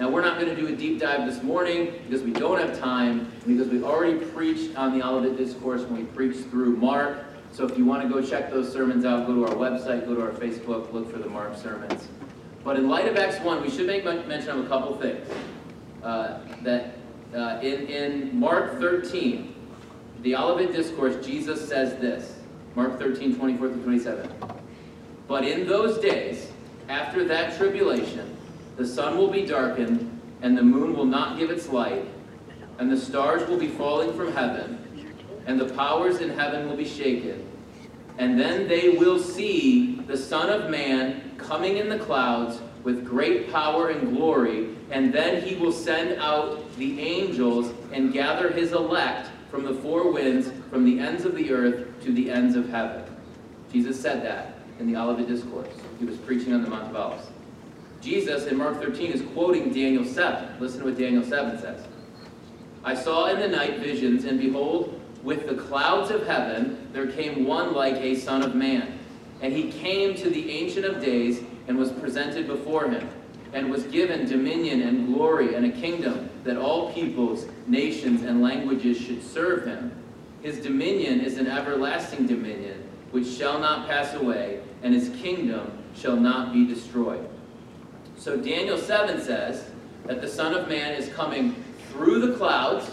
Now, 0.00 0.08
we're 0.08 0.22
not 0.22 0.40
going 0.40 0.48
to 0.48 0.58
do 0.58 0.68
a 0.68 0.74
deep 0.74 0.98
dive 0.98 1.30
this 1.30 1.42
morning 1.42 1.92
because 2.08 2.22
we 2.22 2.32
don't 2.32 2.58
have 2.58 2.78
time, 2.80 3.30
because 3.46 3.68
we 3.68 3.82
already 3.82 4.16
preached 4.28 4.74
on 4.78 4.98
the 4.98 5.06
Olivet 5.06 5.36
Discourse 5.36 5.82
when 5.82 5.98
we 5.98 6.04
preached 6.04 6.48
through 6.48 6.74
Mark. 6.78 7.22
So 7.52 7.66
if 7.66 7.76
you 7.76 7.84
want 7.84 8.02
to 8.02 8.08
go 8.08 8.26
check 8.26 8.50
those 8.50 8.72
sermons 8.72 9.04
out, 9.04 9.26
go 9.26 9.34
to 9.34 9.44
our 9.44 9.56
website, 9.56 10.06
go 10.06 10.14
to 10.14 10.22
our 10.22 10.32
Facebook, 10.32 10.90
look 10.90 11.12
for 11.12 11.18
the 11.18 11.28
Mark 11.28 11.54
sermons. 11.58 12.08
But 12.64 12.76
in 12.76 12.88
light 12.88 13.08
of 13.08 13.16
Acts 13.18 13.44
1, 13.44 13.60
we 13.60 13.68
should 13.68 13.86
make 13.86 14.06
mention 14.06 14.58
of 14.58 14.64
a 14.64 14.68
couple 14.68 14.96
things. 14.96 15.28
Uh, 16.02 16.38
that 16.62 17.03
uh, 17.34 17.58
in, 17.62 17.86
in 17.86 18.38
Mark 18.38 18.78
13, 18.78 19.54
the 20.22 20.36
Olivet 20.36 20.72
Discourse, 20.72 21.24
Jesus 21.24 21.68
says 21.68 21.98
this 22.00 22.38
Mark 22.74 22.98
13, 22.98 23.36
24 23.36 23.68
through 23.68 23.82
27. 23.82 24.30
But 25.26 25.44
in 25.44 25.66
those 25.66 25.98
days, 25.98 26.50
after 26.88 27.24
that 27.24 27.56
tribulation, 27.56 28.36
the 28.76 28.86
sun 28.86 29.16
will 29.16 29.30
be 29.30 29.44
darkened, 29.46 30.10
and 30.42 30.56
the 30.56 30.62
moon 30.62 30.96
will 30.96 31.06
not 31.06 31.38
give 31.38 31.50
its 31.50 31.68
light, 31.68 32.06
and 32.78 32.90
the 32.90 32.96
stars 32.96 33.48
will 33.48 33.58
be 33.58 33.68
falling 33.68 34.12
from 34.16 34.32
heaven, 34.32 35.06
and 35.46 35.60
the 35.60 35.72
powers 35.74 36.18
in 36.18 36.30
heaven 36.30 36.68
will 36.68 36.76
be 36.76 36.88
shaken. 36.88 37.48
And 38.18 38.38
then 38.38 38.68
they 38.68 38.90
will 38.90 39.18
see 39.18 39.96
the 40.06 40.16
Son 40.16 40.50
of 40.50 40.70
Man 40.70 41.36
coming 41.36 41.78
in 41.78 41.88
the 41.88 41.98
clouds 41.98 42.60
with 42.84 43.04
great 43.04 43.50
power 43.50 43.88
and 43.88 44.14
glory, 44.14 44.76
and 44.90 45.12
then 45.12 45.42
he 45.42 45.56
will 45.56 45.72
send 45.72 46.20
out 46.20 46.60
the 46.76 47.00
angels 47.00 47.72
and 47.92 48.12
gather 48.12 48.50
his 48.50 48.72
elect 48.72 49.30
from 49.50 49.64
the 49.64 49.74
four 49.74 50.12
winds, 50.12 50.50
from 50.70 50.84
the 50.84 51.00
ends 51.00 51.24
of 51.24 51.34
the 51.34 51.50
earth 51.50 51.88
to 52.02 52.12
the 52.12 52.30
ends 52.30 52.54
of 52.54 52.68
heaven. 52.68 53.02
Jesus 53.72 54.00
said 54.00 54.22
that 54.24 54.58
in 54.78 54.86
the 54.86 54.96
Olivet 55.00 55.26
Discourse. 55.26 55.68
He 55.98 56.04
was 56.04 56.16
preaching 56.18 56.52
on 56.52 56.62
the 56.62 56.68
Mount 56.68 56.90
of 56.90 56.96
Olives. 56.96 57.28
Jesus 58.00 58.46
in 58.46 58.58
Mark 58.58 58.82
13 58.82 59.12
is 59.12 59.22
quoting 59.32 59.72
Daniel 59.72 60.04
7. 60.04 60.60
Listen 60.60 60.80
to 60.80 60.84
what 60.86 60.98
Daniel 60.98 61.24
7 61.24 61.58
says. 61.58 61.86
I 62.84 62.94
saw 62.94 63.26
in 63.26 63.40
the 63.40 63.48
night 63.48 63.78
visions, 63.78 64.26
and 64.26 64.38
behold, 64.38 65.00
with 65.22 65.48
the 65.48 65.54
clouds 65.54 66.10
of 66.10 66.26
heaven 66.26 66.86
there 66.92 67.06
came 67.06 67.46
one 67.46 67.72
like 67.72 67.94
a 67.94 68.14
son 68.14 68.42
of 68.42 68.54
man. 68.54 68.98
And 69.40 69.54
he 69.54 69.72
came 69.72 70.14
to 70.16 70.28
the 70.28 70.50
Ancient 70.50 70.84
of 70.84 71.00
Days 71.00 71.42
and 71.68 71.78
was 71.78 71.92
presented 71.92 72.46
before 72.46 72.88
him, 72.88 73.08
and 73.52 73.70
was 73.70 73.84
given 73.84 74.26
dominion 74.26 74.82
and 74.82 75.14
glory 75.14 75.54
and 75.54 75.66
a 75.66 75.70
kingdom 75.70 76.28
that 76.44 76.56
all 76.56 76.92
peoples, 76.92 77.46
nations, 77.66 78.22
and 78.22 78.42
languages 78.42 78.98
should 78.98 79.22
serve 79.22 79.64
him. 79.64 79.92
His 80.42 80.58
dominion 80.58 81.20
is 81.20 81.38
an 81.38 81.46
everlasting 81.46 82.26
dominion 82.26 82.82
which 83.12 83.28
shall 83.28 83.60
not 83.60 83.88
pass 83.88 84.12
away, 84.14 84.60
and 84.82 84.92
his 84.92 85.08
kingdom 85.20 85.70
shall 85.94 86.16
not 86.16 86.52
be 86.52 86.66
destroyed. 86.66 87.26
So 88.18 88.36
Daniel 88.36 88.76
7 88.76 89.20
says 89.20 89.70
that 90.06 90.20
the 90.20 90.28
Son 90.28 90.52
of 90.52 90.68
Man 90.68 90.92
is 90.94 91.08
coming 91.10 91.62
through 91.90 92.26
the 92.26 92.36
clouds. 92.36 92.90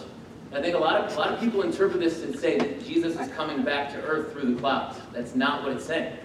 I 0.54 0.62
think 0.62 0.76
a 0.76 0.78
lot 0.78 1.04
of 1.04 1.12
a 1.12 1.20
lot 1.20 1.34
of 1.34 1.40
people 1.40 1.64
interpret 1.64 2.02
this 2.02 2.22
and 2.22 2.38
say 2.38 2.58
that 2.60 2.86
Jesus 2.86 3.20
is 3.20 3.30
coming 3.30 3.64
back 3.64 3.90
to 3.94 4.02
earth 4.04 4.32
through 4.32 4.54
the 4.54 4.62
clouds. 4.62 5.00
That's 5.12 5.34
not 5.34 5.64
what 5.64 5.72
it's 5.72 5.86
saying. 5.86 6.16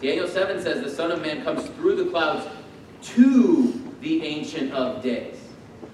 Daniel 0.00 0.28
7 0.28 0.60
says 0.60 0.82
the 0.82 0.90
Son 0.90 1.10
of 1.10 1.22
Man 1.22 1.42
comes 1.42 1.66
through 1.70 1.96
the 1.96 2.10
clouds 2.10 2.46
to 3.02 3.72
the 4.00 4.22
Ancient 4.24 4.72
of 4.72 5.02
Days. 5.02 5.38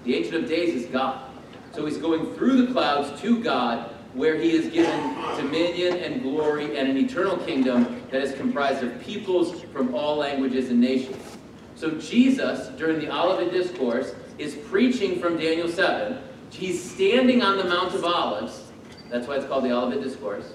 The 0.03 0.15
Ancient 0.15 0.35
of 0.35 0.49
Days 0.49 0.75
is 0.75 0.85
God. 0.87 1.29
So 1.73 1.85
he's 1.85 1.97
going 1.97 2.33
through 2.35 2.65
the 2.65 2.73
clouds 2.73 3.19
to 3.21 3.41
God, 3.41 3.89
where 4.13 4.35
he 4.35 4.51
is 4.51 4.71
given 4.71 5.15
dominion 5.37 5.97
and 5.97 6.21
glory 6.21 6.77
and 6.77 6.87
an 6.89 6.97
eternal 6.97 7.37
kingdom 7.37 8.03
that 8.11 8.21
is 8.21 8.35
comprised 8.35 8.83
of 8.83 9.01
peoples 9.01 9.61
from 9.73 9.95
all 9.95 10.17
languages 10.17 10.69
and 10.69 10.79
nations. 10.79 11.37
So 11.75 11.91
Jesus, 11.91 12.67
during 12.77 12.99
the 12.99 13.09
Olivet 13.09 13.51
Discourse, 13.51 14.13
is 14.37 14.55
preaching 14.55 15.19
from 15.19 15.37
Daniel 15.37 15.67
7. 15.67 16.21
He's 16.51 16.91
standing 16.91 17.41
on 17.41 17.57
the 17.57 17.63
Mount 17.63 17.95
of 17.95 18.03
Olives. 18.03 18.71
That's 19.09 19.27
why 19.27 19.37
it's 19.37 19.45
called 19.45 19.63
the 19.63 19.71
Olivet 19.71 20.03
Discourse. 20.03 20.53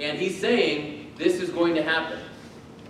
And 0.00 0.18
he's 0.18 0.38
saying, 0.40 1.12
this 1.16 1.40
is 1.40 1.50
going 1.50 1.74
to 1.76 1.82
happen. 1.82 2.18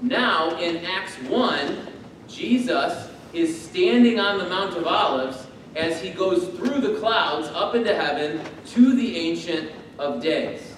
Now, 0.03 0.59
in 0.59 0.85
Acts 0.85 1.15
1, 1.23 1.89
Jesus 2.29 3.11
is 3.33 3.61
standing 3.61 4.21
on 4.21 4.39
the 4.39 4.49
Mount 4.49 4.77
of 4.77 4.87
Olives 4.87 5.47
as 5.75 6.01
he 6.01 6.11
goes 6.11 6.49
through 6.57 6.81
the 6.81 6.99
clouds 6.99 7.49
up 7.49 7.75
into 7.75 7.95
heaven 7.95 8.41
to 8.67 8.95
the 8.95 9.17
Ancient 9.17 9.73
of 9.99 10.23
Days. 10.23 10.75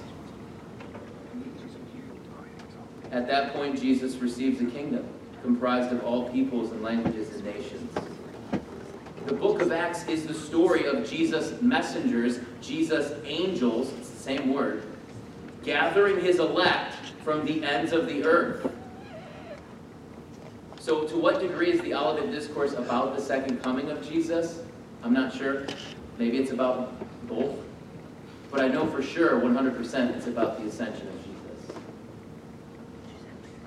At 3.11 3.27
that 3.27 3.55
point, 3.55 3.81
Jesus 3.81 4.17
receives 4.17 4.61
a 4.61 4.67
kingdom 4.67 5.07
comprised 5.43 5.93
of 5.93 6.05
all 6.05 6.29
peoples 6.31 6.73
and 6.73 6.83
languages 6.83 7.35
and 7.35 7.45
nations. 7.45 7.95
The 9.27 9.35
book 9.35 9.61
of 9.63 9.73
Acts 9.73 10.07
is 10.09 10.27
the 10.27 10.35
story 10.35 10.87
of 10.87 11.09
Jesus' 11.09 11.61
messengers, 11.61 12.41
Jesus' 12.61 13.13
angels, 13.25 13.93
it's 13.99 14.11
the 14.11 14.21
same 14.21 14.53
word, 14.53 14.85
gathering 15.63 16.21
his 16.21 16.39
elect 16.39 16.95
from 17.25 17.45
the 17.45 17.63
ends 17.65 17.93
of 17.93 18.07
the 18.07 18.25
earth. 18.25 18.73
So, 20.89 21.07
to 21.07 21.19
what 21.19 21.39
degree 21.39 21.71
is 21.71 21.83
the 21.83 21.93
Olivet 21.93 22.31
Discourse 22.31 22.73
about 22.73 23.15
the 23.15 23.21
second 23.21 23.63
coming 23.63 23.91
of 23.91 24.09
Jesus? 24.09 24.63
I'm 25.03 25.13
not 25.13 25.35
sure. 25.35 25.67
Maybe 26.17 26.39
it's 26.39 26.51
about 26.51 26.95
both. 27.29 27.59
But 28.51 28.63
I 28.63 28.69
know 28.69 28.87
for 28.87 29.03
sure, 29.03 29.39
100%, 29.39 30.17
it's 30.17 30.29
about 30.29 30.59
the 30.59 30.67
ascension 30.67 31.07
of 31.09 31.15
Jesus. 31.27 31.77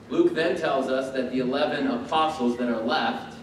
Luke 0.09 0.33
then 0.33 0.57
tells 0.57 0.87
us 0.89 1.13
that 1.13 1.31
the 1.31 1.41
11 1.41 1.85
apostles 1.85 2.57
that 2.57 2.69
are 2.69 2.81
left, 2.81 3.37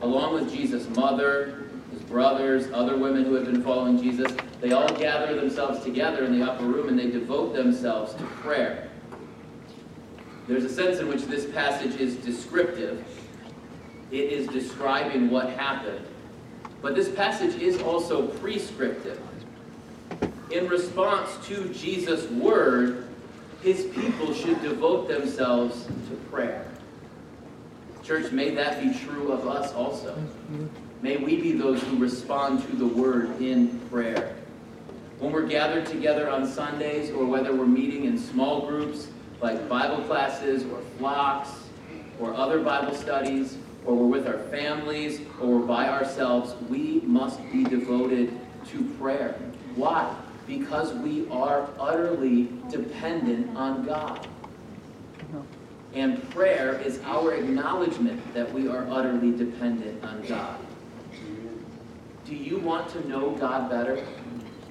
along 0.00 0.34
with 0.34 0.48
Jesus' 0.48 0.88
mother, 0.90 1.64
his 1.90 2.02
brothers, 2.02 2.70
other 2.72 2.96
women 2.96 3.24
who 3.24 3.34
have 3.34 3.46
been 3.46 3.64
following 3.64 4.00
Jesus, 4.00 4.30
they 4.60 4.70
all 4.70 4.86
gather 4.94 5.34
themselves 5.34 5.82
together 5.82 6.24
in 6.24 6.38
the 6.38 6.48
upper 6.48 6.62
room 6.62 6.88
and 6.88 6.96
they 6.96 7.10
devote 7.10 7.54
themselves 7.54 8.14
to 8.14 8.22
prayer. 8.22 8.88
There's 10.48 10.64
a 10.64 10.68
sense 10.68 10.98
in 10.98 11.08
which 11.08 11.22
this 11.24 11.46
passage 11.46 12.00
is 12.00 12.16
descriptive. 12.16 13.04
It 14.10 14.32
is 14.32 14.48
describing 14.48 15.30
what 15.30 15.50
happened. 15.50 16.04
But 16.80 16.94
this 16.96 17.08
passage 17.08 17.60
is 17.62 17.80
also 17.80 18.26
prescriptive. 18.26 19.20
In 20.50 20.68
response 20.68 21.30
to 21.46 21.72
Jesus' 21.72 22.28
word, 22.30 23.06
his 23.62 23.86
people 23.86 24.34
should 24.34 24.60
devote 24.60 25.08
themselves 25.08 25.84
to 25.84 26.16
prayer. 26.30 26.66
Church, 28.02 28.32
may 28.32 28.50
that 28.50 28.82
be 28.82 28.98
true 28.98 29.30
of 29.30 29.46
us 29.46 29.72
also. 29.72 30.20
May 31.00 31.16
we 31.16 31.36
be 31.40 31.52
those 31.52 31.80
who 31.82 31.96
respond 31.96 32.62
to 32.68 32.76
the 32.76 32.86
word 32.86 33.40
in 33.40 33.78
prayer. 33.90 34.34
When 35.20 35.32
we're 35.32 35.46
gathered 35.46 35.86
together 35.86 36.28
on 36.28 36.46
Sundays, 36.48 37.10
or 37.10 37.24
whether 37.24 37.54
we're 37.54 37.64
meeting 37.64 38.04
in 38.04 38.18
small 38.18 38.66
groups, 38.66 39.06
like 39.42 39.68
Bible 39.68 40.02
classes 40.04 40.64
or 40.64 40.80
flocks 40.98 41.50
or 42.20 42.32
other 42.34 42.62
Bible 42.62 42.94
studies, 42.94 43.58
or 43.84 43.96
we're 43.96 44.06
with 44.06 44.28
our 44.28 44.38
families, 44.44 45.20
or 45.40 45.58
we're 45.58 45.66
by 45.66 45.88
ourselves, 45.88 46.54
we 46.68 47.00
must 47.00 47.40
be 47.50 47.64
devoted 47.64 48.38
to 48.68 48.84
prayer. 49.00 49.34
Why? 49.74 50.14
Because 50.46 50.92
we 50.94 51.28
are 51.30 51.68
utterly 51.80 52.48
dependent 52.70 53.56
on 53.56 53.84
God. 53.84 54.28
And 55.94 56.30
prayer 56.30 56.80
is 56.80 57.00
our 57.00 57.34
acknowledgement 57.34 58.32
that 58.34 58.50
we 58.52 58.68
are 58.68 58.86
utterly 58.88 59.32
dependent 59.32 60.02
on 60.04 60.22
God. 60.22 60.58
Do 62.24 62.36
you 62.36 62.58
want 62.58 62.88
to 62.92 63.08
know 63.08 63.32
God 63.32 63.68
better? 63.68 64.02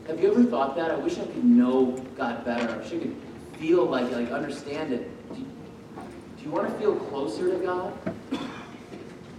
Have 0.07 0.21
you 0.21 0.31
ever 0.31 0.43
thought 0.43 0.75
that? 0.77 0.89
I 0.89 0.95
wish 0.95 1.19
I 1.19 1.25
could 1.25 1.43
know 1.43 1.91
God 2.17 2.45
better. 2.45 2.73
I 2.73 2.77
wish 2.77 2.87
I 2.87 2.99
could 2.99 3.30
feel 3.61 3.85
like, 3.85 4.11
like 4.11 4.31
understand 4.31 4.91
it. 4.91 5.33
Do 5.33 5.39
you, 5.39 5.45
do 6.37 6.43
you 6.43 6.49
want 6.49 6.67
to 6.67 6.73
feel 6.79 6.95
closer 6.95 7.51
to 7.51 7.63
God? 7.63 7.93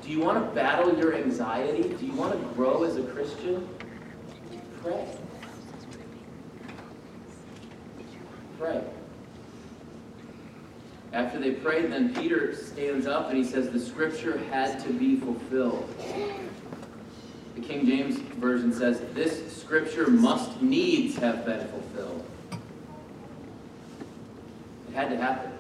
Do 0.01 0.11
you 0.11 0.21
want 0.21 0.39
to 0.39 0.55
battle 0.55 0.97
your 0.97 1.17
anxiety? 1.17 1.83
Do 1.83 2.07
you 2.07 2.13
want 2.13 2.33
to 2.33 2.55
grow 2.55 2.85
as 2.85 2.97
a 2.97 3.03
Christian? 3.03 3.69
Pray. 4.81 5.09
Pray. 8.61 8.85
After 11.13 11.41
they 11.41 11.51
prayed, 11.51 11.93
then 11.93 12.15
Peter 12.15 12.55
stands 12.55 13.09
up 13.09 13.29
and 13.29 13.37
he 13.37 13.45
says, 13.45 13.71
The 13.71 13.81
scripture 13.81 14.39
had 14.51 14.79
to 14.85 14.93
be 14.93 15.17
fulfilled. 15.17 15.93
The 17.57 17.61
King 17.61 17.87
James 17.87 18.19
Version 18.37 18.73
says, 18.73 19.03
This 19.15 19.55
scripture 19.57 20.09
must 20.09 20.63
needs 20.63 21.17
have 21.17 21.45
been 21.45 21.67
fulfilled. 21.69 22.25
It 24.93 24.97
had 24.97 25.09
to 25.09 25.17
happen. 25.17 25.51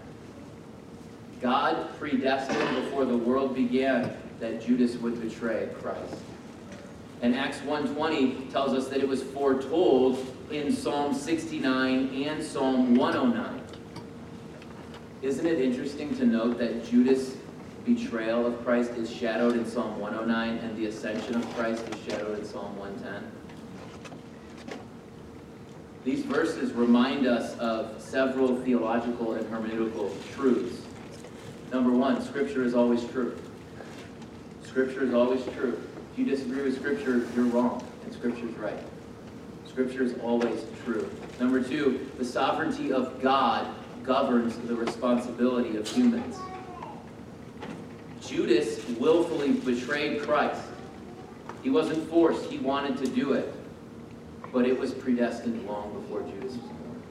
God 1.40 1.98
predestined 1.98 2.84
before 2.84 3.06
the 3.06 3.16
world 3.16 3.54
began 3.54 4.14
that 4.40 4.62
Judas 4.62 4.96
would 4.96 5.22
betray 5.22 5.70
Christ. 5.80 6.16
And 7.22 7.34
Acts 7.34 7.58
1.20 7.60 8.52
tells 8.52 8.74
us 8.74 8.88
that 8.88 9.00
it 9.00 9.08
was 9.08 9.22
foretold 9.22 10.26
in 10.50 10.70
Psalm 10.70 11.14
69 11.14 12.24
and 12.24 12.44
Psalm 12.44 12.94
109. 12.94 13.62
Isn't 15.22 15.46
it 15.46 15.62
interesting 15.62 16.14
to 16.18 16.26
note 16.26 16.58
that 16.58 16.84
Judas' 16.84 17.34
betrayal 17.86 18.46
of 18.46 18.62
Christ 18.62 18.90
is 18.92 19.10
shadowed 19.10 19.56
in 19.56 19.64
Psalm 19.64 19.98
109 19.98 20.58
and 20.58 20.76
the 20.76 20.86
ascension 20.86 21.36
of 21.36 21.54
Christ 21.54 21.88
is 21.88 21.98
shadowed 22.04 22.38
in 22.38 22.44
Psalm 22.44 22.76
110? 22.76 23.41
These 26.04 26.24
verses 26.24 26.72
remind 26.72 27.26
us 27.26 27.56
of 27.58 28.00
several 28.02 28.60
theological 28.62 29.34
and 29.34 29.46
hermeneutical 29.48 30.10
truths. 30.34 30.82
Number 31.70 31.92
one, 31.92 32.20
Scripture 32.24 32.64
is 32.64 32.74
always 32.74 33.04
true. 33.10 33.38
Scripture 34.64 35.04
is 35.04 35.14
always 35.14 35.44
true. 35.54 35.80
If 36.12 36.18
you 36.18 36.24
disagree 36.24 36.64
with 36.64 36.76
Scripture, 36.76 37.28
you're 37.36 37.44
wrong, 37.44 37.86
and 38.04 38.12
Scripture 38.12 38.48
is 38.48 38.54
right. 38.56 38.78
Scripture 39.68 40.02
is 40.02 40.14
always 40.18 40.64
true. 40.84 41.08
Number 41.38 41.62
two, 41.62 42.10
the 42.18 42.24
sovereignty 42.24 42.92
of 42.92 43.22
God 43.22 43.72
governs 44.02 44.58
the 44.58 44.74
responsibility 44.74 45.76
of 45.76 45.86
humans. 45.86 46.36
Judas 48.20 48.84
willfully 48.98 49.52
betrayed 49.52 50.22
Christ. 50.22 50.62
He 51.62 51.70
wasn't 51.70 52.08
forced, 52.10 52.50
he 52.50 52.58
wanted 52.58 52.96
to 52.98 53.06
do 53.06 53.34
it 53.34 53.54
but 54.52 54.66
it 54.66 54.78
was 54.78 54.92
predestined 54.92 55.66
long 55.66 55.92
before 56.00 56.20
Judas 56.22 56.52
was 56.52 56.60
born. 56.60 57.02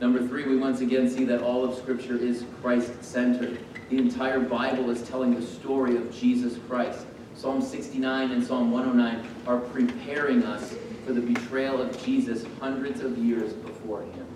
Number 0.00 0.26
three, 0.26 0.44
we 0.44 0.56
once 0.56 0.80
again 0.80 1.10
see 1.10 1.24
that 1.24 1.42
all 1.42 1.64
of 1.64 1.76
Scripture 1.76 2.16
is 2.16 2.44
Christ-centered. 2.62 3.58
The 3.90 3.98
entire 3.98 4.40
Bible 4.40 4.88
is 4.90 5.02
telling 5.02 5.34
the 5.34 5.44
story 5.44 5.96
of 5.96 6.14
Jesus 6.14 6.56
Christ. 6.66 7.06
Psalm 7.34 7.60
69 7.60 8.30
and 8.30 8.44
Psalm 8.44 8.70
109 8.70 9.26
are 9.46 9.58
preparing 9.58 10.42
us 10.44 10.74
for 11.04 11.12
the 11.12 11.20
betrayal 11.20 11.80
of 11.80 12.02
Jesus 12.04 12.44
hundreds 12.58 13.00
of 13.00 13.18
years 13.18 13.52
before 13.52 14.02
him. 14.02 14.26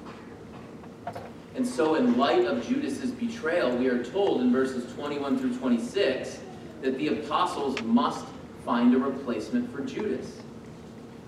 And 1.55 1.67
so, 1.67 1.95
in 1.95 2.19
light 2.19 2.47
of 2.47 2.67
Judas's 2.67 3.13
betrayal, 3.13 3.75
we 3.77 3.87
are 3.89 4.05
told 4.05 4.41
in 4.41 4.53
verses 4.53 4.93
21 4.95 5.39
through 5.39 5.57
26 5.57 6.41
that 6.83 6.99
the 6.99 7.09
apostles 7.09 7.81
must 7.83 8.27
find 8.65 8.95
a 8.95 8.99
replacement 8.99 9.73
for 9.73 9.83
Judas. 9.83 10.41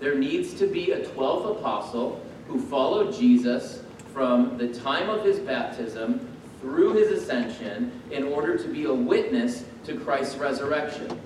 There 0.01 0.15
needs 0.15 0.55
to 0.55 0.67
be 0.67 0.93
a 0.93 1.07
12th 1.07 1.59
apostle 1.59 2.25
who 2.49 2.61
followed 2.61 3.15
Jesus 3.15 3.83
from 4.13 4.57
the 4.59 4.69
time 4.69 5.09
of 5.11 5.25
his 5.25 5.39
baptism 5.39 6.29
through 6.61 6.95
his 6.95 7.09
ascension 7.09 7.93
in 8.11 8.25
order 8.25 8.57
to 8.57 8.69
be 8.69 8.85
a 8.85 8.95
witness 8.95 9.65
to 9.85 9.99
Christ's 9.99 10.37
resurrection. 10.37 11.21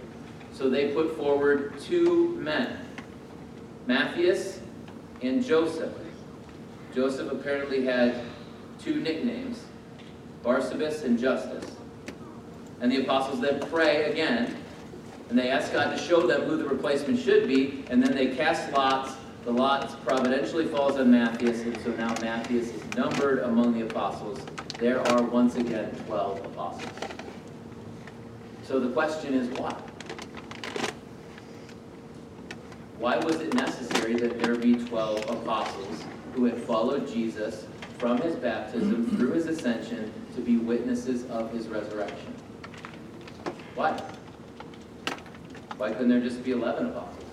So 0.53 0.69
they 0.69 0.93
put 0.93 1.17
forward 1.17 1.79
two 1.81 2.35
men, 2.37 2.79
Matthias 3.87 4.61
and 5.23 5.45
Joseph. 5.45 5.93
Joseph 6.95 7.31
apparently 7.31 7.85
had 7.85 8.23
two 8.79 9.01
nicknames. 9.01 9.65
Barsabbas 10.43 11.05
and 11.05 11.19
Justus. 11.19 11.71
And 12.81 12.91
the 12.91 13.03
apostles 13.03 13.41
then 13.41 13.61
pray 13.69 14.11
again, 14.11 14.57
and 15.31 15.39
they 15.39 15.49
ask 15.49 15.73
God 15.73 15.97
to 15.97 15.99
show 15.99 16.27
them 16.27 16.43
who 16.43 16.57
the 16.57 16.65
replacement 16.65 17.19
should 17.19 17.47
be, 17.47 17.85
and 17.89 18.03
then 18.03 18.15
they 18.15 18.35
cast 18.35 18.73
lots. 18.73 19.15
The 19.45 19.53
lot 19.53 20.05
providentially 20.05 20.67
falls 20.67 20.97
on 20.97 21.11
Matthias, 21.13 21.61
and 21.61 21.81
so 21.83 21.93
now 21.93 22.13
Matthias 22.21 22.75
is 22.75 22.85
numbered 22.95 23.39
among 23.39 23.73
the 23.73 23.87
apostles. 23.87 24.45
There 24.79 25.01
are 25.09 25.23
once 25.23 25.55
again 25.55 25.93
12 26.07 26.45
apostles. 26.47 26.93
So 28.65 28.81
the 28.81 28.91
question 28.91 29.33
is 29.35 29.49
why? 29.59 29.75
Why 32.99 33.17
was 33.19 33.37
it 33.37 33.55
necessary 33.55 34.15
that 34.17 34.43
there 34.43 34.57
be 34.57 34.75
12 34.75 35.31
apostles 35.31 36.05
who 36.35 36.45
had 36.45 36.59
followed 36.59 37.09
Jesus 37.09 37.67
from 37.99 38.19
his 38.19 38.35
baptism 38.35 39.17
through 39.17 39.33
his 39.33 39.47
ascension 39.47 40.13
to 40.35 40.41
be 40.41 40.57
witnesses 40.57 41.25
of 41.31 41.53
his 41.53 41.69
resurrection? 41.69 42.35
Why? 43.75 43.99
Why 45.81 45.91
couldn't 45.93 46.11
there 46.11 46.21
just 46.21 46.45
be 46.45 46.51
11 46.51 46.89
apostles? 46.89 47.25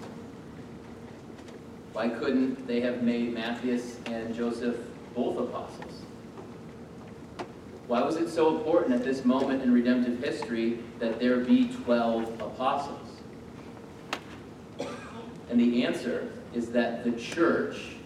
Why 1.92 2.08
couldn't 2.08 2.66
they 2.66 2.80
have 2.80 3.04
made 3.04 3.34
Matthias 3.34 3.98
and 4.06 4.34
Joseph 4.34 4.78
both 5.14 5.38
apostles? 5.38 6.04
Why 7.88 8.02
was 8.04 8.16
it 8.16 8.30
so 8.30 8.56
important 8.56 8.94
at 8.94 9.04
this 9.04 9.26
moment 9.26 9.64
in 9.64 9.74
redemptive 9.74 10.24
history 10.24 10.80
that 11.00 11.20
there 11.20 11.42
be 11.42 11.68
12 11.84 12.40
apostles? 12.40 13.10
And 15.50 15.60
the 15.60 15.84
answer 15.84 16.32
is 16.54 16.70
that 16.70 17.04
the 17.04 17.12
church 17.12 17.98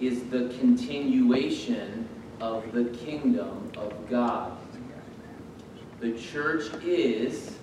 is 0.00 0.24
the 0.30 0.52
continuation 0.58 2.08
of 2.40 2.72
the 2.72 2.86
kingdom 2.86 3.70
of 3.76 3.92
God. 4.10 4.58
The 6.00 6.18
church 6.18 6.74
is 6.82 7.55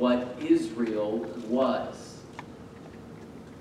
what 0.00 0.34
Israel 0.40 1.18
was. 1.46 2.16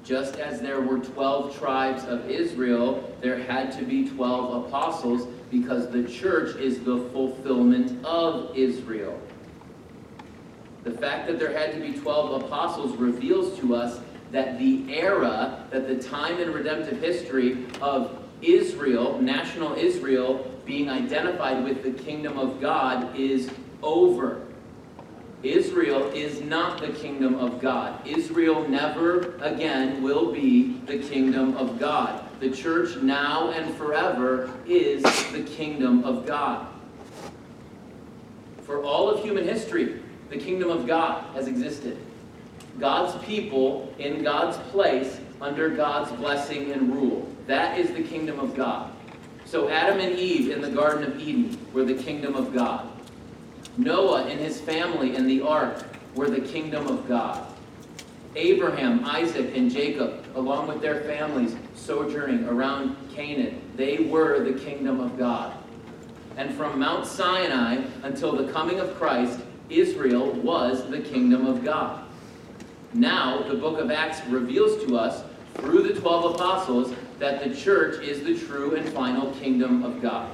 Just 0.05 0.37
as 0.37 0.61
there 0.61 0.79
were 0.79 0.99
12 0.99 1.59
tribes 1.59 2.05
of 2.05 2.29
Israel, 2.29 3.13
there 3.21 3.37
had 3.37 3.73
to 3.77 3.83
be 3.83 4.07
12 4.09 4.65
apostles 4.65 5.27
because 5.51 5.89
the 5.89 6.03
church 6.03 6.55
is 6.55 6.79
the 6.79 7.09
fulfillment 7.11 8.03
of 8.05 8.55
Israel. 8.55 9.19
The 10.85 10.91
fact 10.91 11.27
that 11.27 11.39
there 11.39 11.51
had 11.51 11.73
to 11.73 11.79
be 11.81 11.91
12 11.99 12.43
apostles 12.43 12.95
reveals 12.95 13.59
to 13.59 13.75
us 13.75 13.99
that 14.31 14.57
the 14.57 14.85
era, 14.89 15.65
that 15.71 15.89
the 15.89 16.01
time 16.01 16.39
in 16.39 16.53
redemptive 16.53 17.01
history 17.01 17.65
of 17.81 18.17
Israel, 18.41 19.21
national 19.21 19.73
Israel, 19.75 20.49
being 20.65 20.89
identified 20.89 21.65
with 21.65 21.83
the 21.83 21.91
kingdom 21.91 22.39
of 22.39 22.61
God 22.61 23.13
is 23.19 23.51
over. 23.83 24.48
Israel 25.43 26.09
is 26.11 26.41
not 26.41 26.81
the 26.81 26.89
kingdom 26.89 27.35
of 27.35 27.61
God. 27.61 28.05
Israel 28.05 28.67
never 28.67 29.35
again 29.37 30.03
will 30.03 30.33
be 30.33 30.79
the 30.85 30.97
kingdom 30.97 31.55
of 31.55 31.79
God. 31.79 32.25
The 32.41 32.49
church 32.49 32.97
now 33.01 33.51
and 33.51 33.73
forever 33.75 34.51
is 34.65 35.01
the 35.31 35.43
kingdom 35.43 36.03
of 36.03 36.25
God. 36.25 36.67
For 38.63 38.83
all 38.83 39.09
of 39.09 39.23
human 39.23 39.45
history, 39.45 40.01
the 40.29 40.37
kingdom 40.37 40.69
of 40.69 40.85
God 40.85 41.23
has 41.33 41.47
existed. 41.47 41.97
God's 42.77 43.23
people 43.25 43.93
in 43.97 44.23
God's 44.23 44.57
place 44.71 45.19
under 45.41 45.69
God's 45.69 46.11
blessing 46.13 46.71
and 46.71 46.93
rule. 46.93 47.27
That 47.47 47.79
is 47.79 47.91
the 47.93 48.03
kingdom 48.03 48.39
of 48.39 48.55
God. 48.55 48.91
So 49.45 49.69
Adam 49.69 49.99
and 49.99 50.17
Eve 50.19 50.51
in 50.51 50.61
the 50.61 50.69
Garden 50.69 51.03
of 51.03 51.19
Eden 51.19 51.57
were 51.73 51.83
the 51.83 51.95
kingdom 51.95 52.35
of 52.35 52.53
God. 52.53 52.87
Noah 53.77 54.25
and 54.25 54.39
his 54.39 54.59
family 54.59 55.15
in 55.15 55.27
the 55.27 55.41
ark 55.41 55.83
were 56.15 56.29
the 56.29 56.41
kingdom 56.41 56.87
of 56.87 57.07
God. 57.07 57.45
Abraham, 58.35 59.03
Isaac, 59.05 59.55
and 59.55 59.71
Jacob, 59.71 60.25
along 60.35 60.67
with 60.67 60.81
their 60.81 61.01
families, 61.01 61.55
sojourning 61.75 62.45
around 62.47 62.95
Canaan, 63.15 63.61
they 63.75 63.97
were 63.97 64.43
the 64.43 64.59
kingdom 64.59 64.99
of 64.99 65.17
God. 65.17 65.53
And 66.37 66.53
from 66.53 66.79
Mount 66.79 67.05
Sinai 67.05 67.83
until 68.03 68.35
the 68.35 68.51
coming 68.51 68.79
of 68.79 68.95
Christ, 68.95 69.39
Israel 69.69 70.31
was 70.31 70.89
the 70.89 70.99
kingdom 70.99 71.45
of 71.45 71.63
God. 71.63 72.03
Now, 72.93 73.43
the 73.43 73.55
book 73.55 73.79
of 73.79 73.91
Acts 73.91 74.25
reveals 74.27 74.83
to 74.85 74.97
us, 74.97 75.23
through 75.55 75.83
the 75.83 75.99
12 75.99 76.35
apostles, 76.35 76.93
that 77.19 77.43
the 77.43 77.53
church 77.53 78.01
is 78.03 78.23
the 78.23 78.37
true 78.47 78.75
and 78.75 78.87
final 78.89 79.31
kingdom 79.33 79.83
of 79.83 80.01
God. 80.01 80.29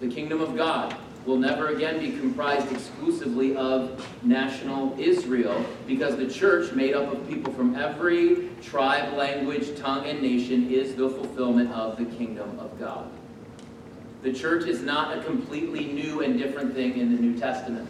The 0.00 0.08
kingdom 0.08 0.40
of 0.40 0.56
God 0.56 0.96
will 1.28 1.36
never 1.36 1.68
again 1.68 2.00
be 2.00 2.18
comprised 2.18 2.72
exclusively 2.72 3.54
of 3.54 4.02
national 4.24 4.98
Israel 4.98 5.62
because 5.86 6.16
the 6.16 6.26
church, 6.26 6.72
made 6.72 6.94
up 6.94 7.12
of 7.12 7.28
people 7.28 7.52
from 7.52 7.76
every 7.76 8.48
tribe, 8.62 9.12
language, 9.12 9.78
tongue, 9.78 10.06
and 10.06 10.22
nation, 10.22 10.70
is 10.72 10.94
the 10.94 11.06
fulfillment 11.06 11.70
of 11.72 11.98
the 11.98 12.06
kingdom 12.16 12.58
of 12.58 12.76
God. 12.80 13.10
The 14.22 14.32
church 14.32 14.64
is 14.64 14.80
not 14.80 15.18
a 15.18 15.22
completely 15.22 15.92
new 15.92 16.22
and 16.22 16.38
different 16.38 16.74
thing 16.74 16.96
in 16.96 17.14
the 17.14 17.20
New 17.20 17.38
Testament. 17.38 17.86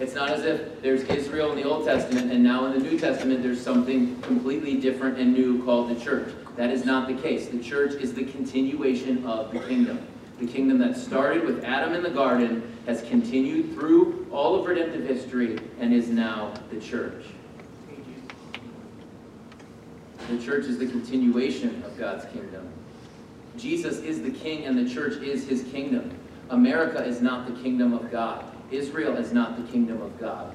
It's 0.00 0.14
not 0.14 0.30
as 0.30 0.44
if 0.44 0.82
there's 0.82 1.04
Israel 1.04 1.52
in 1.52 1.56
the 1.58 1.64
Old 1.64 1.86
Testament 1.86 2.32
and 2.32 2.42
now 2.42 2.66
in 2.66 2.72
the 2.72 2.80
New 2.80 2.98
Testament 2.98 3.40
there's 3.40 3.62
something 3.62 4.20
completely 4.22 4.74
different 4.74 5.16
and 5.18 5.32
new 5.32 5.62
called 5.64 5.96
the 5.96 6.04
church. 6.04 6.34
That 6.56 6.70
is 6.70 6.84
not 6.84 7.06
the 7.06 7.14
case. 7.14 7.46
The 7.48 7.62
church 7.62 7.94
is 7.94 8.14
the 8.14 8.24
continuation 8.24 9.24
of 9.24 9.52
the 9.52 9.60
kingdom. 9.60 10.00
The 10.38 10.46
kingdom 10.46 10.78
that 10.78 10.96
started 10.96 11.44
with 11.44 11.64
Adam 11.64 11.94
in 11.94 12.02
the 12.02 12.10
garden 12.10 12.76
has 12.86 13.02
continued 13.02 13.74
through 13.74 14.26
all 14.30 14.60
of 14.60 14.66
redemptive 14.66 15.04
history 15.04 15.58
and 15.80 15.92
is 15.92 16.08
now 16.08 16.54
the 16.70 16.80
church. 16.80 17.24
The 20.28 20.38
church 20.38 20.66
is 20.66 20.78
the 20.78 20.86
continuation 20.86 21.82
of 21.84 21.98
God's 21.98 22.24
kingdom. 22.26 22.68
Jesus 23.56 23.98
is 23.98 24.22
the 24.22 24.30
king 24.30 24.66
and 24.66 24.78
the 24.78 24.92
church 24.92 25.22
is 25.22 25.48
his 25.48 25.64
kingdom. 25.72 26.16
America 26.50 27.02
is 27.04 27.20
not 27.20 27.46
the 27.46 27.60
kingdom 27.62 27.92
of 27.92 28.10
God. 28.10 28.44
Israel 28.70 29.16
is 29.16 29.32
not 29.32 29.56
the 29.56 29.72
kingdom 29.72 30.00
of 30.02 30.18
God. 30.20 30.54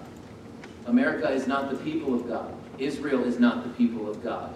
America 0.85 1.29
is 1.29 1.47
not 1.47 1.69
the 1.69 1.77
people 1.77 2.13
of 2.13 2.27
God. 2.27 2.53
Israel 2.77 3.23
is 3.23 3.39
not 3.39 3.63
the 3.63 3.69
people 3.71 4.09
of 4.09 4.23
God. 4.23 4.53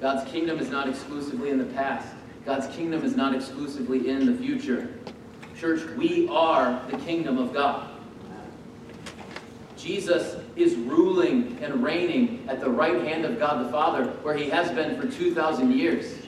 God's 0.00 0.30
kingdom 0.30 0.58
is 0.58 0.68
not 0.68 0.88
exclusively 0.88 1.50
in 1.50 1.58
the 1.58 1.64
past. 1.64 2.14
God's 2.44 2.74
kingdom 2.74 3.04
is 3.04 3.16
not 3.16 3.34
exclusively 3.34 4.08
in 4.08 4.26
the 4.26 4.34
future. 4.34 4.92
Church, 5.58 5.82
we 5.96 6.28
are 6.28 6.82
the 6.90 6.98
kingdom 6.98 7.38
of 7.38 7.54
God. 7.54 7.88
Jesus 9.76 10.36
is 10.56 10.74
ruling 10.76 11.58
and 11.62 11.82
reigning 11.82 12.46
at 12.48 12.60
the 12.60 12.70
right 12.70 13.02
hand 13.02 13.24
of 13.24 13.38
God 13.38 13.64
the 13.64 13.70
Father, 13.70 14.06
where 14.22 14.36
he 14.36 14.48
has 14.50 14.70
been 14.72 15.00
for 15.00 15.10
2,000 15.10 15.72
years. 15.72 16.26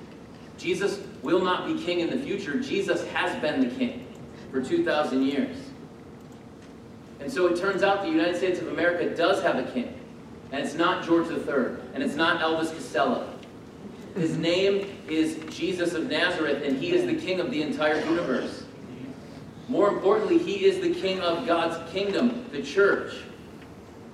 Jesus 0.58 1.00
will 1.22 1.40
not 1.42 1.66
be 1.66 1.82
king 1.82 2.00
in 2.00 2.10
the 2.10 2.18
future. 2.18 2.60
Jesus 2.60 3.06
has 3.08 3.38
been 3.40 3.60
the 3.60 3.74
king 3.74 4.06
for 4.50 4.62
2,000 4.62 5.22
years. 5.22 5.56
And 7.20 7.32
so 7.32 7.46
it 7.46 7.58
turns 7.58 7.82
out 7.82 8.02
the 8.02 8.08
United 8.08 8.36
States 8.36 8.60
of 8.60 8.68
America 8.68 9.14
does 9.14 9.42
have 9.42 9.56
a 9.56 9.70
king. 9.72 9.98
And 10.52 10.64
it's 10.64 10.74
not 10.74 11.04
George 11.04 11.28
III, 11.28 11.78
and 11.94 12.02
it's 12.02 12.14
not 12.14 12.40
Elvis 12.40 12.72
Costello. 12.72 13.35
His 14.16 14.38
name 14.38 14.96
is 15.08 15.38
Jesus 15.50 15.92
of 15.92 16.08
Nazareth, 16.08 16.62
and 16.64 16.78
he 16.78 16.92
is 16.92 17.04
the 17.04 17.14
king 17.14 17.38
of 17.38 17.50
the 17.50 17.60
entire 17.60 18.00
universe. 18.00 18.64
More 19.68 19.88
importantly, 19.88 20.38
he 20.38 20.64
is 20.64 20.80
the 20.80 20.94
king 20.98 21.20
of 21.20 21.46
God's 21.46 21.92
kingdom, 21.92 22.46
the 22.50 22.62
church. 22.62 23.12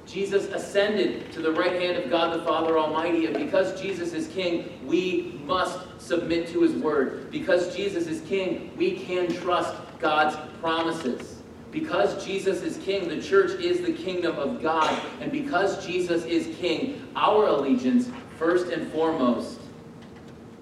Jesus 0.05 0.46
ascended 0.46 1.30
to 1.32 1.40
the 1.40 1.53
right 1.53 1.80
hand 1.80 1.96
of 1.98 2.11
God 2.11 2.38
the 2.38 2.44
Father 2.44 2.78
Almighty, 2.78 3.26
and 3.26 3.36
because 3.36 3.80
Jesus 3.80 4.12
is 4.12 4.26
king, 4.26 4.76
we 4.84 5.40
must 5.44 5.78
submit 6.00 6.48
to 6.48 6.62
his 6.62 6.72
word. 6.72 7.30
Because 7.30 7.74
Jesus 7.74 8.09
is 8.09 8.22
king, 8.22 8.72
we 8.76 8.98
can 8.98 9.32
trust 9.32 9.76
God's 10.00 10.36
promises. 10.61 11.42
Because 11.70 12.24
Jesus 12.24 12.62
is 12.62 12.76
king, 12.78 13.09
the 13.09 13.22
church 13.22 13.61
is 13.61 13.82
the 13.82 13.92
kingdom 13.92 14.36
of 14.36 14.61
God. 14.61 15.00
And 15.20 15.30
because 15.30 15.86
Jesus 15.86 16.24
is 16.24 16.57
king, 16.57 17.09
our 17.14 17.46
allegiance, 17.46 18.11
first 18.36 18.66
and 18.72 18.90
foremost, 18.90 19.61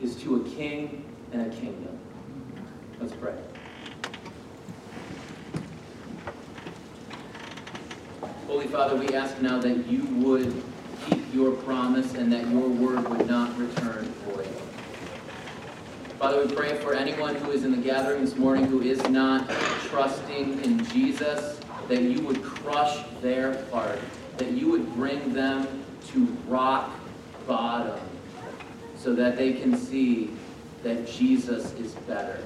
is 0.01 0.17
to 0.17 0.37
a 0.37 0.49
king 0.51 1.05
and 1.33 1.43
a 1.43 1.57
kingdom. 1.57 1.99
Let's 3.01 3.15
pray. 3.15 3.35
Holy 8.47 8.67
Father, 8.67 8.97
we 8.97 9.09
ask 9.15 9.41
now 9.41 9.61
that 9.61 9.87
you 9.87 10.05
would 10.25 10.63
keep 11.07 11.23
your 11.33 11.53
promise 11.53 12.15
and 12.15 12.33
that 12.33 12.49
your 12.49 12.69
word 12.69 13.09
would 13.09 13.27
not 13.29 13.57
return 13.59 14.05
void. 14.27 14.49
Father, 16.19 16.45
we 16.45 16.55
pray 16.55 16.77
for 16.79 16.95
anyone 16.95 17.37
who 17.37 17.51
is 17.53 17.65
in 17.65 17.71
the 17.71 17.77
gathering 17.77 18.25
this 18.25 18.37
morning 18.37 18.67
who 18.67 18.83
is 18.83 19.03
not 19.09 19.49
trusting 19.89 20.63
in 20.65 20.85
Jesus, 20.87 21.61
that 21.89 22.03
you 22.03 22.21
would 22.27 22.43
crush 22.43 23.05
their 23.23 23.65
heart, 23.67 23.99
that 24.37 24.51
you 24.51 24.71
would 24.71 24.95
bring 24.95 25.33
them 25.33 25.85
to 26.09 26.25
rock 26.47 26.91
bottom 27.47 27.99
so 29.03 29.15
that 29.15 29.37
they 29.37 29.55
can 29.55 29.77
see 29.77 30.31
that 30.83 31.07
Jesus 31.07 31.73
is 31.75 31.93
better. 32.07 32.39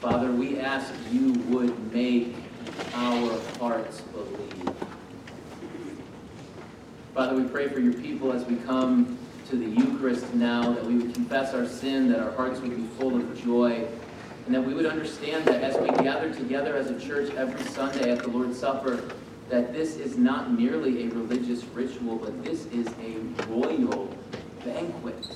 Father, 0.00 0.32
we 0.32 0.58
ask 0.58 0.92
you 1.12 1.32
would 1.48 1.92
make 1.92 2.34
our 2.94 3.40
hearts 3.58 4.00
believe. 4.00 4.74
Father, 7.14 7.36
we 7.36 7.48
pray 7.48 7.68
for 7.68 7.78
your 7.78 7.94
people 7.94 8.32
as 8.32 8.44
we 8.44 8.56
come 8.56 9.16
to 9.48 9.56
the 9.56 9.66
Eucharist 9.66 10.34
now, 10.34 10.72
that 10.72 10.84
we 10.84 10.96
would 10.96 11.14
confess 11.14 11.54
our 11.54 11.66
sin, 11.66 12.08
that 12.10 12.20
our 12.20 12.32
hearts 12.32 12.60
would 12.60 12.76
be 12.76 12.86
full 12.98 13.16
of 13.16 13.42
joy, 13.42 13.86
and 14.46 14.54
that 14.54 14.62
we 14.62 14.74
would 14.74 14.86
understand 14.86 15.44
that 15.46 15.62
as 15.62 15.76
we 15.78 15.88
gather 16.04 16.32
together 16.32 16.76
as 16.76 16.90
a 16.90 17.00
church 17.00 17.32
every 17.34 17.64
Sunday 17.70 18.10
at 18.10 18.22
the 18.22 18.28
Lord's 18.28 18.58
Supper, 18.58 19.02
that 19.48 19.72
this 19.72 19.96
is 19.96 20.16
not 20.16 20.52
merely 20.52 21.04
a 21.04 21.08
religious 21.10 21.64
ritual, 21.66 22.16
but 22.16 22.44
this 22.44 22.66
is 22.66 22.86
a 23.02 23.18
royal 23.46 24.14
banquet. 24.64 25.26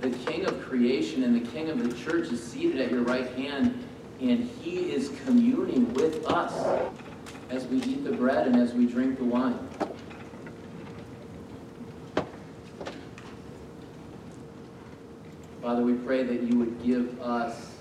The 0.00 0.10
King 0.10 0.46
of 0.46 0.60
creation 0.62 1.24
and 1.24 1.34
the 1.34 1.50
King 1.50 1.68
of 1.68 1.82
the 1.82 1.94
church 1.98 2.28
is 2.28 2.42
seated 2.42 2.80
at 2.80 2.90
your 2.90 3.02
right 3.02 3.30
hand, 3.34 3.84
and 4.20 4.44
he 4.62 4.92
is 4.92 5.12
communing 5.24 5.92
with 5.92 6.26
us 6.26 6.90
as 7.50 7.66
we 7.66 7.78
eat 7.82 8.04
the 8.04 8.12
bread 8.12 8.46
and 8.46 8.56
as 8.56 8.72
we 8.72 8.86
drink 8.86 9.18
the 9.18 9.24
wine. 9.24 9.58
Father, 15.60 15.82
we 15.82 15.92
pray 15.92 16.22
that 16.22 16.42
you 16.42 16.58
would 16.58 16.82
give 16.82 17.20
us 17.20 17.74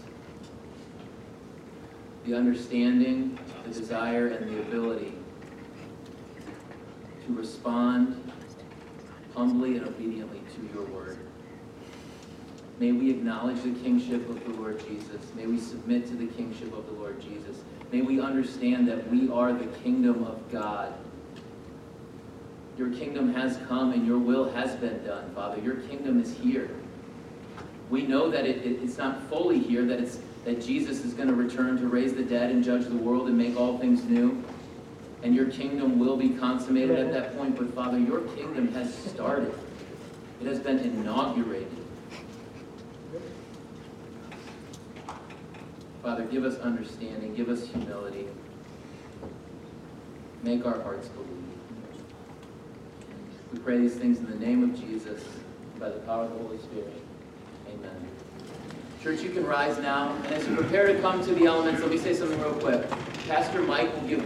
the 2.26 2.36
understanding, 2.36 3.40
the 3.70 3.80
desire, 3.80 4.28
and 4.28 4.50
the 4.50 4.62
ability 4.62 5.14
to 7.26 7.34
respond 7.36 8.32
humbly 9.36 9.78
and 9.78 9.88
obediently 9.88 10.42
to 10.56 10.74
your 10.74 10.86
word. 10.88 11.18
May 12.80 12.92
we 12.94 13.10
acknowledge 13.12 13.62
the 13.62 13.74
kingship 13.84 14.28
of 14.30 14.44
the 14.46 14.52
Lord 14.54 14.80
Jesus. 14.88 15.22
May 15.36 15.46
we 15.46 15.60
submit 15.60 16.08
to 16.08 16.16
the 16.16 16.28
kingship 16.28 16.74
of 16.74 16.86
the 16.88 16.94
Lord 16.94 17.22
Jesus. 17.22 17.58
May 17.92 18.02
we 18.02 18.22
understand 18.22 18.88
that 18.88 19.10
we 19.10 19.30
are 19.30 19.52
the 19.54 19.68
kingdom 19.80 20.24
of 20.24 20.50
God. 20.52 20.94
Your 22.78 22.90
kingdom 22.92 23.34
has 23.34 23.58
come 23.68 23.92
and 23.92 24.08
your 24.08 24.18
will 24.18 24.50
has 24.52 24.76
been 24.78 25.04
done, 25.04 25.30
Father. 25.36 25.62
Your 25.62 25.76
kingdom 25.76 26.22
is 26.22 26.34
here. 26.38 26.70
We 27.90 28.04
know 28.04 28.30
that 28.30 28.46
it, 28.46 28.66
it- 28.66 28.82
it's 28.82 28.98
not 28.98 29.22
fully 29.24 29.60
here, 29.60 29.84
that, 29.86 30.00
it's, 30.00 30.20
that 30.50 30.66
Jesus 30.66 31.06
is 31.06 31.14
going 31.14 31.28
to 31.28 31.36
return 31.36 31.78
to 31.78 31.88
raise 31.88 32.16
the 32.16 32.24
dead 32.24 32.50
and 32.50 32.64
judge 32.64 32.86
the 32.86 32.96
world 32.96 33.28
and 33.28 33.38
make 33.38 33.56
all 33.56 33.78
things 33.78 34.04
new. 34.06 34.44
And 35.22 35.36
your 35.36 35.46
kingdom 35.46 36.00
will 36.00 36.18
be 36.18 36.30
consummated 36.30 36.98
at 36.98 37.12
that 37.14 37.38
point. 37.38 37.56
But 37.56 37.72
Father, 37.76 38.00
your 38.00 38.22
kingdom 38.30 38.72
has 38.74 38.92
started. 38.92 39.54
It 40.42 40.48
has 40.48 40.60
been 40.60 40.80
inaugurated. 40.80 41.68
Father, 46.02 46.24
give 46.24 46.44
us 46.44 46.58
understanding, 46.62 47.36
give 47.36 47.50
us 47.50 47.68
humility. 47.68 48.26
Make 50.42 50.66
our 50.66 50.82
hearts 50.82 51.10
believe. 51.10 51.30
We 53.54 53.60
pray 53.60 53.78
these 53.78 53.94
things 53.94 54.18
in 54.18 54.26
the 54.26 54.44
name 54.44 54.64
of 54.64 54.80
Jesus, 54.80 55.24
by 55.80 55.90
the 55.90 56.00
power 56.00 56.24
of 56.24 56.32
the 56.32 56.40
Holy 56.40 56.58
Spirit. 56.58 57.04
Church, 59.02 59.22
you 59.22 59.30
can 59.30 59.46
rise 59.46 59.78
now, 59.78 60.14
and 60.26 60.34
as 60.34 60.46
you 60.46 60.54
prepare 60.58 60.86
to 60.88 61.00
come 61.00 61.24
to 61.24 61.34
the 61.34 61.46
elements, 61.46 61.82
let 61.82 61.90
me 61.90 61.98
say 61.98 62.14
something 62.14 62.38
real 62.42 62.54
quick. 62.56 62.86
Pastor 63.30 63.62
Mike 63.62 63.94
will 63.96 64.10
give 64.10 64.26